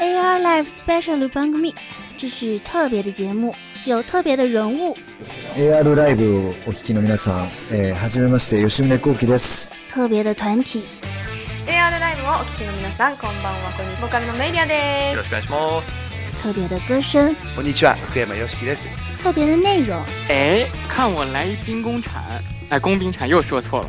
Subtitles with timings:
[0.00, 1.74] AR Live Special 番組
[2.18, 4.96] 这是特别的节目，有特别的人物。
[5.56, 9.70] AR ライブをお聞きの皆さん、えー、はじめまして吉宗幸喜です。
[9.88, 10.84] 特别的团体，
[11.66, 13.72] AR ライブをお聞きの皆さん、こんばんは。
[13.76, 14.00] こんにちは。
[14.02, 15.24] ボーカルのメイリアですよろ。
[15.24, 16.42] しくお願いします。
[16.42, 18.84] 特别的歌声，こんにちは、福山よしきです。
[19.22, 19.96] 特别的内容。
[20.28, 22.20] 哎，看我来一兵工铲，
[22.68, 23.88] 哎，工兵铲又说错了。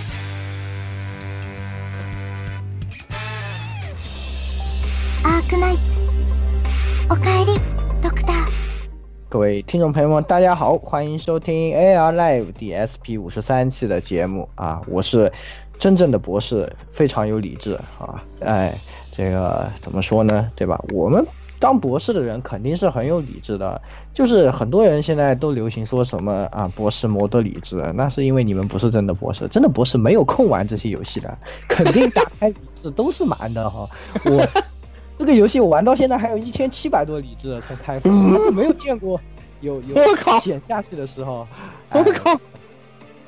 [5.40, 6.06] ークナイツ，
[7.08, 7.60] おかえり，
[8.02, 8.32] Doctor。
[9.28, 14.80] 各位听众朋友们，大家好，欢迎收听 AR Live DSP 五十三期的节目啊！
[14.86, 15.32] 我是
[15.78, 18.22] 真正的博士，非常有理智啊！
[18.40, 18.78] 哎，
[19.12, 20.50] 这个怎么说呢？
[20.54, 20.80] 对吧？
[20.92, 21.26] 我们
[21.58, 23.80] 当博士的人肯定是很有理智的，
[24.14, 31.36] 就是很多人现在都流行说什么啊，博士磨得理智，那是因为你们不是真的博士，真的博士没有空玩这些游戏的，
[31.68, 33.88] 肯定打开理智都是满的哈。
[34.24, 34.46] 我。
[35.21, 38.11] 这个游戏我玩到现在还有一千七百多理智才开放，
[38.51, 39.21] 没有见过
[39.59, 41.47] 有 有我靠减下去的时候，
[41.93, 42.35] 我靠，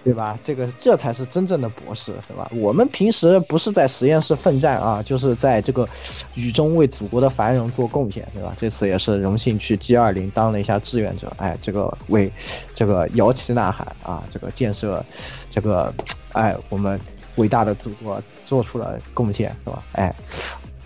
[0.03, 0.37] 对吧？
[0.43, 2.49] 这个这才是真正的博士，是吧？
[2.55, 5.87] 我们平时不是在实验室奋战啊，就是在这个
[6.33, 8.55] 雨中为祖国的繁荣做贡献，对吧？
[8.59, 12.31] 这次也是荣幸去 G 二零当了一下志愿者，哎，这个为
[12.73, 15.05] 这个摇旗呐喊啊，这个建设
[15.51, 15.93] 这个
[16.31, 16.99] 哎我们
[17.35, 19.83] 伟大的祖国做出了贡献，是吧？
[19.91, 20.11] 哎。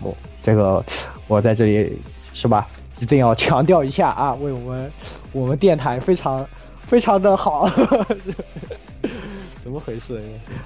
[0.01, 0.83] 我这个，
[1.27, 1.97] 我在这里
[2.33, 2.67] 是吧，
[2.99, 4.91] 一定要强调一下啊，为我们
[5.31, 6.45] 我们电台非常
[6.81, 7.69] 非常的好，
[9.63, 10.21] 怎么回事？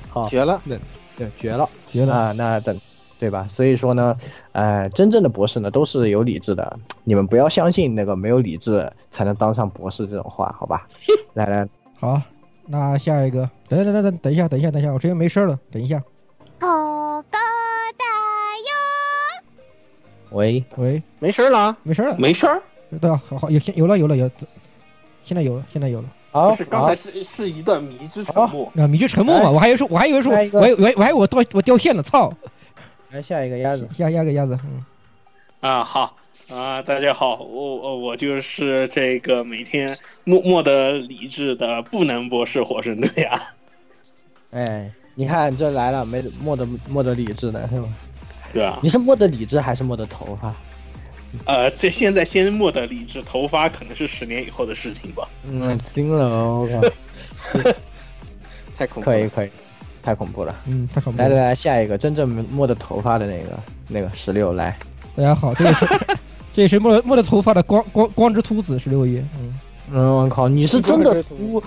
[0.09, 0.75] 好，绝了，那
[1.15, 2.31] 对绝了，绝了啊！
[2.31, 2.79] 那等
[3.19, 3.47] 对吧？
[3.49, 4.15] 所以说呢，
[4.51, 10.87] 呃，真正的博士呢都是有理智的，你们不要相信那个没有理智才能当上博士这种话，好吧？
[11.33, 11.67] 来来，
[11.99, 12.21] 好，
[12.65, 16.01] 那下一个，等等等等等一下，等一下，等一下，我这边没声了，等一下。
[16.59, 17.60] ここだよ。
[20.32, 22.62] 喂喂，没事了，没声了，没事儿，
[23.00, 24.30] 对啊，好好有有了有了有，
[25.22, 26.08] 现在有了，现在有了。
[26.30, 28.72] 好，是刚才是是一段迷之沉默。
[28.76, 32.32] 啊，迷之沉默嘛，我还以为说，我还以为说，我还我我还以为我掉我掉线了，操！
[33.10, 34.84] 来下一个鸭子，下下个鸭子，嗯。
[35.60, 36.16] 啊，好
[36.48, 39.94] 啊，大家好，我我我就是这个每天
[40.24, 43.40] 默默的理智的不能博士火神队啊。
[44.52, 47.88] 哎，你看这来了，没默的默的理智呢，是吧？
[48.52, 50.54] 对啊，你是摸的理智还是摸的头发？
[51.46, 55.26] 呃，这现在先摸的理智，头发可能是十年以后的事情吧。
[55.48, 57.62] 嗯，惊了，我靠，
[58.76, 59.48] 太恐怖，可以可以，
[60.02, 60.54] 太恐怖了。
[60.66, 61.28] 嗯，太恐怖了。
[61.28, 63.58] 来来来，下一个真正摸的头发的那个
[63.88, 64.76] 那个十六来。
[65.16, 65.86] 大家好，这个是
[66.52, 69.24] 这也是摸了摸的头发的光光光之秃子十六爷。
[69.38, 69.58] 嗯
[69.90, 71.62] 嗯，我靠，你是真的秃，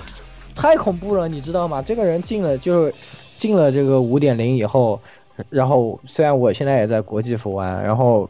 [0.56, 1.82] 太恐怖了，你知道吗？
[1.82, 2.94] 这个人进了就是
[3.38, 5.02] 进了这个五点零以后，
[5.50, 8.30] 然后虽然我现在也在国际服玩，然后。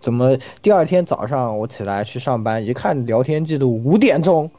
[0.00, 0.36] 怎么？
[0.60, 4.50] 第二天早上我起来去上班，一看聊天记录五点钟，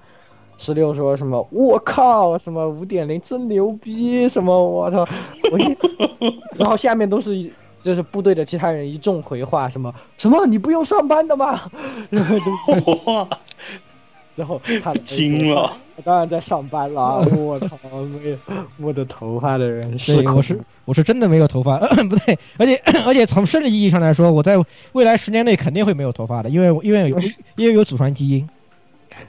[0.57, 1.47] 十六说什么？
[1.51, 4.27] 我靠，什么五点零真牛逼？
[4.27, 5.07] 什么我操！
[5.51, 5.77] 我一，
[6.57, 11.61] 然后下面都是就是部队的其他人一众回话，什么什么你不用上班的吗？
[14.35, 17.19] 然后他惊了，我当然在上班了。
[17.37, 17.77] 我操，
[18.23, 18.37] 没有
[18.77, 21.77] 摸的头发的人是我是我是真的没有头发，
[22.09, 24.55] 不对，而且而且从生理意义上来说，我在
[24.93, 27.19] 未来十年内肯定会没有头发的，因为因为有
[27.55, 28.47] 因为有祖传基因。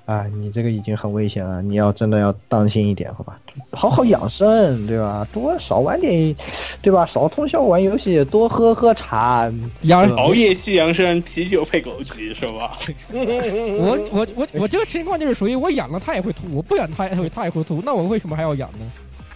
[0.07, 3.41] 啊，你这个已经很危险了，你要真的要当心一点，好吧？
[3.73, 5.27] 好好养生，对吧？
[5.33, 6.35] 多少玩点，
[6.83, 7.07] 对吧？
[7.07, 9.51] 少通宵玩游戏，多喝喝茶，
[9.83, 12.79] 养熬夜系养生，啤酒配枸杞，是吧？
[13.13, 18.91] 我我我我这个情况就是属于我养了它也会吐，我不养它也会它也会吐，那我为什么还要养呢？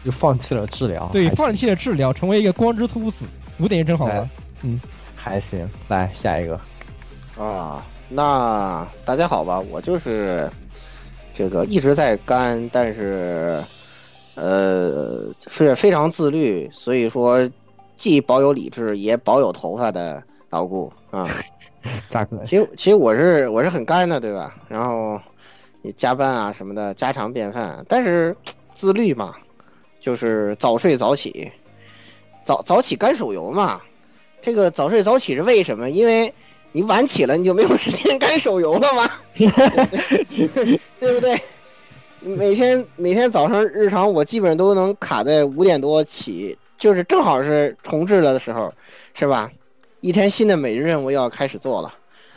[0.05, 3.25] 就放弃了治疗，对，放弃了治疗，成为一个光之秃子，
[3.59, 4.31] 五点真好玩，
[4.63, 4.81] 嗯，
[5.17, 5.69] 还行。
[5.89, 6.61] 来下一个
[7.37, 7.85] 啊。
[8.11, 10.51] 那大家好吧，我就是
[11.35, 13.63] 这个一直在干，但是
[14.35, 17.49] 呃是非常自律，所以说
[17.97, 21.29] 既保有理智也保有头发的老顾啊。
[22.11, 24.57] 大哥，其实其实我是我是很干的，对吧？
[24.69, 25.21] 然后
[25.83, 28.35] 你加班啊什么的家常便饭，但是
[28.75, 29.35] 自律嘛，
[30.01, 31.51] 就是早睡早起，
[32.43, 33.81] 早早起干手游嘛。
[34.41, 35.91] 这个早睡早起是为什么？
[35.91, 36.33] 因为
[36.79, 39.11] 你晚起了，你就没有时间干手游了吗？
[39.35, 41.43] 对不对？
[42.21, 48.73] 每天每天早上日常我基本上都能卡在五点多起，就是正好是重置了的时候，
[49.13, 49.51] 是吧？
[50.01, 51.95] 一天新的每日任务要开始做了，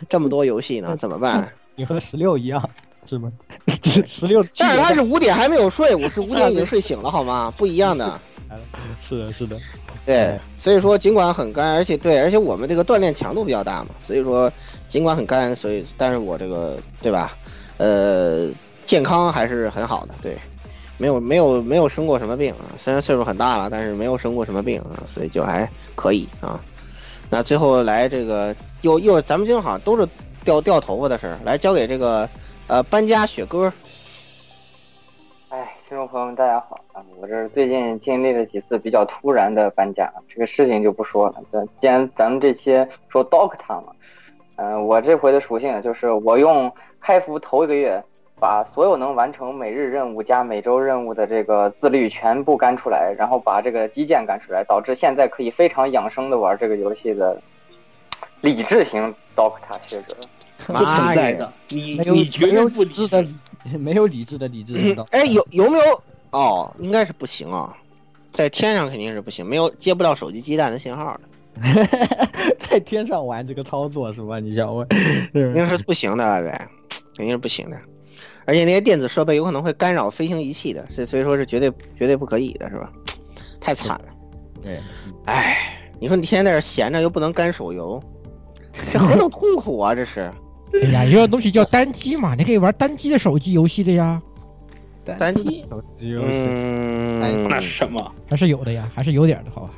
[0.10, 1.54] 这么多游戏呢，怎么办？
[1.78, 2.68] 你和十六一样
[3.08, 3.32] 是吗？
[4.08, 7.54] 十六，但是他是五点还没有睡，我是五点已经睡醒了，好吗？
[7.56, 8.20] 不一样的。
[9.02, 9.58] 是的，是的，
[10.06, 14.52] 对，所以说尽管很干，而且对，而且我们这个锻炼强度比较大嘛，所以说
[14.88, 17.38] 尽管很干，所以但是我这个对吧？
[17.78, 18.50] 呃，
[18.86, 20.38] 健康还是很好的，对，
[20.98, 26.60] 没有没有没有生过什么病啊，虽然岁数很大了，但是没有生过什么病啊，所以就还可以啊。
[27.30, 30.08] 那最后来这个又又咱们今天好像都是
[30.44, 32.30] 掉掉头发的事儿，来交给这个
[32.68, 33.72] 呃搬家雪哥。
[35.92, 37.04] 哎，听众朋友们，大家好啊！
[37.20, 41.44] 我这最近经历了几次比较突然的搬家，这个事情就不说了。
[41.52, 42.72] 这既然咱们这期
[43.10, 43.92] 说 Doctor 嘛，
[44.56, 46.72] 嗯、我这回的属性就是我用
[47.02, 48.02] 开服头一个月，
[48.40, 57.38] 把所有能完成每日任务加每周任务的这个自律全部干出来，然后把这个基建干出来，导致现在可以非常养生的玩这个游戏的
[58.40, 60.16] 理智型 Doctor 学者。
[60.68, 63.36] 不存在的，你你绝对不理智的理，
[63.78, 65.08] 没有理智的理智知道。
[65.12, 66.04] 哎，有有没有？
[66.32, 67.76] 哦，应该是不行啊，
[68.34, 71.20] 在天上肯定是不行，没有接不到手机基站的信号
[71.62, 71.88] 的，
[72.58, 74.40] 在天上玩这个操作是吧？
[74.40, 74.88] 你想问？
[75.34, 76.52] 肯定是不行的，对，
[77.16, 77.78] 肯定是不行的。
[78.46, 82.92] 而且那些电子设备有可能会干扰飞行仪器的，所以所以说是绝对绝对不可以的，是吧？
[83.60, 84.06] 太惨了。
[84.64, 84.80] 对，
[85.26, 85.58] 哎，
[86.00, 88.02] 你说你天天在这闲着又不能干手游，
[88.92, 89.94] 这 何等痛苦啊！
[89.94, 90.32] 这是
[90.74, 94.22] 哎呀，有种东西叫单机嘛，你可以玩单机的手机游戏的呀，
[95.18, 98.12] 单机，手机游戏，嗯，那是什么？
[98.30, 99.70] 还是有的呀，还是有点的，好吧，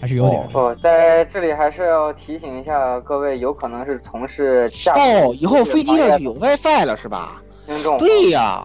[0.00, 0.52] 还是有点儿的。
[0.52, 7.42] 不，在这里还是要提醒一下各位，有可能是从事驾驶哦，以后飞机上就有 WiFi 了是吧？
[7.66, 8.64] 听众，对呀，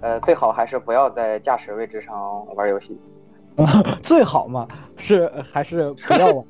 [0.00, 2.98] 呃，最好还是不要在驾驶位置上玩游戏。
[4.04, 6.44] 最好嘛是还是不要玩，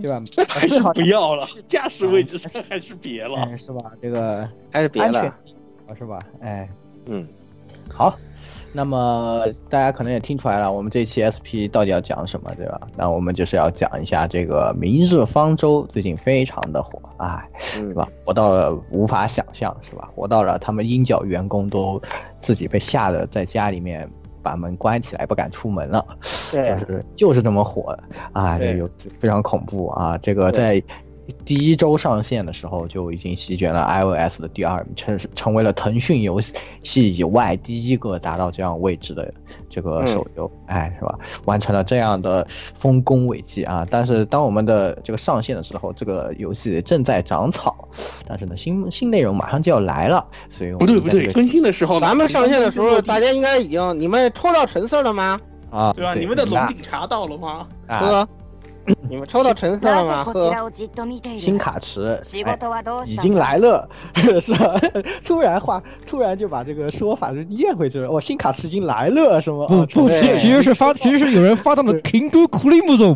[0.00, 0.22] 对吧？
[0.48, 3.36] 还是 不要了，驾驶位置上还是别了。
[3.42, 3.92] 哎，是吧？
[4.00, 5.34] 这个还是别了，
[5.98, 6.18] 是吧？
[6.40, 6.68] 哎，
[7.06, 7.26] 嗯，
[7.90, 8.14] 好。
[8.72, 12.80] 那么大家可能也听出来了，我们这期 SP 到底要讲什么，对吧？
[12.96, 18.08] 那我们就是要讲一下这个《明日方舟》，最近非常的火，哎，是吧？
[18.24, 20.08] 火到了无法想象，是吧？
[20.14, 22.00] 火到了他们鹰角员工都
[22.40, 24.08] 自己被吓得在家里面
[24.42, 26.04] 把门关起来，不敢出门了，
[26.50, 27.98] 对就是就是这么火
[28.32, 28.58] 啊！
[28.58, 30.18] 这个非常恐怖啊！
[30.18, 30.82] 这个在
[31.44, 36.40] 第一周上线的时候就已经席卷了 iOS 的第二名，成成为了腾讯游
[36.82, 39.32] 戏以外第一个达到这样位置的
[39.68, 41.18] 这个手游，哎，是吧？
[41.44, 43.86] 完成了这样的丰功伟绩啊！
[43.90, 47.88] 但是当我们的这个上线的时候，这个游戏正在长草，
[48.26, 55.40] 但是呢，新新内容马上就要来了，所以我不对不对，更新的时候，咱们上线的时候，大家应该已经，你们抽到橙色了吗？
[55.70, 56.14] 啊，对吧？
[56.14, 57.66] 你们的龙井茶到了吗？
[57.86, 58.28] 啊呵，
[59.09, 60.23] 你们抽到橙色了吗？
[60.23, 60.69] 呵，
[61.37, 63.87] 新卡池仕哎事はどうした已经来了，
[64.39, 64.79] 是吧？
[65.23, 68.07] 突然话，突然就把这个说法就咽回去了。
[68.09, 69.65] 哦，新卡池已经来了，是吗？
[69.67, 73.15] 不哦不，其其实是发，其实是有 人发到了 King 库里姆总，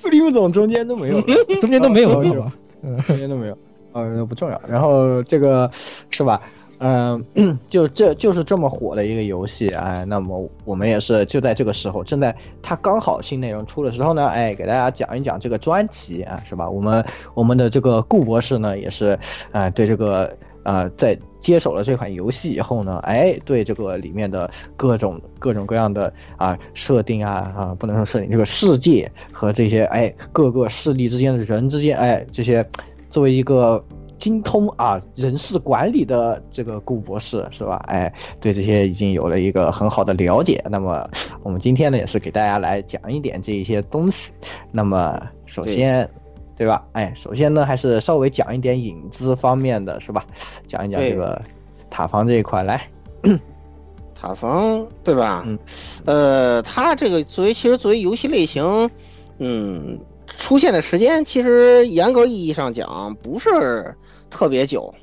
[0.00, 1.20] 布里姆总中间都没有，
[1.60, 2.52] 中间都没有，哦是吧？
[2.82, 3.58] 嗯，中间都没有，
[3.92, 4.58] 呃，不重要。
[4.66, 5.70] 然后这个
[6.10, 6.40] 是吧？
[6.79, 7.23] 嗯、
[7.67, 16.69] 就这就是这么火的一个游戏哎，那么我们也是就在这个时候，正在它刚好新内容出的时候呢，哎，给大家讲一讲这个专题啊，是吧？
[16.69, 19.17] 我们我们的这个顾博士呢，也是
[19.51, 32.67] 啊、对这个呃，在接手了这款游戏以后呢，哎，对这个里面的各种各种各样的啊设定啊啊，不能说设定，这个世界和这些哎各个势力之间的人之间哎这些，
[33.09, 33.83] 作为一个
[34.25, 37.75] 精通啊人事管理的这个顾博士是吧？
[37.85, 40.65] 哎，对这些已经有了一个很好的了解。
[40.71, 41.07] 那么
[41.43, 44.31] 我们今天呢，也是给大家来讲一点这一些东西。
[44.71, 46.09] 那么首先。
[46.57, 46.87] 对吧？
[46.93, 50.25] 哎，首先呢，还是稍微讲一点影子方面的是吧？
[50.69, 51.41] 讲一讲这个
[51.89, 52.81] 塔防这一块来。
[54.15, 55.43] 塔防对吧？
[55.45, 55.59] 嗯，
[56.05, 58.89] 呃，它这个作为其实作为游戏类型，
[59.37, 63.97] 嗯，出现的时间其实严格意义上讲不是
[64.35, 64.93] 特别久，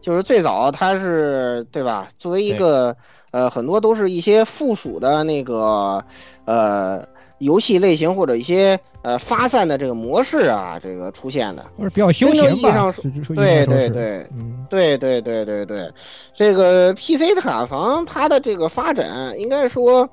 [0.00, 2.08] 就是最早它是对吧？
[2.18, 2.96] 作为一个
[3.30, 6.04] 呃，很多都是一些附属的那个
[6.44, 7.06] 呃
[7.38, 11.64] 游戏类型或者一些呃发散的这个模式啊，这个出现的。
[11.78, 13.04] 或者比较休闲吧意义上，说
[13.36, 15.88] 对对对，嗯，对对对对对，
[16.34, 20.08] 这个 PC 塔房它的这个发展，应该说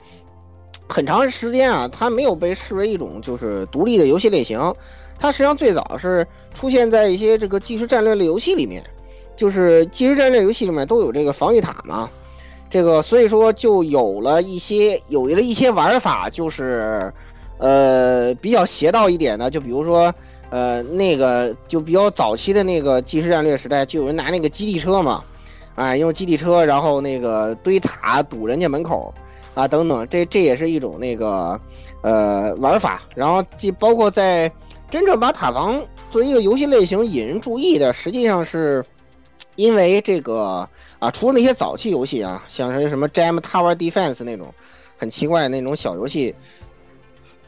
[0.88, 4.74] 很长时间啊，它没有被视为一种就是独立的游戏类型，
[5.22, 8.84] 它实际上最早是出现在一些这个即时战略类游戏里面，
[9.38, 12.10] 就是即时战略游戏里面都有这个防御塔嘛，
[12.72, 17.14] 这个所以说就有了一些有了一些玩法，就是
[17.60, 20.12] 呃比较邪道一点的，就比如说
[20.50, 25.24] 呃那个就比较早期的那个即时战略时代，就有人拿那个基地车嘛，
[25.76, 29.14] 哎用基地车然后那个堆塔堵人家门口
[29.54, 31.60] 啊等等，这这也是一种那个
[32.02, 34.52] 呃玩法，然后既包括在
[34.92, 38.86] 真正把塔防作为一个游戏类型引人注意的，实际上是
[39.56, 40.68] 因为这个
[41.00, 44.54] 啊，除了那些早期游戏啊，像是什么 Jam Tower Defense 那种
[44.98, 46.36] 很奇怪的那种小游戏，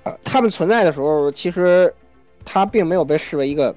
[0.03, 1.93] 呃，他们存在的时候，其实
[2.45, 3.75] 它并没有被视为一个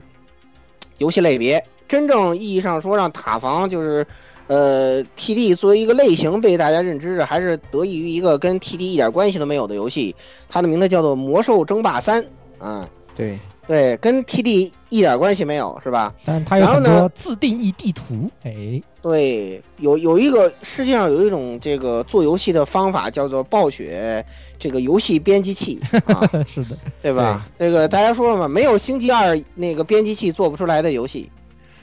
[0.98, 1.64] 游戏类别。
[1.88, 4.06] 真正意义上说，让塔防就是
[4.46, 10.14] 呃 TD 作为一个类型被大家认知的，还是得益于一个跟 TD 一点关系都没有的游戏，
[10.48, 12.22] 它的名字叫做《魔兽争霸三》
[12.58, 12.88] 啊。
[13.16, 16.14] 对对，跟 TD 一点关系没有，是吧？
[16.24, 24.24] 但它有然后呢很多自定义地图，哎，对，有有一个世界上有一种这个做游戏的方法，叫做暴雪
[24.58, 27.46] 这个游戏编辑器 啊，是的，对吧？
[27.58, 31.30] 这个大家说了嘛，没有星际二那个编辑器做不出来的游戏，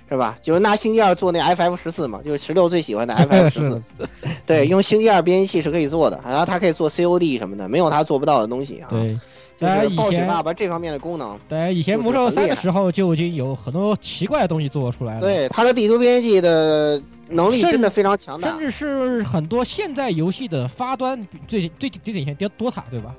[0.10, 0.38] 是吧？
[0.41, 3.81] 就是拿星际二做那 FF 十四嘛，就是十六最喜欢的 FF 十是四，
[4.45, 8.88] 对，用星际二编辑器是可以做的，然后它可以做 COD 什么的，没有它做不到的东西啊。
[8.89, 9.17] 对，
[9.57, 18.60] 就是暴雪爸爸这方面的功能，对，以前魔兽三的时候就已经有很多奇怪的东西做出来了，对它的地图编辑的能力真的非常强大甚。
[18.60, 23.15] 至是很多现在游戏的发端，最最最典型的多塔，对吧？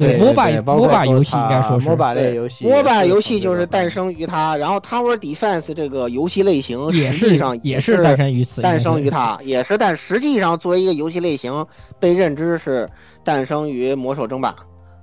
[0.00, 11.66] 对对，MOBA 对包括 MOBA 游戏应该说是 MOBA 类游戏，MOBA 游戏就是诞生于它，然后 Tower Defense 这个游戏类型也实际上也是是诞生于此，诞生于它，也是但实际上作为一个游戏类型
[11.98, 12.88] 被认知是
[13.22, 14.56] 诞生于魔兽争霸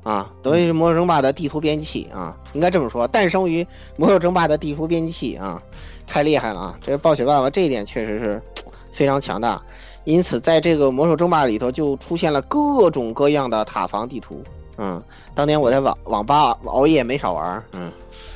[0.03, 3.65] 啊，等于是魔兽争霸的地图编辑器啊，应该这么说，诞生于
[3.97, 5.61] 魔兽争霸的地图编辑器啊，
[6.05, 6.79] 太厉害了啊！
[6.81, 8.41] 这个暴雪爸爸这一点确实是
[8.93, 9.61] 非常强大，
[10.05, 14.41] 因此在这个魔兽争霸里头就出现了各种各样的塔防地图。
[14.77, 15.01] 嗯，
[15.35, 17.91] 当年我在网网吧熬夜没少玩儿，嗯，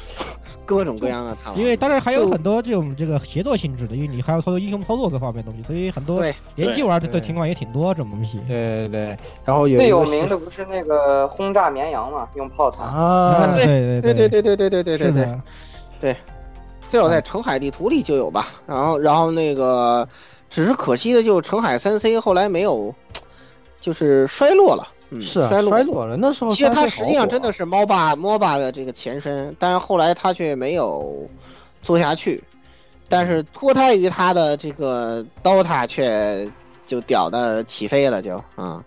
[0.65, 1.59] 各种各样的塔防。
[1.59, 8.39] 因为当然还有很多这种这个协作性质的，因为你还要操作英雄操作各方面的东西，所以很多对联机玩的对的情况也挺多这种东西。
[8.47, 12.83] 对对对，然后有最有名的不是那个轰炸绵羊嘛，用炮塔。
[12.83, 15.41] 啊，对对对对对对对对对对对，
[15.99, 16.17] 对，
[16.89, 18.47] 最早在澄海地图里就有吧。
[18.65, 20.07] 然后然后那个，
[20.49, 22.93] 只是可惜的就是澄海三 C 后来没有，
[23.79, 24.87] 就是衰落了。
[25.11, 26.17] 嗯，是啊衰落衰落了。
[26.17, 31.27] 那时候其实它实际上真的是 MOBA MOBA 的这个前身，但是后来它却没有
[31.83, 32.43] 做下去。
[33.07, 36.49] 但是脱胎于它的这个 DOTA 却
[36.87, 38.81] 就屌的起飞了就，啊、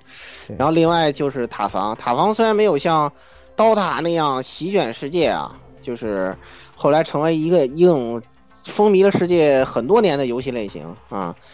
[0.57, 3.13] 然后另外就是塔防，塔防虽然没有像
[3.55, 6.35] DOTA 那样席卷世界啊，就是
[6.75, 8.23] 后来成为一个一种
[8.65, 11.45] 风靡了世界很多年的游戏类型啊，对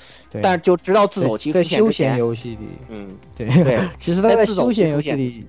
[0.42, 3.46] 但是就直到自走棋在休闲，游戏里，嗯，对。
[3.64, 3.78] 对。
[3.98, 5.46] 其实他在在自走休闲棋游戏里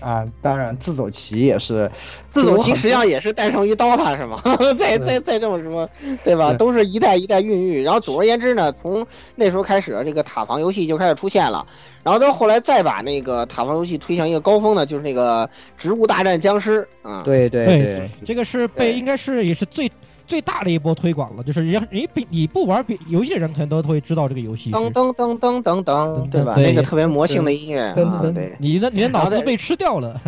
[0.00, 1.90] 啊，当然自走棋也是
[2.30, 4.40] 自走棋实际上也是诞生于 DOTA 是吗？
[4.78, 5.88] 再再再这么说，
[6.22, 6.54] 对吧？
[6.54, 7.82] 都是一代一代孕育。
[7.82, 11.66] 然后总而言之呢，从那时候开始，这个塔防游戏就开始出现了。
[12.04, 15.44] 然后到后来再把那个塔防游戏推向一个高峰呢，就是那个
[15.76, 17.22] 《植物大战僵尸》啊。
[17.24, 19.90] 对对对，这个是被应该是也是最
[20.30, 24.70] 最大的一波推广了，就是人人比你不玩别游戏的人可能都会知道这个游戏。
[24.70, 26.54] 噔噔噔噔噔噔，对吧？
[26.56, 30.20] 那个特别魔性的音乐啊，对你的你的脑子被吃掉了。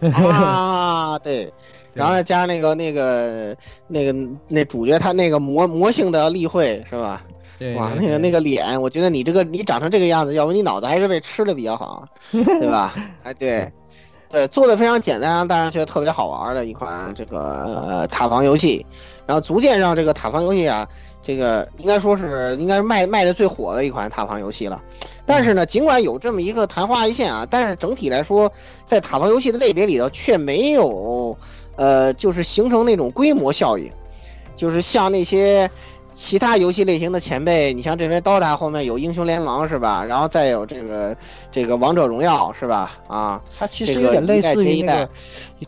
[0.12, 1.50] 啊，对。
[1.94, 3.56] 然后再加上那个那个
[3.88, 7.22] 那个那主角他那个魔魔性的例会是吧？
[7.58, 12.92] 对哇，那个那个脸，我觉得你这个你长成这个样子，要不你脑子还是被吃的比较好，对吧？
[13.24, 13.72] 哎，对，
[14.28, 17.40] 对，做的非常简单，但是却特别好玩的一款这个
[17.88, 18.84] 呃塔防游戏，
[19.26, 20.88] 然后逐渐让这个塔防游戏啊，
[21.22, 24.82] 这个应该说是应该是卖卖的最火的一款塔防游戏了。
[25.26, 28.52] 但是呢，尽管有这么一个昙花一现啊，但是整体来说，
[28.86, 31.36] 在塔防游戏的类别里头却没有
[31.76, 33.90] 呃，就是形成那种规模效应，
[34.56, 35.70] 就是像那些。
[36.16, 40.02] 其他游戏类型的前辈，你像这边 DOTA 后面有英雄联盟是吧？
[40.08, 41.14] 然后再有这个
[41.50, 42.98] 这个王者荣耀是吧？
[43.06, 44.82] 啊，它其实有点类似于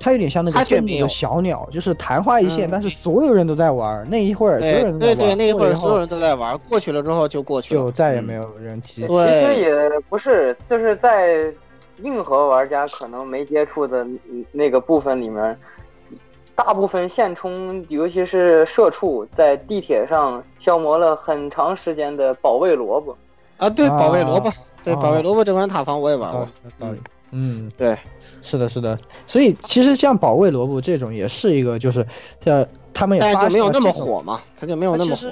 [0.00, 9.06] 它有点像那个愤怒的小鸟，就是昙花一现，嗯但是所有人都在玩，那一会儿所有对人都在玩儿，对对，那一会儿所有人都在玩，过去了之后就过去了，就再也嗯没有人提起。
[9.06, 9.70] 其实也
[10.08, 11.44] 不是，就是在
[12.02, 15.58] 硬核玩家可能没接触的嗯那个部分里面，
[16.58, 23.16] 大部分现充，尤其是社畜，在地铁上消磨了很长时间的保卫萝卜。
[23.58, 26.48] 啊，对，保卫萝卜啊，对，保卫萝卜这款塔防我也玩过，
[26.80, 26.98] 道理。
[27.30, 27.96] 嗯，对，
[28.42, 28.98] 是的，是的。
[29.24, 32.04] 所以其实像保卫萝卜这种也是一个，就是
[32.44, 35.28] 像他们也但是发就没有那么火嘛，它就没有那么火。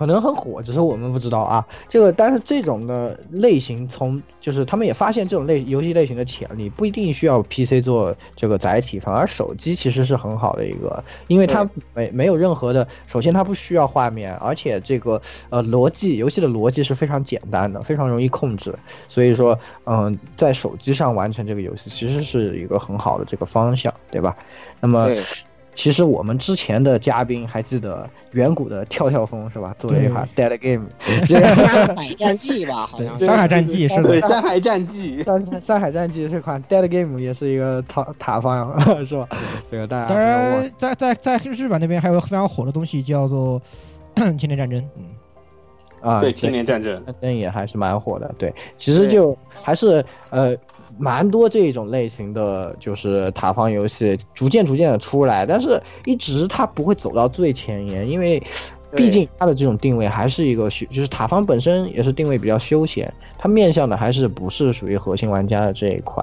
[0.00, 1.66] 可能很火，只是我们不知道啊。
[1.86, 18.74] 这个，但是这种的类型从就是他们也发现这种类游戏类型的潜力，不一定需要 PC 做这个载体，反而手机其实是很好的一个，因为它没没有任何的，首先它不需要画面，而且这个呃逻辑游戏的逻辑是非常简单的，非常容易控制，
[19.06, 24.34] 所以说嗯、在手机上完成这个游戏其实是一个很好的这个方向，对吧？
[24.80, 25.08] 那么。
[25.08, 25.20] 对
[25.74, 29.74] 其实我们之前的嘉宾还记得远古的跳跳风是吧？
[29.78, 30.86] 做了一款 Dead Game，
[31.26, 33.26] 这个 山海战记吧， 好像是。
[33.26, 35.22] 山海战记是对，的，山海战记。
[35.22, 39.28] 山山海战记这款 Dead Game 也是一个塔塔方 是吧？
[39.70, 43.60] 这个大家当然，在在在日本那边还有非常火的东西叫做
[44.38, 45.04] 千年战争，嗯，
[46.10, 47.02] 啊，对，千年战争。
[47.06, 48.34] 战争也还是蛮火的。
[48.38, 50.54] 对，其实就还是呃
[51.00, 58.40] 蛮多这种类型的，就是塔防游戏逐渐逐渐的出来，但是一直它不会走到最前沿，因为。
[58.92, 66.20] 毕竟它的这种定位还是一个休，就是塔防本身也是定位比较休闲，它面向的还是不是属于核心玩家的这一块，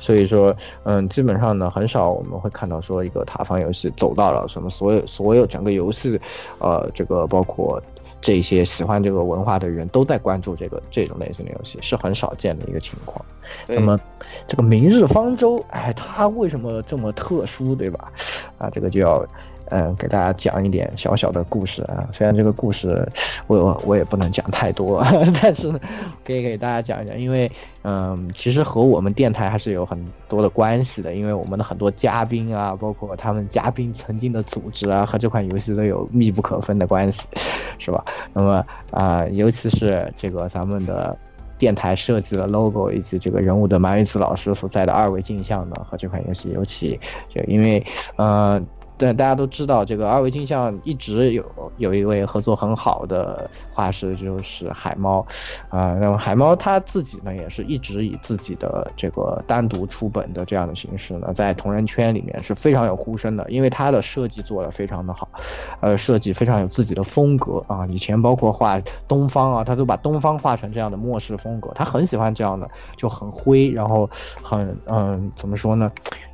[0.00, 6.18] 所以说，嗯，基本上呢，很少我们会看到说一个塔防游戏走到了什么所有所有整个游戏，
[6.60, 7.78] 呃，这个包括
[8.20, 13.24] 这些喜欢这个文化的人都在关注这个这种类型的游戏，是很少见的一个情况。
[13.66, 13.98] 那么，
[14.46, 18.12] 这个《明日方舟》，哎，它为什么这么特殊，对吧？
[18.58, 19.24] 啊，这个就要。
[19.70, 22.08] 嗯，给大家讲一点小小的故事啊。
[22.12, 23.06] 虽然这个故事
[23.46, 25.04] 我我我也不能讲太多，
[25.40, 25.70] 但是，
[26.24, 27.50] 可以给大家讲一讲，因为
[27.82, 37.26] 嗯，其实和我们电台还是有很多的关系的，因为我们的很多嘉宾啊，包括他们嘉宾曾经的组织啊，和这款游戏都有密不可分的关系，
[37.78, 38.04] 是吧？
[38.32, 41.16] 那么啊、尤其是这个咱们的。
[41.58, 46.96] 电台设计的 logo 以及这个人物的马玉子老师所在的二维镜像呢，和这款游戏尤其，
[47.28, 47.84] 就因为
[48.14, 48.62] 呃，
[48.98, 51.44] 对大家都知道，这个二维镜像一直有
[51.76, 55.24] 有一位合作很好的画师，就是海猫，
[55.68, 65.28] 啊、那么海猫他自己呢，也是一直以自己的这个单独出本的这样的形式呢，在同人圈里面是非常有呼声的，因为他的设计做得非常的好，
[65.80, 74.10] 呃，设计非常有自己的风格啊，以前包括画东方啊，他都把东方画成这样的末世风格，他很喜欢这样的，就很灰，然后
[74.42, 75.92] 很嗯，怎么说呢，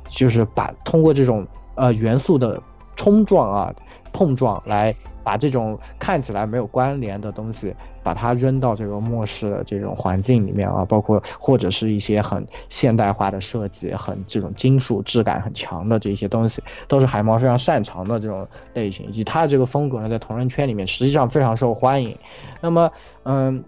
[0.09, 2.61] 就是把通过这种呃元素的
[2.95, 3.73] 冲撞啊、
[4.11, 22.17] 碰撞来把这种看起来没有关联的东西，把它扔到这个末世的这种环境里面啊，包括或者是一些很现代化的设计、很这种金属质感很强的这些东西，都是海猫非常擅长的这种类型，以及它的这个风格呢，在同人圈里面实际上非常受欢迎。
[22.61, 22.91] 那么，
[23.23, 23.63] 嗯。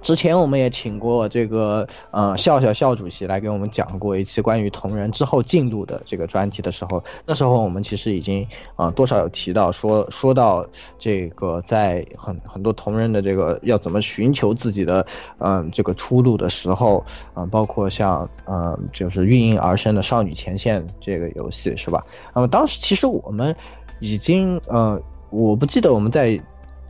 [0.00, 8.42] 之前我们也请过这个呃笑笑笑主席来给我们讲过一期关于同人之后进度的这个专题的时候，那时候我们其实已经
[8.76, 10.66] 啊、呃多少有提到说说到
[10.98, 15.06] 这个在很很多同人的这个要怎么寻求自己的
[15.38, 22.04] 嗯、这个出路的时候，嗯、包括像嗯、就是孕婴而生的少女前线这个游戏是吧？
[22.34, 23.54] 那么当时其实我们
[24.00, 26.40] 已经呃我不记得我们在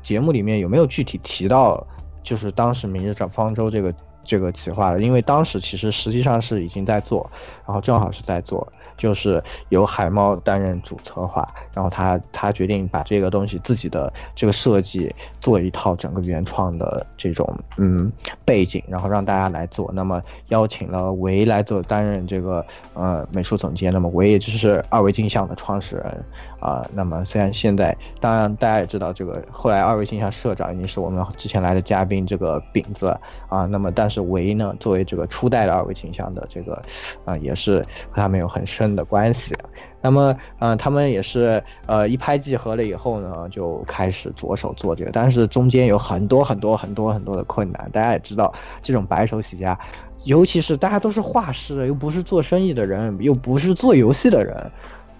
[0.02, 1.86] 节目里面有没有具体提到。
[2.28, 7.30] 就是当时《明日方舟》这个这个企划了，因为当时其实实际上是已经在做，
[7.66, 18.12] 然后正好是在做，就是由海猫担任主策划，然后他他决定把这个东西自己的这个设计做一套整个原创的这种嗯
[18.44, 19.90] 背景，然后让大家来做。
[19.94, 22.62] 那么邀请了维来做担任这个
[22.92, 26.22] 呃美术总监，那么维也就是二维镜像的创始人
[26.60, 33.16] 啊、那么虽然现在当然大家也知道这个后来二维形象社长已经是我们之前来的嘉宾这个饼子
[33.48, 36.82] 啊，那么但是维呢作为这个初代的二维形象的这个
[37.24, 39.54] 啊、也是和他们有很深的关系。
[40.00, 47.90] 那么，嗯、他们也是呃一拍即合了以后呢，就开始着手做这个，但是中间有很多很多很多很多的困难。
[47.92, 49.76] 大家也知道，这种白手起家，
[50.22, 54.70] 尤其是大家都是画师，又不是做生意的人，又不是做游戏的人，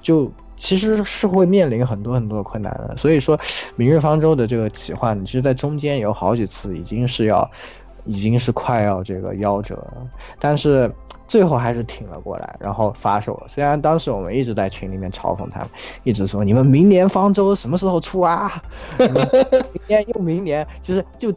[0.01, 2.95] 就其实是会面临很多很多的困难的。
[2.97, 3.39] 所以说，
[3.77, 7.51] 《明日方舟》的这个企划，你其实在中间有好几次已经是要，
[8.05, 10.07] 已经是快要这个夭折了，
[10.39, 10.93] 但是
[11.27, 13.47] 最后还是挺了过来，然后发售了。
[13.49, 15.71] 虽然当时我们一直在群里面嘲讽他们，
[16.03, 18.63] 一直说你们明年方舟什么时候出啊？
[18.99, 19.09] 明
[19.87, 21.33] 年又明年，就是就。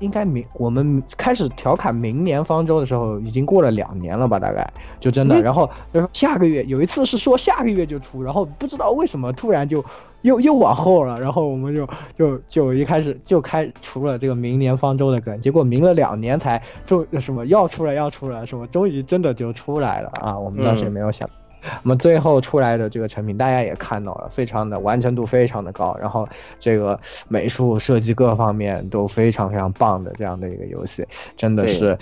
[0.00, 4.38] 应该明我们开始调侃明年方舟的时候，已经过了两年了吧？
[4.38, 9.84] 大概就真的，然后就说下个月有一次是说下个月就出，然后不知道为什么突然就
[10.22, 20.38] 又又往后了，然后我们就就就一开始就开除了这个明年方舟的梗，结果明了两年才就什么要出来要出来，什么终于真的就出来了啊！
[20.38, 21.28] 我们当时也没有想。
[21.62, 31.96] 那么最后出来的这个成品，大家也看到了，非常的完成度非常的高，然后这个美术设计各方面都非常非常棒的这样的一个游戏，真的是，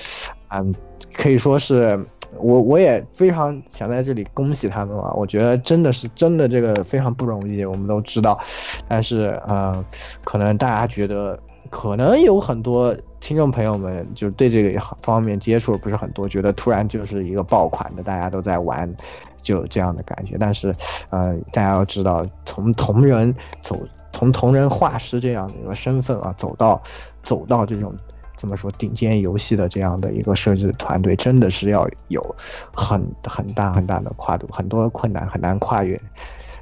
[0.48, 0.74] 嗯，
[1.14, 1.98] 可以说是
[2.38, 5.12] 我我也非常想在这里恭喜他们啊！
[5.14, 8.38] 我觉得真的是真的这个非常不容易，我们都知道，
[8.86, 9.84] 但是呃，
[10.24, 11.38] 可能大家觉得
[11.70, 18.94] 可能有很多听众朋友们就对这个方面接触不是很多，觉得突然就是一个爆款的，大家都在玩。
[19.40, 20.74] 就有这样的感觉，但是，
[21.10, 23.78] 呃，大家要知道，从同人走，
[24.12, 26.82] 从同人画师这样的一个身份啊，走到，
[27.22, 27.94] 走到这种
[28.36, 32.36] 怎么说顶尖游戏的这样的一个设计团队，真的是要有
[32.74, 36.00] 很很大很大的跨度，很多困难很难跨越。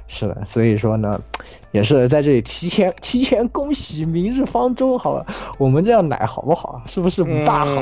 [0.07, 1.19] 是的，所以说呢，
[1.71, 5.25] 也是在这里提前提前恭喜明日方舟，好吧？
[5.57, 6.81] 我们这样奶好不好？
[6.87, 7.81] 是不是不大好？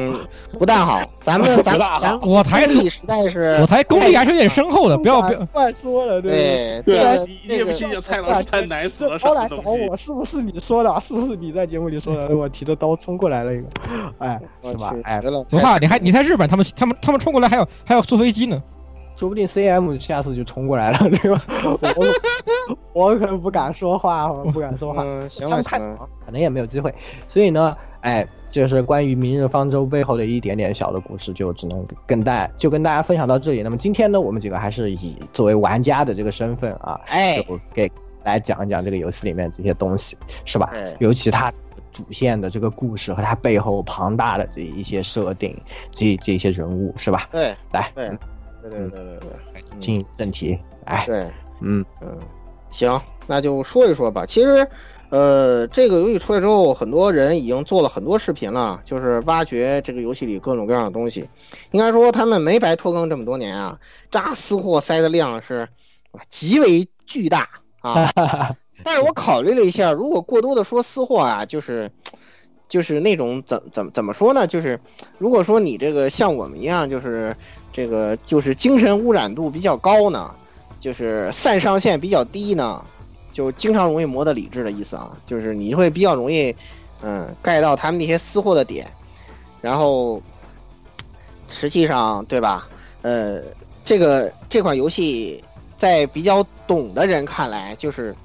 [0.58, 6.98] 不大好，咱们 咱咱我台力实在是，我台功力还是有点深厚的，不要不要乱说了，对对，
[7.48, 11.00] 这个信太郎太难死了，超来找我，是不是你说的？
[11.02, 12.36] 是不是你在节目里说的？
[12.36, 13.68] 我提着刀冲过来了一个，
[14.18, 14.96] 哎，是吧？
[15.04, 18.62] 哎，不怕，你还你在日本，他们他们他们冲过来还要还要坐飞机呢。
[19.16, 21.42] 说不定 C M 下次就冲过来了， 对吧？
[21.96, 22.06] 我
[22.94, 25.04] 我可不敢说话，我不敢说话。
[25.04, 26.94] 嗯，行了行了，可能也没有机会。
[27.28, 33.62] 所以呢，哎，就是关于《明日方舟》背后的一点点小的故事，就只能跟大就跟大家分享到这里。
[33.62, 37.90] 那么今天呢，我们几个还是以作为玩家的这个身份啊，哎，给
[38.24, 40.72] 来讲一讲这个游戏里面这些东西，是吧？
[41.00, 41.52] 尤其他
[41.92, 45.56] 主线的这个故事和它背后庞大的这一些设定，
[45.92, 47.30] 这这些人物，是吧？
[47.32, 48.12] 对，来，对。
[48.70, 52.18] 对对对对对，进正题，哎，对，嗯嗯，
[52.72, 54.26] 行，那就说一说吧。
[54.26, 54.68] 其实，
[55.10, 61.30] 呃，这个游戏出来之后，很多人已经做了很多视频了，就是挖掘这个游戏里各种各样的东西。
[61.72, 63.80] 应该说，他们没白拖更这么多年啊，
[64.12, 65.70] 扎私货塞的量是
[66.30, 67.50] 极为巨大
[67.82, 68.12] 啊。
[68.84, 71.92] 但是我考虑了一下，如果过多的说私货啊，就是
[72.68, 74.48] 就是那种怎怎怎么说呢？
[74.48, 74.80] 就是
[75.18, 77.36] 如果说你这个像我们一样，就是。
[77.76, 80.34] 这个就是精神污染度比较高呢，
[80.80, 82.82] 就是散上限比较低呢，
[83.34, 86.56] 就经常容易磨得理智的意思啊，就是你会比较容易，
[87.02, 88.88] 嗯，盖到他们那些私货的点，
[89.62, 90.24] 然后
[91.50, 92.66] 实际上对吧？
[93.02, 93.42] 呃，
[93.84, 95.44] 这个这款游戏
[95.78, 98.16] 在比较懂的人看来，就是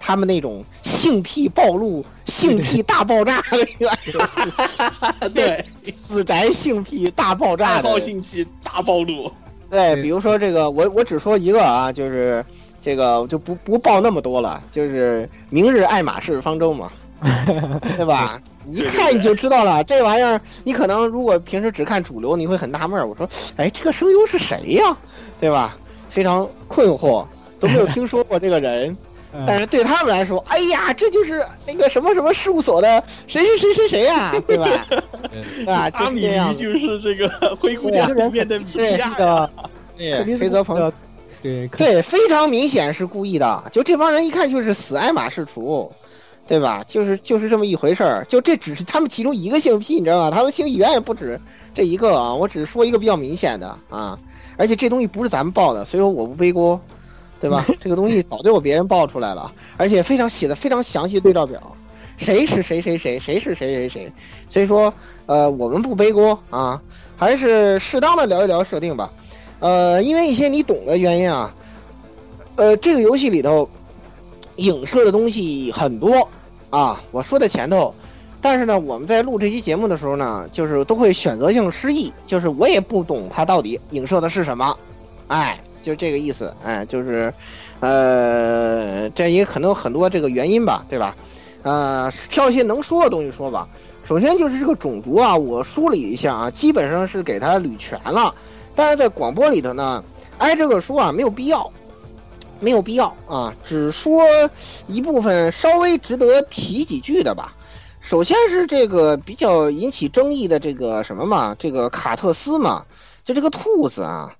[0.00, 3.90] 他们那种性癖暴露、 性癖大爆炸的一个，
[5.34, 9.30] 对，死宅性癖大爆炸的性癖大暴露。
[9.70, 12.44] 对，比如说这个，我我只说一个啊，就是
[12.80, 16.90] 这个就不不报那么多了，就是明日爱马仕方舟嘛，
[17.96, 18.40] 对吧？
[18.66, 23.06] 一看你就知道了，这玩意儿你可能如果平时只看主流，你会很纳闷儿。
[23.06, 24.96] 我说，哎，这个声优是谁呀？
[25.40, 25.76] 对吧？
[26.08, 27.26] 非常困惑，
[27.60, 28.96] 都没有听说过这个人。
[29.46, 34.86] 但是对他们来说，哎呀，这就是那个什么什么事务所的谁谁谁谁谁呀， 对吧？
[35.66, 36.22] 啊，阿米
[36.56, 39.50] 就是这个灰姑娘里面的对的，
[39.96, 40.92] 对黑泽朋，
[41.42, 43.64] 对对，非常明显是故意的。
[43.70, 45.92] 就这帮人一看就是死爱马仕厨，
[46.46, 46.84] 对吧？
[46.88, 48.26] 就是就是这么一回事儿。
[48.28, 50.30] 就这只是他们其中一个性癖，你知道吗？
[50.30, 51.38] 他们性癖远远不止
[51.74, 52.34] 这一个啊。
[52.34, 54.18] 我只是说一个比较明显的啊，
[54.56, 56.80] 而且这东西不是咱们报的，所以说我不背锅。
[57.40, 57.64] 对吧？
[57.78, 61.60] 这个东西早就有别人爆出来了，而且非常写的非常详细对照表，
[62.16, 64.12] 谁是谁谁谁，谁是谁谁谁。
[64.48, 64.92] 所以说，
[65.26, 66.82] 呃，我们不背锅啊，
[67.16, 69.12] 还是适当的聊一聊设定吧。
[69.60, 71.54] 呃，因为一些你懂的原因啊，
[72.56, 73.70] 呃，这个游戏里头
[74.56, 76.28] 影射的东西很多
[76.70, 77.00] 啊。
[77.12, 77.94] 我说在前头，
[78.42, 84.76] 但是呢，我们在录这期节目的时候呢，就是都会选择性失忆，就是我也不懂它到底影射的是什么，
[85.28, 85.60] 哎。
[85.82, 87.32] 就这个意思，哎，就是，
[87.80, 91.16] 呃，这也可能有很多这个原因吧，对吧？
[91.62, 93.68] 呃，挑一些能说的东西说吧。
[94.06, 98.34] 首先就是这个种族啊，我梳理一下啊，基本上是给他捋全了，
[98.74, 100.02] 但是在广播里头呢，
[100.38, 101.70] 挨这个说啊，没有必要，
[102.60, 104.24] 没有必要啊，只说
[104.86, 107.54] 一部分稍微值得提几句的吧。
[108.00, 112.86] 首先是这个比较引起争议的这个什么嘛，这个卡特斯嘛，
[113.24, 114.34] 就这个兔子啊。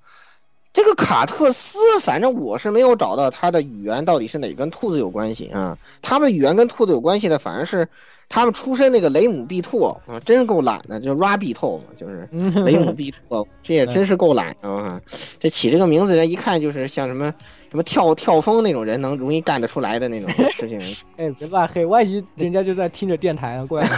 [0.72, 5.76] 这个卡特斯，反正我是没有找到他的语言到底是哪跟兔子有关系啊？
[6.02, 7.88] 他们语言跟兔子有关系的，反而是
[8.28, 12.28] 他们出身那个雷姆毕兔啊，真是够懒的，就 r a b 透嘛，就是
[12.64, 15.00] 雷姆毕兔，这也真是够懒的啊！
[15.40, 17.34] 这起这个名字人一看就是像什么
[17.70, 20.80] 什么跳跳风那种人能容易干得出来的那种事情。
[21.16, 23.88] 哎，别拉黑，万一人家就在听着电台呢，过来。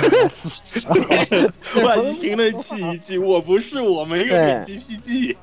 [1.84, 5.36] 万一评论器一句我不是我没有 GPG。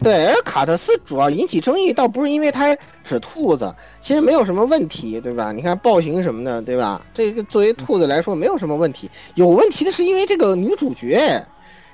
[0.00, 5.50] 对，而卡特斯主要引起争议，倒不是因为他是兔子，其实没有什么问题，对吧？
[5.50, 7.02] 你看暴行什么的，对吧？
[7.12, 11.44] 这个作为兔子来说没有什么问题，有问题的是因为这个女主角，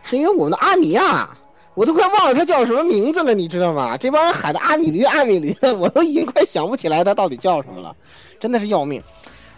[0.02, 1.30] 是因为我们的阿米亚，
[1.74, 3.96] 我都快忘了她叫什么名字了，你知道吗？
[3.96, 7.96] 这帮人喊的阿米驴阿米驴的， 我都已经快想不起来她到底叫什么了，
[8.38, 9.02] 真的是要命。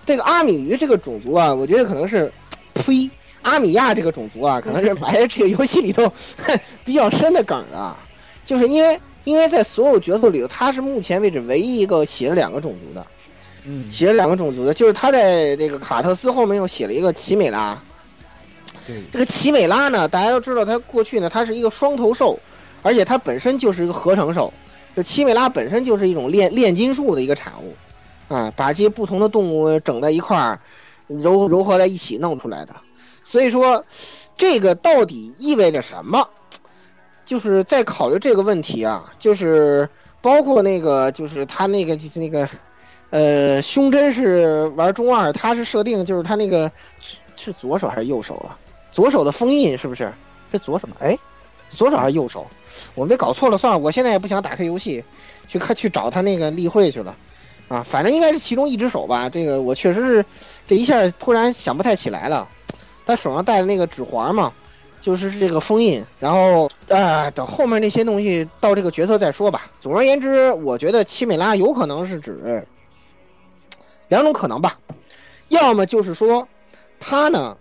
[0.04, 2.32] 这个阿米驴这个种族啊，我觉得可能是，
[2.74, 3.10] 呸，
[3.42, 6.12] 阿米亚这个种族啊，可能是埋在这个游戏里头
[6.84, 7.98] 比较深的梗啊。
[8.46, 13.06] 就是因为，因为在所有角色里头，他是目前为止唯一一个写了两个种族的，
[13.64, 17.78] 嗯，写了两个种族的，就是他在这个卡特斯后面又写了一个奇美拉。
[18.86, 22.38] 对，这个奇美拉呢，大家都知道，它过去呢，它是一个双头兽，
[22.82, 24.54] 而且它本身就是一个合成兽。
[24.94, 27.74] 这奇美拉本身就是一种炼炼金术的一个产物，
[28.32, 30.60] 啊，把这些不同的动物整在一块儿，
[31.08, 32.76] 揉揉合在一起弄出来的。
[33.24, 33.84] 所以说，
[34.36, 36.28] 这个到底意味着什么？
[37.26, 39.86] 就是在考虑这个问题啊，就是
[40.22, 42.48] 包括那个，就是他那个就是那个，
[43.10, 46.70] 呃，胸针是玩中二，他是设定就是他那个
[47.34, 48.56] 是左手还是右手啊？
[48.92, 50.10] 左手的封印是不是？
[50.52, 50.88] 是左手？
[51.00, 51.18] 哎，
[51.68, 52.46] 左手还是右手？
[52.94, 55.02] 我没搞错了，算了，我现在也不想打开游戏
[55.48, 57.16] 去看去找他那个例会去了，
[57.66, 59.28] 啊，反正应该是其中一只手吧。
[59.28, 60.24] 这个我确实是
[60.68, 62.48] 这一下突然想不太起来了。
[63.04, 64.52] 他手上戴的那个指环嘛。
[65.06, 69.70] 就是这个封印，然后呃，等后面那些东西到这个角色再说吧。
[69.80, 72.66] 总而言之，我觉得奇美拉有可能是指
[74.08, 74.80] 两种可能吧，
[75.46, 76.48] 要么就是说
[76.98, 77.56] 他呢，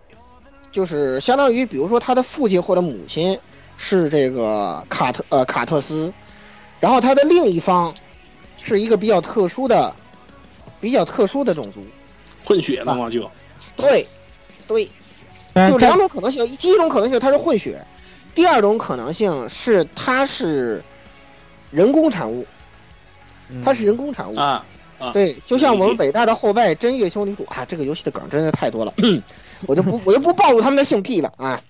[0.71, 3.39] 就是相当于比如说他的父亲或者母亲
[3.77, 6.11] 是这个卡特呃卡特斯，
[6.79, 7.93] 然后他的另一方
[8.59, 9.95] 是一个比较特殊的、
[10.81, 11.85] 比较特殊的种族，
[12.43, 13.07] 混血了吗？
[13.07, 13.29] 就
[13.75, 14.07] 对，
[14.65, 14.89] 对。
[15.55, 17.85] 就两种可能性，第一种可能性它是混血，
[18.33, 20.83] 第二种可能性是它是
[21.71, 22.45] 人工产物，
[23.63, 24.65] 它是人工产物啊
[24.99, 25.11] 啊！
[25.13, 28.93] 对，就像我们伟大的后辈真月修女主啊，这个游戏的梗真的太多了，
[29.65, 31.61] 我就不我就不暴露他们的性癖了啊！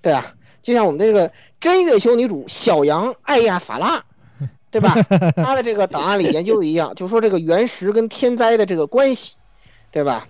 [0.00, 4.02] 对啊，就像我们这个真月修女主小羊艾亚法拉，
[4.70, 4.94] 对吧？
[5.36, 9.34] 他的这个档案里研究的一样，就说这个原石跟天灾的这个关系，
[9.90, 10.26] 对吧？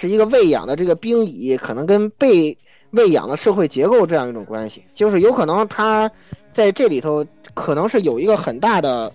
[0.00, 2.56] 是一个喂养的这个兵蚁，可能跟被
[2.90, 6.08] 喂养的社会结构这样一种关系，就是有可能它
[6.52, 9.12] 在这里头可能是有一个很大的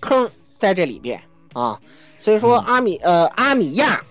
[0.00, 0.28] 坑
[0.58, 1.78] 在这里边啊，
[2.18, 4.02] 所以说阿米呃阿米亚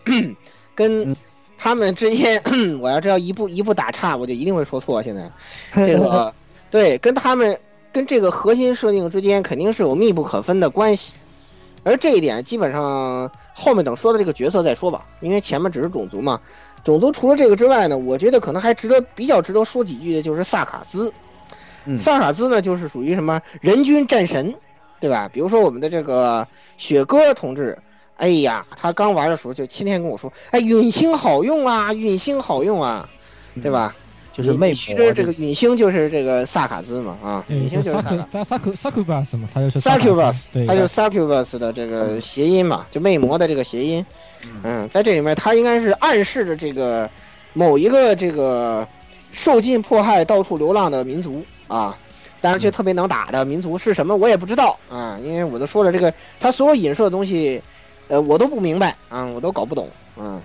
[0.74, 1.14] 跟
[1.58, 2.42] 他们之间，
[2.80, 5.04] 我要知道一步一步打岔，我就一定会说错。
[5.04, 5.30] 现在
[5.76, 6.34] 这个
[6.72, 7.60] 对跟他们
[7.92, 11.12] 跟这个核心设定之间肯定是有密不可分的关系。
[11.84, 16.40] 而这一点基本上后面等说的这个角色再说吧，因为前面只是种族嘛。
[16.84, 21.14] 种族除了这个之外呢，我觉得可能还值得比较值得说几句的就是萨卡兹。
[21.98, 24.56] 萨卡兹呢，就是属于什么人均战神，
[25.00, 25.30] 对吧？
[25.32, 27.78] 比如说我们的这个雪哥同志，
[28.16, 33.10] 哎呀，他刚玩的时候就天天跟我说，哎，陨星好用啊，陨星好用啊，
[33.62, 33.96] 对吧？
[34.34, 44.04] 就是魅魔，这个陨星就是这个萨卡兹嘛，啊，陨星就是萨萨萨库萨克巴斯嘛，他就是 succubus，他就是 succubus 的这个谐音嘛，就魅魔的这个谐音。
[44.64, 47.10] 嗯，在这里面，他应该是暗示着这个
[47.54, 48.86] 某一个这个
[49.32, 51.98] 受尽迫害、到处流浪的民族啊，
[52.42, 57.62] 但是却特别能打的民族是什么，我也不知道啊，因为我都说了，这个他所有引射的东西，
[58.08, 60.42] 呃，我都不明白啊，我都搞不懂啊。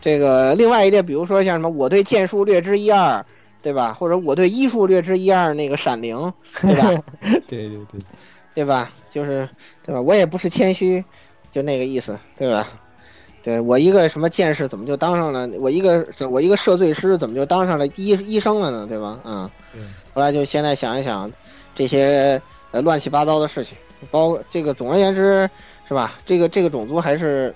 [0.00, 3.24] 这个另外一点，比如说像什么，我对剑术略知一二，
[3.62, 3.92] 对吧？
[3.92, 7.02] 或者我对医术略知一二，那个闪灵，对吧？
[7.48, 8.00] 对对对，
[8.54, 8.92] 对吧？
[9.10, 9.48] 就是
[9.84, 10.00] 对吧？
[10.00, 11.04] 我也不是谦虚，
[11.50, 12.68] 就那个意思，对吧？
[13.42, 15.48] 对我一个什么剑士，怎么就当上了？
[15.60, 18.86] 我一个我一个赦罪师，怎么就当上了医医生了呢？
[18.88, 19.20] 对吧？
[19.24, 19.48] 嗯。
[20.12, 21.30] 后来就现在想一想，
[21.74, 22.40] 这些
[22.72, 23.76] 呃乱七八糟的事情，
[24.10, 25.48] 包括这个，总而言之，
[25.86, 26.14] 是吧？
[26.24, 27.54] 这个这个种族还是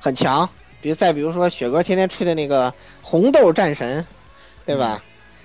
[0.00, 0.48] 很强。
[0.80, 4.06] 比如再比如说，雪哥天天吹的那个红豆战神，
[4.64, 5.02] 对吧？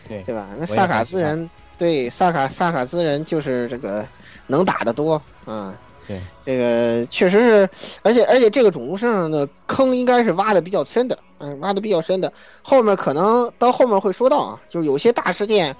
[0.08, 0.50] 对对吧？
[0.60, 4.06] 那萨卡兹人，对萨卡萨卡兹人就是这个
[4.48, 5.78] 能打的多啊。
[6.08, 7.70] 对，这个确实是，
[8.02, 12.34] 而且而且这个种族身上的坑应该是挖的比较深的，嗯，挖的比较深的。
[12.63, 15.76] 后面可能到后面会说到啊，就是有些大事件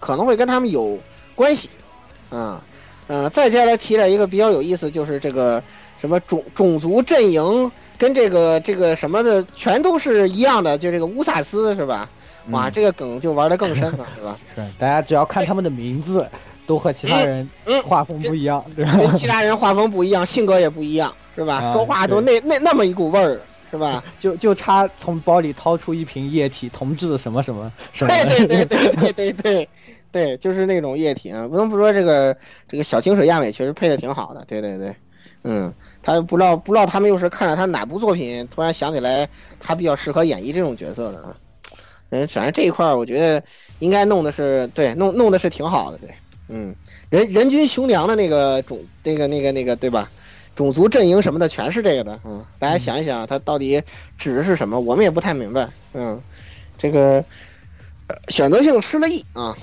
[0.00, 0.98] 可能会跟他们有
[1.34, 1.68] 关系，
[2.30, 2.64] 啊，
[3.06, 5.62] 呃，再接下来提了一个比较有意思，就是这个
[5.98, 12.08] 什么种种族阵营跟这个这个什么的全都是一样的，就这个乌萨斯是吧？
[12.50, 14.38] 哇，嗯这个梗就玩的更深了， 是吧？
[14.54, 16.28] 是大家只要看他们的名字，
[16.66, 18.92] 都和其他人嗯画风不一样，对吧？
[18.96, 21.56] 跟其他人画风不一样，性格也不一样，是吧？
[21.56, 24.02] 啊说话都那那那么一股味儿，是吧？
[24.20, 28.12] 就就差从包里掏出一瓶液体，同志什么什么什么。
[28.12, 29.68] 对对对对对对对
[30.12, 32.36] 对，就是那种液体啊，不能不说这个
[32.68, 34.94] 这个小清水亚美确实配的挺好的，对对对，
[35.48, 39.28] 嗯，他不知道不知道他们又是看了他哪部作品，突然想起来
[39.60, 41.36] 他比较适合演绎这种角色的啊，
[42.10, 43.42] 嗯，反正这一块我觉得
[43.78, 46.10] 应该弄的是对弄弄的是挺好的，对，
[46.48, 46.74] 嗯，
[47.10, 50.10] 人人均雄良的那个种那个那个那个对吧？
[50.56, 53.82] 种族阵营什么的全是这个的，嗯，大家想一想，他到底
[54.16, 54.80] 指的是什么？
[54.80, 56.18] 我们也不太明白，嗯，
[56.78, 57.22] 这个
[58.28, 59.54] 选择性失了忆啊，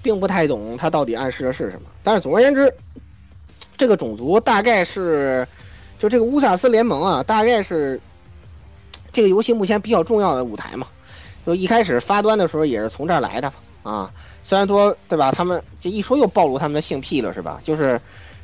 [0.00, 1.88] 并不太懂他到底暗示的是什么。
[2.04, 2.72] 但是总而言之，
[3.80, 5.48] 这个种族大概是，
[5.98, 7.98] 就这个乌萨斯联盟啊，大概是
[9.10, 10.86] 这个游戏目前比较重要的舞台嘛。
[11.46, 13.50] 就一开始发端的时候也是从这儿来的
[13.82, 14.10] 啊，
[14.42, 17.58] 虽然说对吧，他们这一说又暴露他们的性癖了是吧？
[17.64, 17.98] 就是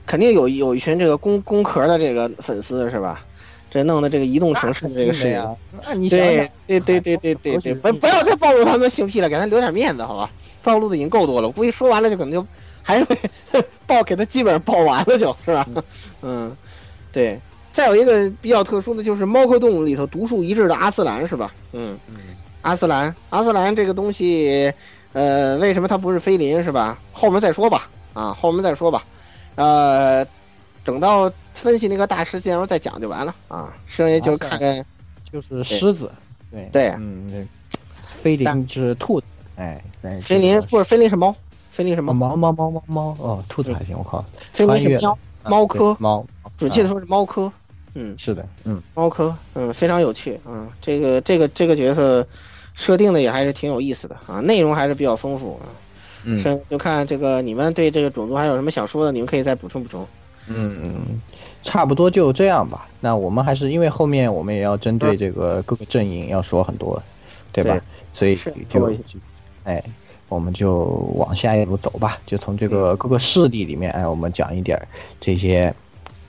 [0.06, 3.22] 肯定有有一群这个工工壳的这个粉丝是吧？
[3.70, 5.54] 这弄的这个移动城市的这个事情，呀，
[5.86, 10.30] 那你想对想，对对对对对对，不不要再暴露他们的性癖了，给他留点面子，好吧？
[10.62, 12.46] 暴露的已经够多了，我估计说完了就可能就
[12.86, 13.18] 还是会
[13.84, 15.66] 爆给他基本上报完了就，是吧？
[16.22, 16.56] 嗯，
[17.12, 17.38] 对。
[17.72, 21.52] 再有一个比较特殊的就是《猫科动物》里头独树一帜的阿斯兰是吧？
[21.72, 21.98] 嗯，
[22.62, 24.72] 阿斯兰，阿斯兰这个东西，
[25.12, 26.96] 呃，为什么它不是菲林是吧？
[27.12, 29.04] 后面再说吧，啊，后面再说吧，
[29.56, 30.24] 呃，
[30.84, 34.84] 等到分析那个大事件时候再讲就完了啊，剩下就看看。
[35.30, 36.10] 就是狮子，
[36.50, 37.46] 对对嗯，对，
[38.22, 41.34] 菲林是兔子，哎，对菲林不是菲林是猫，
[41.76, 44.98] 菲林是猫，猫猫猫猫猫哦，兔子还行，我靠，菲林是穿越。
[44.98, 46.24] 喵猫科，猫，
[46.56, 47.52] 准确的说是猫科，
[47.92, 52.26] 嗯，是的，嗯，猫科，嗯，非常有趣，嗯，这个这个这个角色
[52.72, 55.68] 设定的也还是挺有意思的啊，内容还是比较丰富啊。
[56.24, 56.38] 嗯。
[56.38, 60.00] 剩就看这个你们对这个种族还有什么想说的，你们可以再补充补充。
[60.46, 61.20] 嗯嗯，
[61.62, 62.88] 差不多就这样吧。
[63.00, 67.02] 那我们还是因为后面我们也要针对这个各个阵营要说很多，
[67.52, 67.74] 对吧？
[67.74, 67.82] 对。
[68.14, 68.34] 所以
[68.66, 68.90] 就
[69.64, 69.84] 哎，
[70.28, 70.84] 我们就
[71.16, 72.18] 往下一步走吧。
[72.26, 74.86] 就从这个各个势力里面，哎，我们讲一点儿
[75.20, 75.72] 这些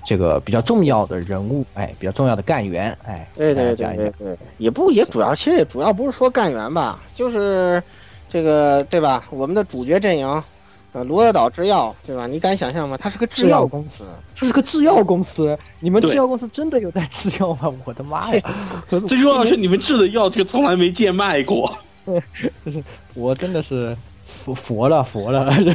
[0.05, 4.11] 这个比较重要的人物，哎，比较重要的干员，哎，对对对大家讲一讲。
[4.19, 7.81] 对对，也不也主要其实也主要不是说干员吧，就是
[8.29, 9.23] 这个对吧？
[9.29, 10.43] 我们的主角阵营，
[10.93, 12.27] 呃，罗德岛制药对吧？
[12.27, 12.97] 你敢想象吗？
[12.97, 17.73] 它是个制制药药公司，这是个制药公司，你们制药公司真的有在制药吗？
[17.83, 18.41] 我的妈呀！
[18.89, 21.77] 最重要的是你们制的药，这个从来没贱卖过。
[22.63, 25.73] 就 是我真的是服佛了佛了，这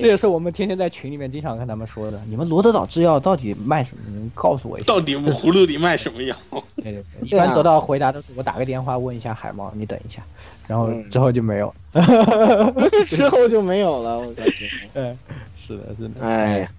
[0.00, 2.20] 这也是我们天天在群里面经常跟他们说的。
[2.26, 4.02] 你们罗德岛制药到底卖什么？
[4.06, 4.86] 你们告诉我一下。
[4.86, 6.36] 到底葫芦里卖什么药？
[6.76, 10.22] 对对对，一般得到回答都是我打个电话问一下海猫，你等一下，
[10.66, 11.74] 然后嗯之后就没有。
[13.08, 14.66] 之后就没有了，我感觉。
[14.94, 15.18] 嗯，
[15.56, 16.22] 是的，真的。
[16.24, 16.70] 哎呀，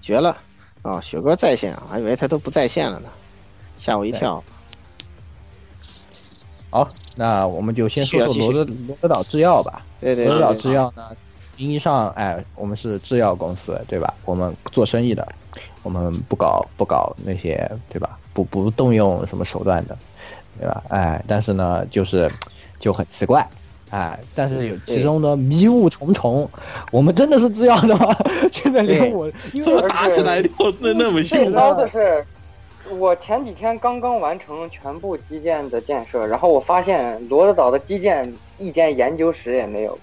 [0.00, 0.36] 绝了！
[0.82, 3.08] 啊、雪哥在线啊，还以为他都不在线了呢，
[3.76, 4.42] 吓我一跳。
[6.70, 9.84] 好，那我们就先说说罗德罗德岛制药吧。
[10.00, 11.04] 对对罗德岛制药呢，
[11.56, 14.12] 名义上哎，我们是制药公司，对吧？
[14.24, 15.26] 我们做生意的，
[15.82, 18.18] 我们不搞不搞那些，对吧？
[18.32, 19.96] 不不动用什么手段的，
[20.58, 20.82] 对吧？
[20.88, 22.30] 哎，但是呢，就是
[22.78, 23.46] 就很奇怪。
[23.90, 26.48] 哎，但是有其中的迷雾重重，
[26.90, 28.16] 我们真的是制药的吗？
[28.50, 31.38] 现在连我，因为我打起来就那那么凶？
[31.38, 32.24] 最糟的是，
[32.90, 39.98] 我前几天刚刚完成全部基建的建设，然后我发现罗德岛的基建一间研究室也没有，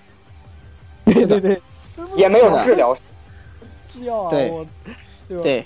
[1.06, 1.62] 对对对，
[2.16, 2.96] 也没有治疗。
[2.96, 3.02] 室。
[3.88, 4.50] 制药啊，对。
[4.52, 4.66] 我
[5.28, 5.44] 对吧？
[5.44, 5.66] 对。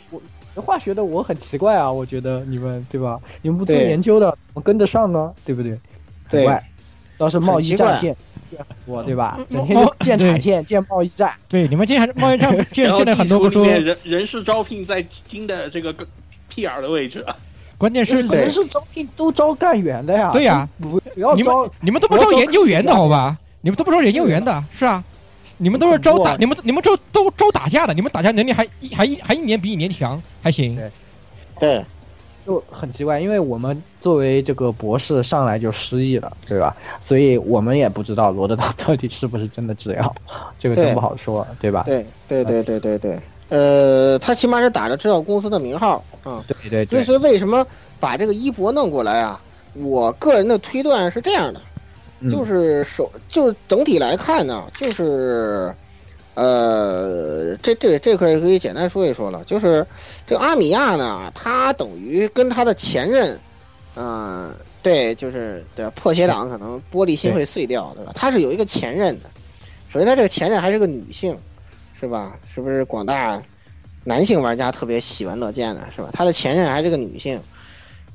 [0.56, 3.20] 我化学的我很奇怪啊，我觉得你们对吧？
[3.42, 5.34] 你们不做研究的，怎么跟得上呢？
[5.44, 5.72] 对不对？
[5.72, 5.80] 很
[6.30, 6.64] 对怪，
[7.18, 8.16] 倒是贸易战线，
[8.86, 9.40] 我对吧？
[9.50, 15.94] 整嗯天建产线、建贸易战，对，你们今天还贸易战见然后见了很多不说，地图里面人人事招聘在金的这个
[16.54, 17.26] 屁眼的位置，
[17.78, 20.30] 关键是人是招聘都招干员的呀。
[20.32, 23.36] 对呀都不不要你们招，你们都不招研究员的好吧？
[23.62, 25.04] 你们都不招研究员的，是啊，
[25.58, 30.76] 你们都是招打，你们你们招都招打架的，你们打架能力还一还一还一年比一年强，还行。
[30.76, 30.92] 对
[31.60, 31.86] 对
[32.46, 36.76] 就很奇怪，因为我们作为这个博士上来就失忆了，对吧？
[37.00, 40.14] 所以我们也不知道罗德岛到底是不是真的制药，
[40.60, 41.84] 这个真不好说，对吧？
[41.86, 43.18] 对对对对对对，
[43.50, 46.44] 呃，他起码是打着制药公司的名号啊。
[46.48, 47.66] 对对对，所以为什么
[48.00, 49.40] 把这个一博弄过来啊，
[49.74, 51.62] 我个人的推断是这样的，
[52.22, 55.74] 嗯就是首就是整体来看呢，就是
[56.36, 59.86] 呃，这这这可以可以简单说一说了，就是
[60.26, 63.38] 这阿米亚呢，他等于跟他的前任，
[63.96, 64.52] 嗯、
[64.82, 68.14] 对，就是对吧破鞋党可能玻璃心会碎掉，对吧？
[68.16, 69.30] 他是有一个前任的，
[69.90, 71.38] 首先他这个前任还是个女性，
[72.04, 72.36] 是吧？
[72.46, 73.42] 是不是广大
[74.04, 76.10] 男性玩家特别喜闻乐见的，是吧？
[76.12, 77.40] 他的前任还是个女性，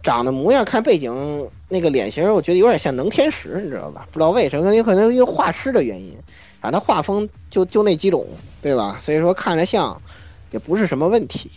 [0.03, 4.07] 长得模样看背景那个脸型，我觉得有点像能天使，你知道吧？
[4.13, 6.15] 不知道为什么，有可能因为画师的原因。
[6.61, 8.27] 反正画风就就那几种，
[8.61, 8.99] 对吧？
[9.01, 10.03] 所以说看着像，
[10.51, 11.51] 也不是什么问题。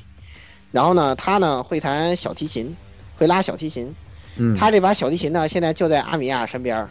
[0.72, 2.74] 然后呢，他呢会弹小提琴，
[3.18, 3.94] 会拉小提琴。
[4.38, 6.90] 嗯他这把小提琴呢，现在就在阿米亚身边儿，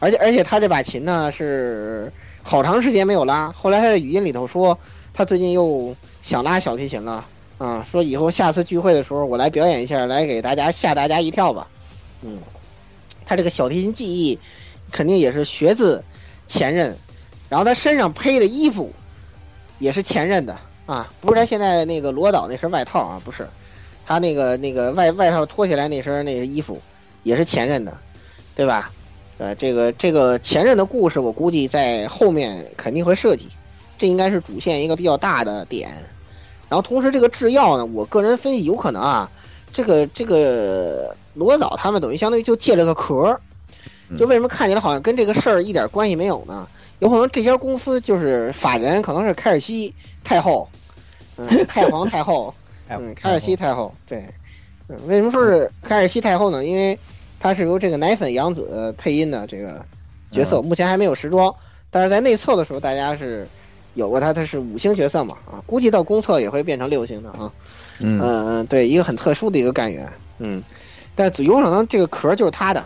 [0.00, 2.12] 而且而且他这把琴呢是
[2.42, 3.52] 好长时间没有拉。
[3.52, 4.78] 后来他在语音里头说，
[5.14, 7.24] 他最近又想拉小提琴了
[7.58, 11.66] 啊，说以后下次聚会的时候我来表演一下，来给大家吓大家一跳吧。
[12.22, 12.38] 嗯，
[13.24, 14.38] 他这个小提琴技艺
[14.90, 16.02] 肯定也是学自
[16.46, 16.96] 前任。
[17.48, 18.90] 然后他身上披的衣服
[19.78, 23.46] 也是前任的啊，不是他现在那个罗导那身外套啊，不是，
[24.06, 26.80] 他那个那个外外套脱下来那身那身衣服
[27.22, 27.96] 也是前任的，
[28.56, 28.90] 对吧？
[29.38, 33.48] 呃，这个这个前任的故事，我估计在后面肯定会涉及，
[33.98, 35.90] 这应该是主线一个比较大的点。
[36.68, 39.30] 然后同时这个制药呢，我个人分析有可能啊，
[39.72, 43.40] 这个这个罗导他们等于相当于就借了个壳儿，
[44.16, 46.68] 就为什么看起来好像跟这个事儿一点关系没有呢？
[47.00, 50.68] 有可能这家公司就是法人，可能是凯尔西太后，
[51.36, 52.54] 嗯，太皇太后，
[52.88, 54.24] 嗯，凯尔西太后，对，
[54.88, 56.64] 嗯，为什么说是凯尔西太后呢？
[56.64, 56.96] 因为
[57.42, 59.84] 她是由这个奶粉杨子配音的这个
[60.30, 61.52] 角色，目前还没有时装，
[61.90, 63.44] 但是在内测的时候，大家是
[63.94, 67.52] 有过它，它是五星角色嘛，啊，估计到公测也会变成六星的啊，
[67.98, 70.62] 嗯嗯，对，一个很特殊的一个干员，嗯，
[71.16, 72.84] 但有可能这个壳就是他的。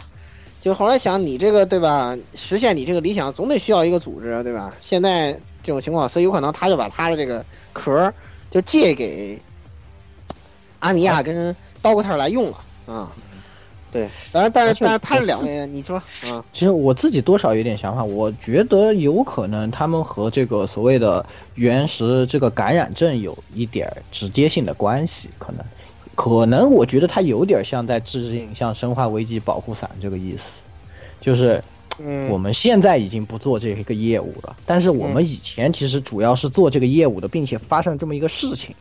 [0.62, 2.16] 就后来想，你这个对吧？
[2.34, 4.74] 实现你这个理想，总得需要一个组织，对吧？
[4.80, 5.32] 现在
[5.62, 7.44] 这种情况，所以有可能他就把他的这个
[7.74, 8.10] 壳
[8.50, 9.38] 就借给
[10.78, 13.12] 阿米亚跟刀哥特来用了啊。
[13.96, 16.44] 对，当然，但是但是他是两位，你说嗯？
[16.52, 21.24] 其实我自己多少有点想法，我觉得有可能他们和这个所谓的
[21.54, 25.64] 原石这个感染症有一点直接性的关系，可能。
[26.14, 30.60] 可能我觉得它有点像在致敬像《生化危机》保护伞这个意思，
[31.20, 31.62] 就是
[31.98, 38.74] 嗯我们现在已经不做这个业务了，但是我们以前其实主要是做这个业务的，并且发生了这么一个事情，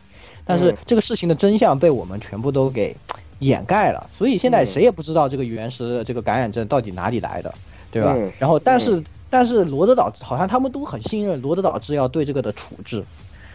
[0.46, 2.96] 但是这个事情的真相被我们全部都给
[3.40, 7.54] 掩盖了，所以现在谁也不知道这个原石的这个感染症到底哪里来的，
[7.90, 8.14] 对吧？
[8.16, 13.04] 嗯然后但是、但是罗德岛好像他们都很信任罗德岛制药对这个的处置，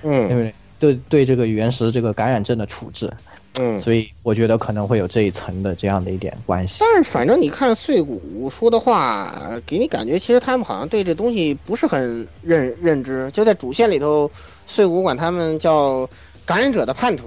[0.04, 0.28] 嗯。
[0.28, 0.54] 对不对？
[0.82, 3.14] 对对这个原石这个感染症的处置，
[3.60, 6.78] 嗯，所以我觉得可能会有这一层的这样的一点关系。
[6.80, 14.32] 但是反正你看碎骨说的话，给你感觉其实他们好像对这东西不是很认认知，就在主线里头，
[14.66, 16.10] 碎骨管他们叫
[16.48, 17.26] 感染者的叛徒，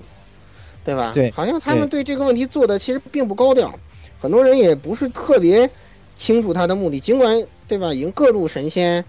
[0.85, 1.12] 对吧？
[1.14, 3.72] 对好像他们对这个问题做的其实并不高调，
[4.20, 5.68] 很多人也不是特别
[6.16, 9.05] 清楚他的目的，尽管对吧，已经各路神仙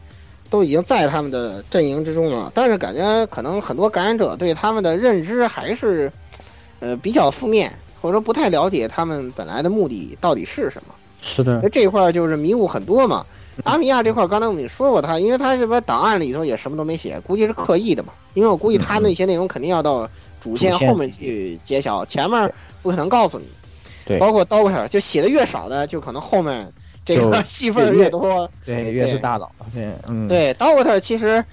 [0.50, 6.12] 都已经在他们的阵营之中了，但是感觉可能很多感染者对他们的认知还是
[6.80, 7.72] 呃比较负面，
[8.02, 10.94] 或者说不太了解他们本来的目的到底是什么。
[11.22, 13.26] 是的那，这一块儿就是迷雾很多嘛。
[13.64, 18.12] 阿米亚这块儿，刚才我们也说过他，因为他这边档案里头也什么都没写，估计是刻意的嘛。
[18.34, 20.10] 因为我估计他那些内容肯定要到
[20.46, 23.46] 主线后面去揭晓，前面不可能告诉你。
[24.06, 24.20] 对。
[24.20, 26.72] 包括 Doctor 就写的越少的，就可能后面
[27.04, 28.48] 这个 戏份越越多。
[28.64, 31.44] 对，越是大佬，对，嗯，对，Doctor 其实，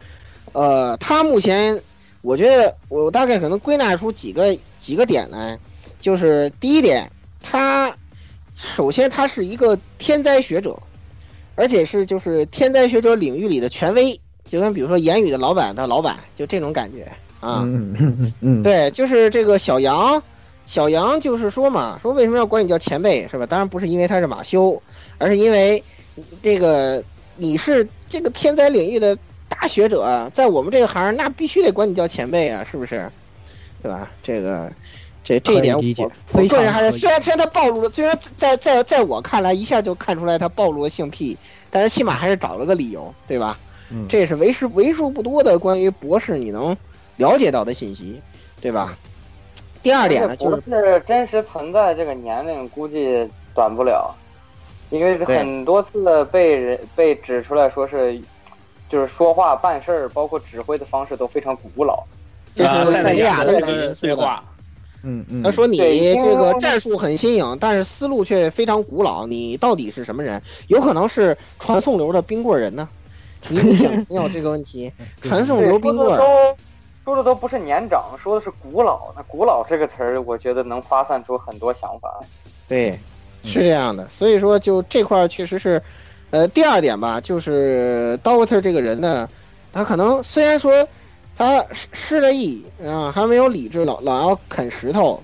[0.52, 1.80] 呃，他目前
[2.20, 5.58] 我觉得我大概可能归纳出几个几个点来，
[5.98, 7.96] 就是第一点，他
[8.54, 10.78] 首先他是一个天灾学者，
[11.54, 17.10] 而且是就是天灾学者领域里的权威，就跟比如说言语的老板的老板，就这种感觉
[17.42, 17.60] 啊。
[17.64, 20.22] 嗯嗯嗯嗯，对，就是这个小杨，
[20.66, 23.44] 小杨就是说嘛，说为什么要管你叫前辈是吧？
[23.44, 24.80] 当然不是因为他是马修，
[25.18, 25.82] 而是因为
[26.42, 27.04] 这个
[27.36, 29.18] 你是这个天灾领域的
[29.48, 33.10] 大学者啊，在我们这个行，那必须得管你叫前辈啊，是不是？
[33.82, 34.08] 对吧？
[34.22, 34.70] 这个
[35.24, 41.36] 这这一点我理解我非常个人还是虽然虽然他暴露了，虽然在在在我看来一下就看出来他暴露了性癖，
[41.70, 43.58] 但是起码还是找了个理由，对吧？
[43.90, 46.76] 嗯这也是为数为数不多的关于博士你能
[47.16, 48.20] 了解到的信息，
[48.60, 48.96] 对吧？
[49.82, 54.14] 第二点呢，就是不是真实存在这个年龄，估计短不了，
[54.90, 58.20] 因为对很多次被人被指出来说是，
[58.88, 62.04] 就是说话办事儿，包括指挥的方式都非常古老。
[62.54, 64.14] 这啊是塞利亚的的人说的。
[64.14, 64.44] 对话，
[65.02, 69.26] 嗯嗯，他说你这个战术很新颖，但是思路却非常古老。
[69.26, 70.40] 你到底是什么人？
[70.68, 72.88] 有可能是传送流的冰棍人呢？
[73.48, 74.92] 你你想没有这个问题？
[75.22, 76.16] 传送流冰棍
[77.04, 79.12] 说的都不是年长，说的是古老。
[79.16, 82.20] 那古老这个词儿，我觉得能发散出很多想法。
[82.68, 82.98] 对，
[83.44, 84.08] 是这样的。
[84.08, 85.82] 所以说，就这块儿确实是，
[86.30, 89.28] 呃，第二点吧，就是 Doctor 这个人呢，
[89.72, 90.86] 他可能虽然说
[91.36, 95.20] 他失失了忆啊，还没有理智，老老要啃石头，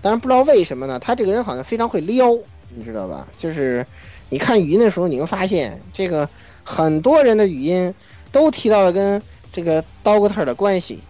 [0.00, 2.30] 但是不知道为什么呢，他这个人好像非常会撩，
[2.68, 3.26] 你知道吧？
[3.36, 3.84] 就是
[4.28, 6.28] 你看语音的时候，你会发现这个
[6.62, 7.92] 很多人的语音
[8.30, 9.20] 都提到了跟
[9.58, 11.00] 这个 Doctor 的关系，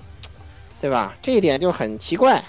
[0.80, 1.14] 对吧？
[1.20, 2.42] 这一点就很奇怪。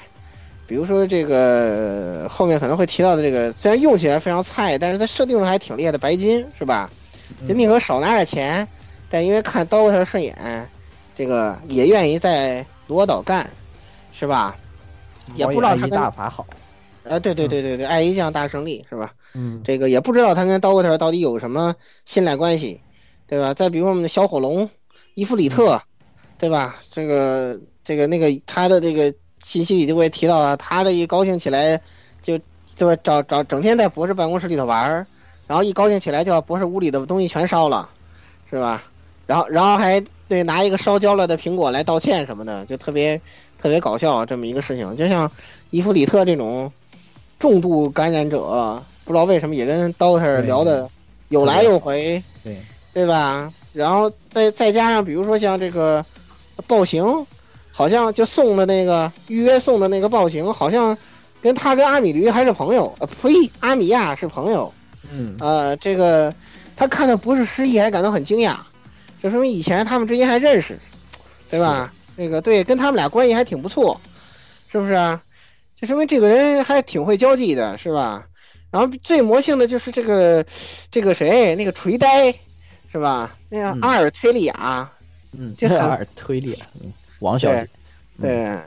[0.65, 6.89] 比如说这个后面可能会提到的这个，虽然用起来非常菜，但是在设定上还挺厉害的白金，是吧？
[7.45, 8.65] 就宁可少拿点钱，
[9.09, 10.69] 但因为看 Doctor 顺眼，
[11.17, 13.49] 这个也愿意在罗岛干，
[14.13, 14.55] 是吧？
[15.35, 16.47] 也不知道他一跟大法好，
[17.03, 19.11] 啊，对对对对对，爱一将大胜利是吧？
[19.35, 21.75] 嗯，这个也不知道他跟 Doctor 到底有什么
[22.05, 22.79] 信赖关系，
[23.27, 23.53] 对吧？
[23.53, 24.69] 再比如我们的小火龙
[25.15, 25.81] 伊芙里特，
[26.39, 26.77] 对吧？
[26.89, 29.13] 这个这个那个他的这个
[29.43, 31.79] 信息里就会提到啊，他这一高兴起来
[32.21, 32.39] 就
[32.77, 33.01] 对吧？
[33.03, 35.05] 找找整天在博士办公室里头玩儿，
[35.47, 37.89] 然后一高兴起来就把博士屋里的东西全烧了，
[38.49, 38.81] 是吧？
[39.27, 43.19] 然后然后还对拿一个烧焦了的苹果来道歉什么的，就特别
[43.61, 44.95] 特别搞笑这么一个事情。
[44.95, 45.29] 就像
[45.69, 46.71] 伊芙里特这种
[47.37, 50.89] 重度感染者，不知道为什么也跟 Doctor 聊的
[51.27, 52.57] 有来有回，对
[52.93, 53.51] 对吧？
[53.71, 56.03] 然后再再加上比如说像这个
[56.69, 57.25] 暴行，
[57.71, 60.95] 好像就送的那个预约送的那个暴行，好像
[61.41, 64.71] 跟他跟阿米驴还是朋友，呃呸，阿米亚是朋友，
[65.11, 66.31] 嗯呃，这个
[66.75, 68.57] 他看到不是失忆还感到很惊讶，
[69.23, 70.77] 就说明以前他们之间还认识，
[71.49, 71.91] 对吧？
[72.15, 73.99] 那个对，跟他们俩关系还挺不错，
[74.71, 75.21] 是不是啊？
[75.75, 78.25] 就说明这个人还挺会交际的，是吧？
[78.69, 80.45] 然后最魔性的就是这个
[80.91, 82.31] 这个谁，那个锤呆，
[82.91, 83.35] 是吧？
[83.49, 84.91] 那个阿尔忒利亚，
[85.31, 87.69] 嗯，这很阿尔推理，嗯，王小姐，
[88.19, 88.57] 对，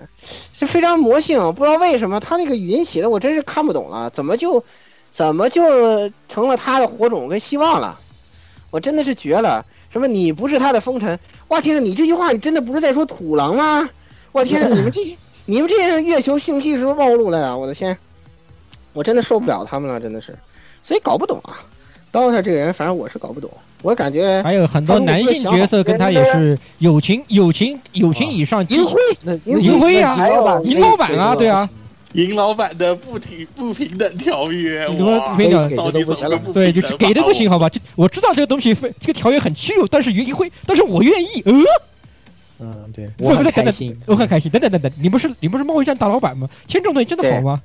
[0.54, 4.64] 是非常魔性，不知道为什么他那个语音写的我真是看不懂了，怎么就
[5.10, 7.98] 怎么就成了他的火种跟希望了？
[8.70, 9.66] 我真的是绝了！
[9.90, 11.18] 什么你不是他的风尘？
[11.48, 13.90] 哇天呐，你这句话你真的不是在说土狼吗？
[14.32, 17.54] 我天呐，你们这你们这些月球性癖是不是暴露了呀？
[17.54, 17.98] 我的天，
[18.94, 20.38] 我真的受不了他们了，真的是，
[20.80, 21.60] 所以搞不懂啊。
[22.12, 23.50] 刀他这个人，反正我是搞不懂，
[23.82, 28.64] 我感觉还有很多男性角色跟他也是友情、友情、友情以上。
[28.68, 31.68] 银辉，那银辉啊，银老板啊，对啊。
[32.12, 35.74] 银老板的不平不平等条约，什么不平等？
[35.74, 37.70] 到底怎么不对，就是给的不行，好吧？
[37.70, 41.54] 这我知道这个东西非这个条约很屈辱，但是银辉，但是我愿意，呃。
[42.60, 44.50] 嗯，对，我很开心，我很开心。
[44.50, 46.46] 等等等等，你不是你不是贸易战大老板吗？
[46.68, 47.60] 签这种东西真的好吗？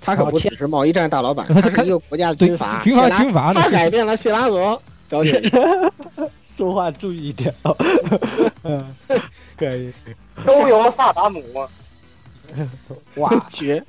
[0.00, 3.52] 他可不只是贸易战大老板， 他是一个国家的军阀，军阀军阀。
[3.52, 4.80] 他改变了谢拉泽，
[5.10, 5.42] 了解。
[6.56, 7.54] 说话注意一点。
[8.62, 8.84] 嗯，
[9.56, 9.92] 可以。
[10.44, 11.42] 周游萨达姆。
[13.16, 13.84] 哇，绝！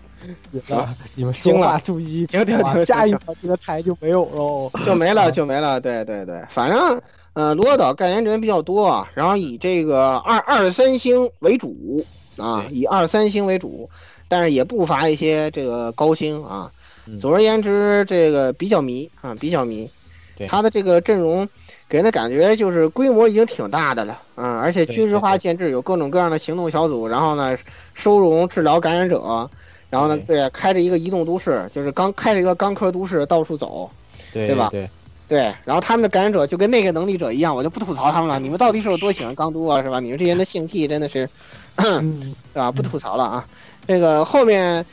[0.69, 5.79] 啊，你们说话注意，停停停，下一秒这个台就没有喽，就没了，就没了。
[5.79, 7.01] 对对对，反正
[7.33, 12.05] 呃，罗岛干员人比较多，然后以这个二二三星为主
[12.37, 13.89] 啊，以二三星为主，
[14.29, 16.71] 但是也不乏一些这个高星啊。
[17.19, 19.89] 总而言之，这个比较迷啊，比较迷。
[20.47, 21.45] 他的这个阵容
[21.89, 27.57] 给人的感觉就是规模已经挺大的了啊，而且军事化建制，有各种各样的行动小组，然后呢，
[27.93, 29.49] 收容治疗感染者。
[29.89, 33.89] 然后呢，对，开着一个移动都市，就是刚开着一个钢科都市到处走，
[34.31, 34.69] 对吧？
[34.69, 34.87] 对，
[35.27, 35.51] 对。
[35.65, 38.39] 然后他们的感染者就跟那个能力者一样，我就不吐槽他们了。
[38.39, 39.81] 你们到底是有多喜欢钢都啊？
[39.81, 39.99] 是吧？
[39.99, 41.27] 你们这些人的性癖真的是，
[41.75, 42.71] 对吧？
[42.71, 43.47] 不吐槽了啊。
[43.89, 44.85] 这个后面，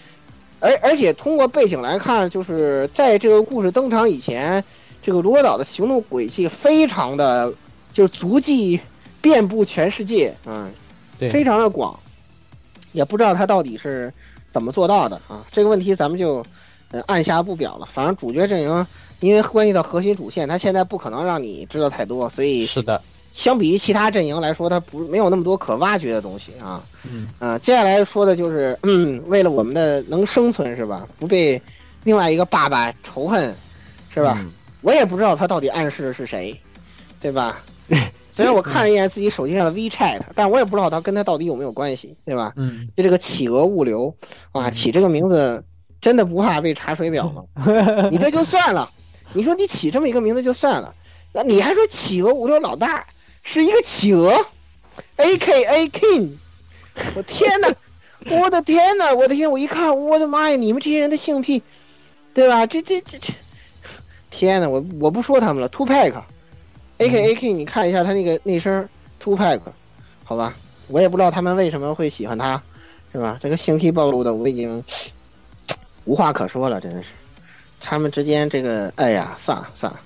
[0.59, 4.65] 而而且通过背景来看，就是在这个故事登场以前，
[5.03, 7.53] 这个罗岛的行动轨迹非常的，
[7.93, 8.81] 就足迹
[9.21, 10.73] 遍布全世界，嗯，
[11.19, 12.01] 对，非常的广，
[12.93, 14.11] 也不知道他到底是。
[14.53, 15.45] 怎么做到的啊？
[15.53, 16.43] 这个问题咱们就，
[16.91, 17.87] 呃，按下不表了。
[17.93, 18.87] 反正主角阵营，
[19.21, 23.03] 因为关系到核心主线，他现在不可能让你知道太多，所以是的。
[23.37, 26.83] 相比于其他阵营来说，它不没有那么多可挖掘的东西啊。
[27.05, 27.29] 嗯。
[27.39, 31.07] 呃，接下来说的就是，嗯，为了我们的能生存是吧？
[31.19, 31.61] 不被
[32.03, 33.55] 另外一个爸爸仇恨，
[34.09, 34.39] 是吧？
[34.41, 36.59] 嗯、我也不知道他到底暗示的是谁，
[37.21, 37.61] 对吧？
[38.33, 42.55] 虽然我看了一眼自己手机上的 WeChat，但我也不知道他跟他到底有没有关系，对吧？
[42.57, 44.15] 嗯，就这个企鹅物流
[44.53, 45.63] 啊，起这个名字
[46.01, 47.45] 真的不怕被查水表吗？
[48.11, 48.91] 你这就算了，
[49.35, 50.95] 你说你起这么一个名字就算了，
[51.35, 53.07] 那你还说企鹅物流老大
[53.49, 54.45] 是一个企鹅
[55.15, 56.33] ，A K A King，
[57.15, 57.73] 我天哪，
[58.29, 61.63] 我的天哪，我的天，我一看，我的妈呀，你们这些人的性癖，
[62.35, 62.67] 对吧？
[62.67, 63.33] 这这这这，
[64.31, 66.25] 天哪，我我不说他们了，Two Pack。
[66.99, 68.89] A K A K，你看一下他那个那身
[69.21, 69.61] Two Pack，
[70.25, 70.53] 好吧，
[70.89, 72.61] 我也不知道他们为什么会喜欢他，
[73.13, 73.39] 是吧？
[73.41, 74.83] 这个性癖暴露的我已经
[76.05, 77.11] 无话可说了，真的是。
[77.81, 80.01] 他们之间这个，哎呀，算了算了。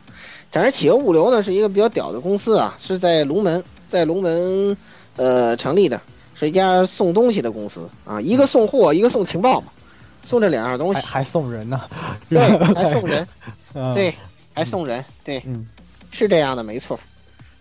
[0.50, 4.76] 反正企鹅物流呢是一个比较屌的公司啊，是在龙门，在龙门
[5.16, 6.00] 呃成立的，
[6.34, 9.68] 是一家送东西的公司啊，一个送货，一个送情报嘛，
[10.24, 11.80] 送这两样东西，还送人呢，
[12.28, 12.40] 对，
[12.74, 13.26] 还送人，
[13.74, 14.14] 嗯对，
[14.52, 15.66] 还送人，对，嗯，
[16.10, 16.98] 是这样的，没错，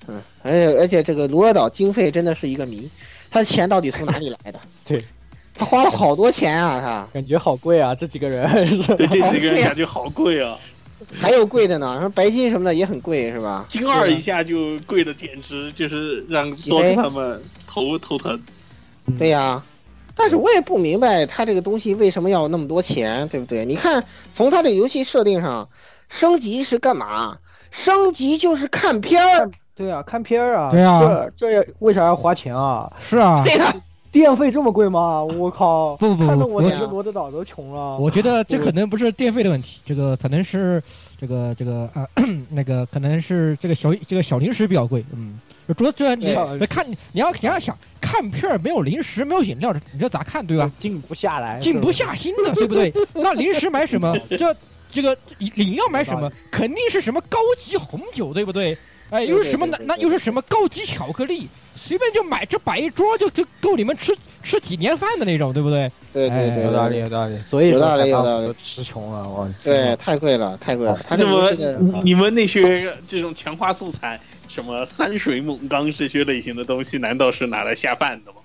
[0.08, 2.90] 嗯，而且而且这个罗尔岛经费真的是一个谜，
[3.30, 4.60] 他的钱到底从哪里来的？
[4.86, 5.06] 对，
[5.54, 8.50] 他花了好多钱啊，他感觉好贵啊，这几个人，
[8.98, 10.58] 对这几个人感觉好贵啊，
[11.16, 13.66] 还有贵的呢，说白金什么的也很贵，是吧？
[13.70, 18.40] 金二一下就贵的简直就是让多特他们头头疼。
[19.18, 19.64] 对呀、
[20.16, 23.66] 但是我也不明白他这个东西为什么要那么多钱，对不对？
[23.66, 25.68] 你看，从他这游戏设定上，
[26.10, 27.38] 升级是干嘛？
[27.72, 29.50] 升级就是看片儿。
[29.76, 31.00] 对啊，看片儿啊，对啊
[31.36, 32.92] 这这为啥要花钱啊？
[33.10, 33.74] 是啊，对呀、
[34.12, 35.24] 电费这么贵吗？
[35.24, 35.96] 我靠！
[35.98, 37.98] 不不不看得我我这个罗德岛都穷了。
[37.98, 40.82] 我觉得这可能不是电费的问题，这个可能是
[41.20, 42.08] 这个这个啊、
[42.50, 45.40] 那个可能是这个小这个小零食比较贵，嗯。
[45.78, 46.26] 主要主要你
[46.58, 50.72] 对看你要你要想看片儿没有零食没有饮料，你这咋看对吧？
[50.80, 52.92] 静不下来，静不下心的，对不对？
[53.14, 54.18] 那零食买什么？
[54.32, 54.56] 这
[54.92, 56.28] 这个饮饮料买什么？
[56.50, 58.76] 肯定是什么高级红酒，对不对？
[59.12, 61.48] 哎，又是什么那那又是什么高级巧克力？
[61.82, 65.92] 随便就买这摆一桌就就够你们吃吃几年饭的那种，对不对？
[66.12, 67.38] 对对对，有道理，有道理。
[67.46, 71.00] 所以有说道理有道理吃穷了，我对，太贵了，太贵了。
[71.08, 78.38] 他这那么你们那些这种强化素材，什么三水猛钢这些类型的东西，难道是拿来下饭的吗？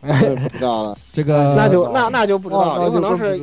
[0.00, 3.40] 我也不知道了， 这个那就那那就不知道了，有可能是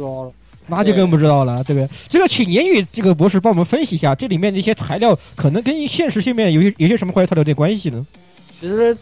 [0.68, 1.64] 那就更不知道了。
[1.64, 8.06] 这个这个，请言语这个博士帮我们分析一下，这里面的一些材料可能跟现实性面有些有些什么关系，它有点关系呢？
[8.50, 8.96] 其实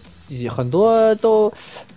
[0.50, 1.52] 很多都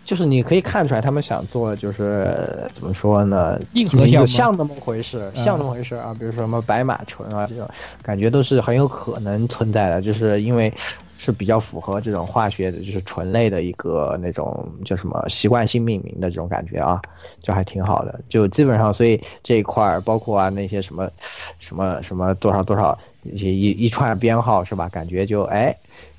[0.05, 2.37] 就是你可以看出来，他们想做就是
[2.73, 6.15] 怎么说呢，硬核项吗像那么回事，嗯像那么回事啊。
[6.19, 7.69] 比如说什么白马醇啊这种，
[8.03, 10.73] 感觉都是很有可能存在的，就是因为。
[11.19, 17.01] 是比较符合这种化学的，就是醇类的一个那种叫什么习惯性命名的这种感觉啊，
[17.43, 18.21] 就还挺好的。
[18.29, 21.11] 就基本上，所以这一块儿包括啊那些什么
[21.59, 24.89] 什么什么多少多少一些一一串编号是吧？
[24.91, 25.75] 感觉就哎，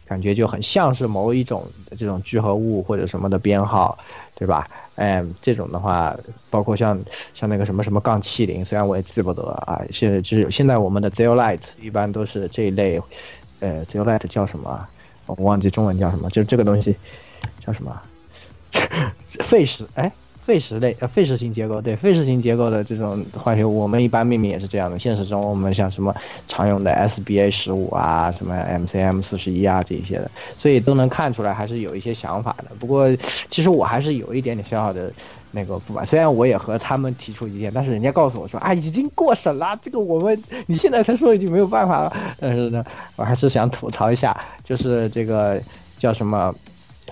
[0.07, 1.63] 感觉就很像是某一种
[1.97, 3.97] 这种聚合物或者什么的编号，
[4.35, 4.67] 对吧？
[4.95, 6.17] 哎，这种的话，
[6.49, 6.99] 包括像
[7.35, 12.99] 像那个什么什么杠七零，虽然我也记不得啊，现在就是现在我们的 Zeolite 一般都是这一类，
[13.59, 14.87] 呃，Zeolite 叫什么？
[15.27, 16.95] 我忘记中文叫什么，就是这个东西
[17.63, 18.01] 叫什么？
[19.43, 20.11] 废石哎，
[20.47, 24.97] 废石类呃废石型结构，对废石型结构的这种化学，我们一般命名也是这样的。
[24.97, 26.15] 现实中我们像什么
[26.47, 32.73] 常用的 SBA 十五啊，什么 MCM 四十一啊这一些的，所以都能看出来还是有一些想法的。
[32.79, 33.13] 不过
[33.49, 35.11] 其实我还是有一点点小小的。
[35.49, 42.13] 那个不满，虽然我也和他们提出意见，但是人家告诉我说啊，已经过审了，这个我们你现在才说已经没有办法了。
[42.37, 42.85] 但是呢，
[43.15, 45.59] 我还是想吐槽一下，就是这个
[45.97, 46.53] 叫什么，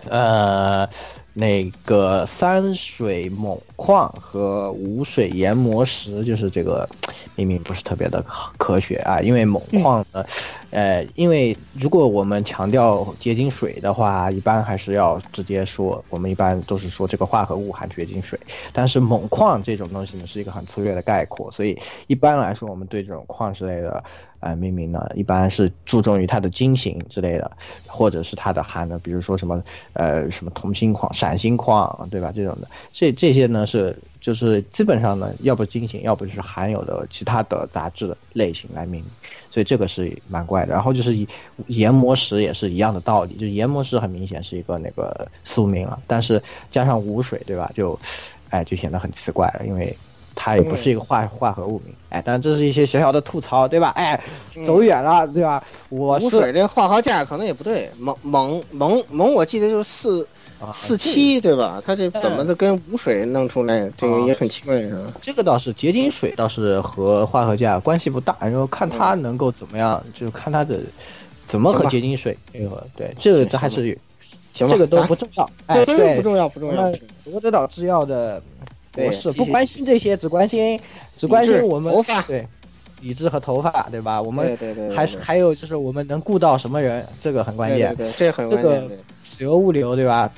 [0.10, 0.88] 呃，
[1.38, 6.88] 那个三水锰矿和无水研磨石，就是这个
[7.36, 8.24] 命名不是特别的
[8.58, 10.26] 科学啊，因为锰矿呢，
[10.72, 18.40] 呃，因为如果我们强调结晶水的话，一般还是要直接说，我们一般都是说这个化合物含结晶水，
[18.72, 21.78] 但是锰矿这种东西呢是一个很粗略的概括，所以
[22.08, 24.02] 一般来说，我们对这种矿石类的。
[24.46, 27.52] 呃，命名呢，一般是注重于它的晶型之类的，
[27.88, 32.32] 或者是它的含的，比如说什么呃什么铜锌矿、闪锌矿，对吧？
[32.32, 39.06] 这种的，这这些呢是就是基本上呢，要不晶型，要不就是含有的其他的杂质的类型来命名，
[39.50, 40.74] 所以这个是蛮怪的。
[40.74, 41.26] 然后就是
[41.66, 46.40] 研磨石也是一样的道理，就研磨石很明显是一个那个宿命了，但是
[46.70, 47.72] 加上无水，对吧？
[47.74, 48.00] 就
[48.52, 49.98] 哎就显得很奇怪了，因为。
[50.36, 53.90] 它也不是一个化化合物名，哎，但这是一些小小的吐槽，对吧？
[53.96, 54.22] 哎，
[54.66, 55.64] 走远了，对吧？
[55.90, 60.28] 我无水这化合价可能也不对，锰锰锰锰，我记得就是四
[60.74, 61.82] 四七，对吧？
[61.84, 63.90] 它这怎么的跟无水弄出来？
[63.98, 65.14] 这个也很奇怪，是吧？
[65.22, 70.82] 这个倒是结晶水倒是和化合价关系不大，然后看它能够怎么样，就是看它的
[71.48, 72.84] 怎么和结晶水配合。
[72.96, 73.98] 对，这个还是
[74.54, 76.92] 行这个都不重要，哎，对，不重要，不重要。
[77.26, 78.42] 罗德岛制药的。
[78.96, 80.80] 博士不关心这些，只关心
[81.16, 82.48] 只关心我们头发，对，
[83.02, 84.22] 理智和头发，对吧？
[84.22, 87.96] 我们对对对，还是还有就是我们能顾到什么人，这个很关键。
[87.96, 88.72] 对，这很关键。
[88.74, 90.32] 这个企鹅物流，对吧？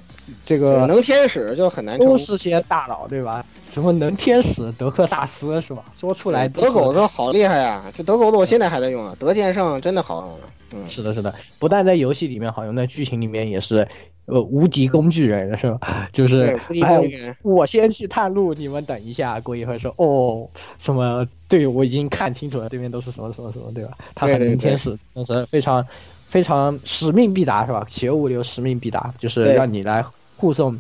[0.46, 3.46] 这个能天使就很难，都是些大佬，对吧？
[3.70, 5.86] 什么能天使、德克萨斯是吧？
[5.98, 7.84] 说出来德狗子好厉害呀！
[7.96, 10.40] 这德狗子我现在还在用啊，德剑圣真的好用啊。
[10.74, 13.88] 嗯，是的，是的，不但在游戏里面好用，在剧情里面也是，
[14.28, 16.08] 呃，无敌工具人是吧？
[16.14, 19.40] 就是对无敌哎工具人，我先去探路，你们等一下。
[19.42, 20.48] 过一会儿说，哦，
[20.80, 21.28] 什么？
[21.50, 23.98] 对我已经看清楚了，对面都是什么什么什么，对吧？
[24.16, 25.86] 他很对对对明天使，但是非常
[26.28, 27.86] 非常使命必达是吧？
[27.90, 30.06] 企鹅物流使命必达，就是让你来
[30.38, 30.80] 护送。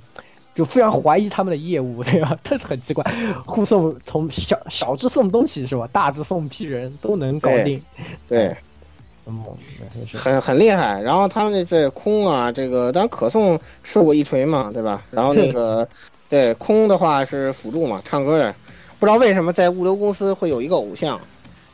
[0.54, 2.36] 就非常怀疑他们的业务，对吧？
[2.44, 3.04] 这很奇怪，
[3.46, 5.88] 护送从小小至送东西是吧？
[5.94, 7.82] 大至送批人都能搞对定。
[8.28, 8.58] 对，
[9.28, 9.58] 很猛，
[10.14, 11.02] 很很厉害。
[11.02, 15.04] 然后他们这这空啊，这个当然可颂吃过一锤嘛，对吧？
[15.12, 15.86] 然后那个
[16.30, 18.56] 对空的话是辅助嘛，唱歌的。
[19.00, 21.20] 不知道为什么在物流公司会有一个偶像，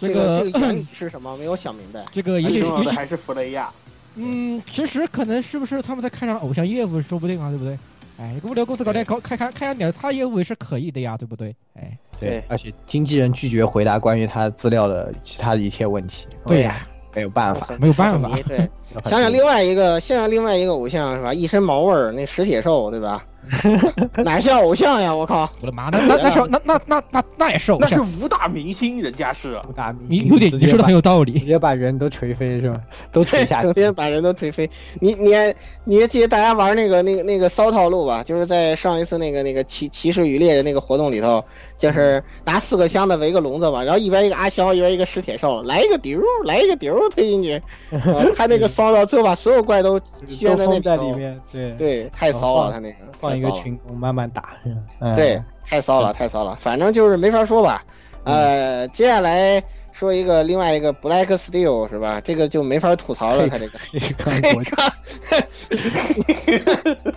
[0.02, 1.38] 这这个个这个 原理是什么？
[1.38, 2.04] 没有想明白。
[2.12, 3.70] 这个也许最重要的还是弗雷亚。
[4.16, 7.78] 嗯，其实可能是不是他们在开展偶像业务，说不定啊，对不对？
[8.20, 11.56] 哎，物流公司搞点搞开开开展点他业务也是可以的呀，对不对？
[11.76, 16.28] 哎，对，而且经纪人拒绝回答关于他资料的其他的一切问题。
[16.46, 18.30] 对呀，没有办法，没有办法。
[18.48, 18.70] 对，
[19.06, 21.34] 想想另外一个，想想另外一个偶像是吧？
[21.34, 23.24] 一身毛味儿，那史铁兽对吧？
[24.24, 25.14] 哪像偶像呀？
[25.14, 25.50] 我靠！
[25.62, 32.80] 我的妈，那那那是那那那那那也是偶那是，武打明星，人家是武打明你有点你说的很有道理，直接把人都锤飞是吧？
[33.12, 34.70] 都锤 下去，整天把人都锤飞。
[35.00, 38.24] 你你还你还记得大家玩那个那个那个骚套路吧？
[38.24, 41.44] 就是在上一次那个那个骑骑士与猎的那个活动里头，
[41.78, 52.96] 就是拿四个箱子围个笼子嘛，然后一边一个阿肖，一边一个石铁兽，来一个丢，来一个丢推进去， 呃他那个骚到最后把所有怪都圈在那在里面，对对，太骚了，他那个
[53.34, 54.58] 放一个群攻慢慢打，
[55.00, 57.84] 嗯对，太骚了，太骚了，反正就是没法说吧。
[58.26, 59.62] 呃，接下来
[59.92, 62.22] 说一个另外一个 Black Steel 是吧？
[62.24, 63.78] 这个就没法吐槽了，他这个。
[64.24, 64.92] 黑钢，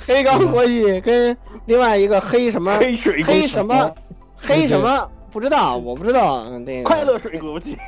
[0.01, 0.51] 黑钢。
[0.51, 1.37] 国际跟
[1.67, 3.95] 另外一个黑什么黑水黑什么
[4.37, 6.89] 黑什么不知道，我不知道，嗯，那个。
[6.89, 7.79] 快乐水国际，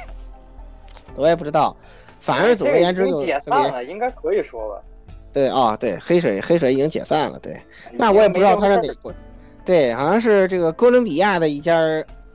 [1.17, 1.77] 我也不知道。
[2.21, 3.63] 反正总而言之这个已经解就特别。
[3.63, 4.81] 散了，应该可以说吧。
[5.33, 7.61] 对啊、对，黑水黑水已经解散了，对，
[7.93, 9.13] 那我也不知道他是哪国，
[9.65, 11.79] 对，好像是这个哥伦比亚的一家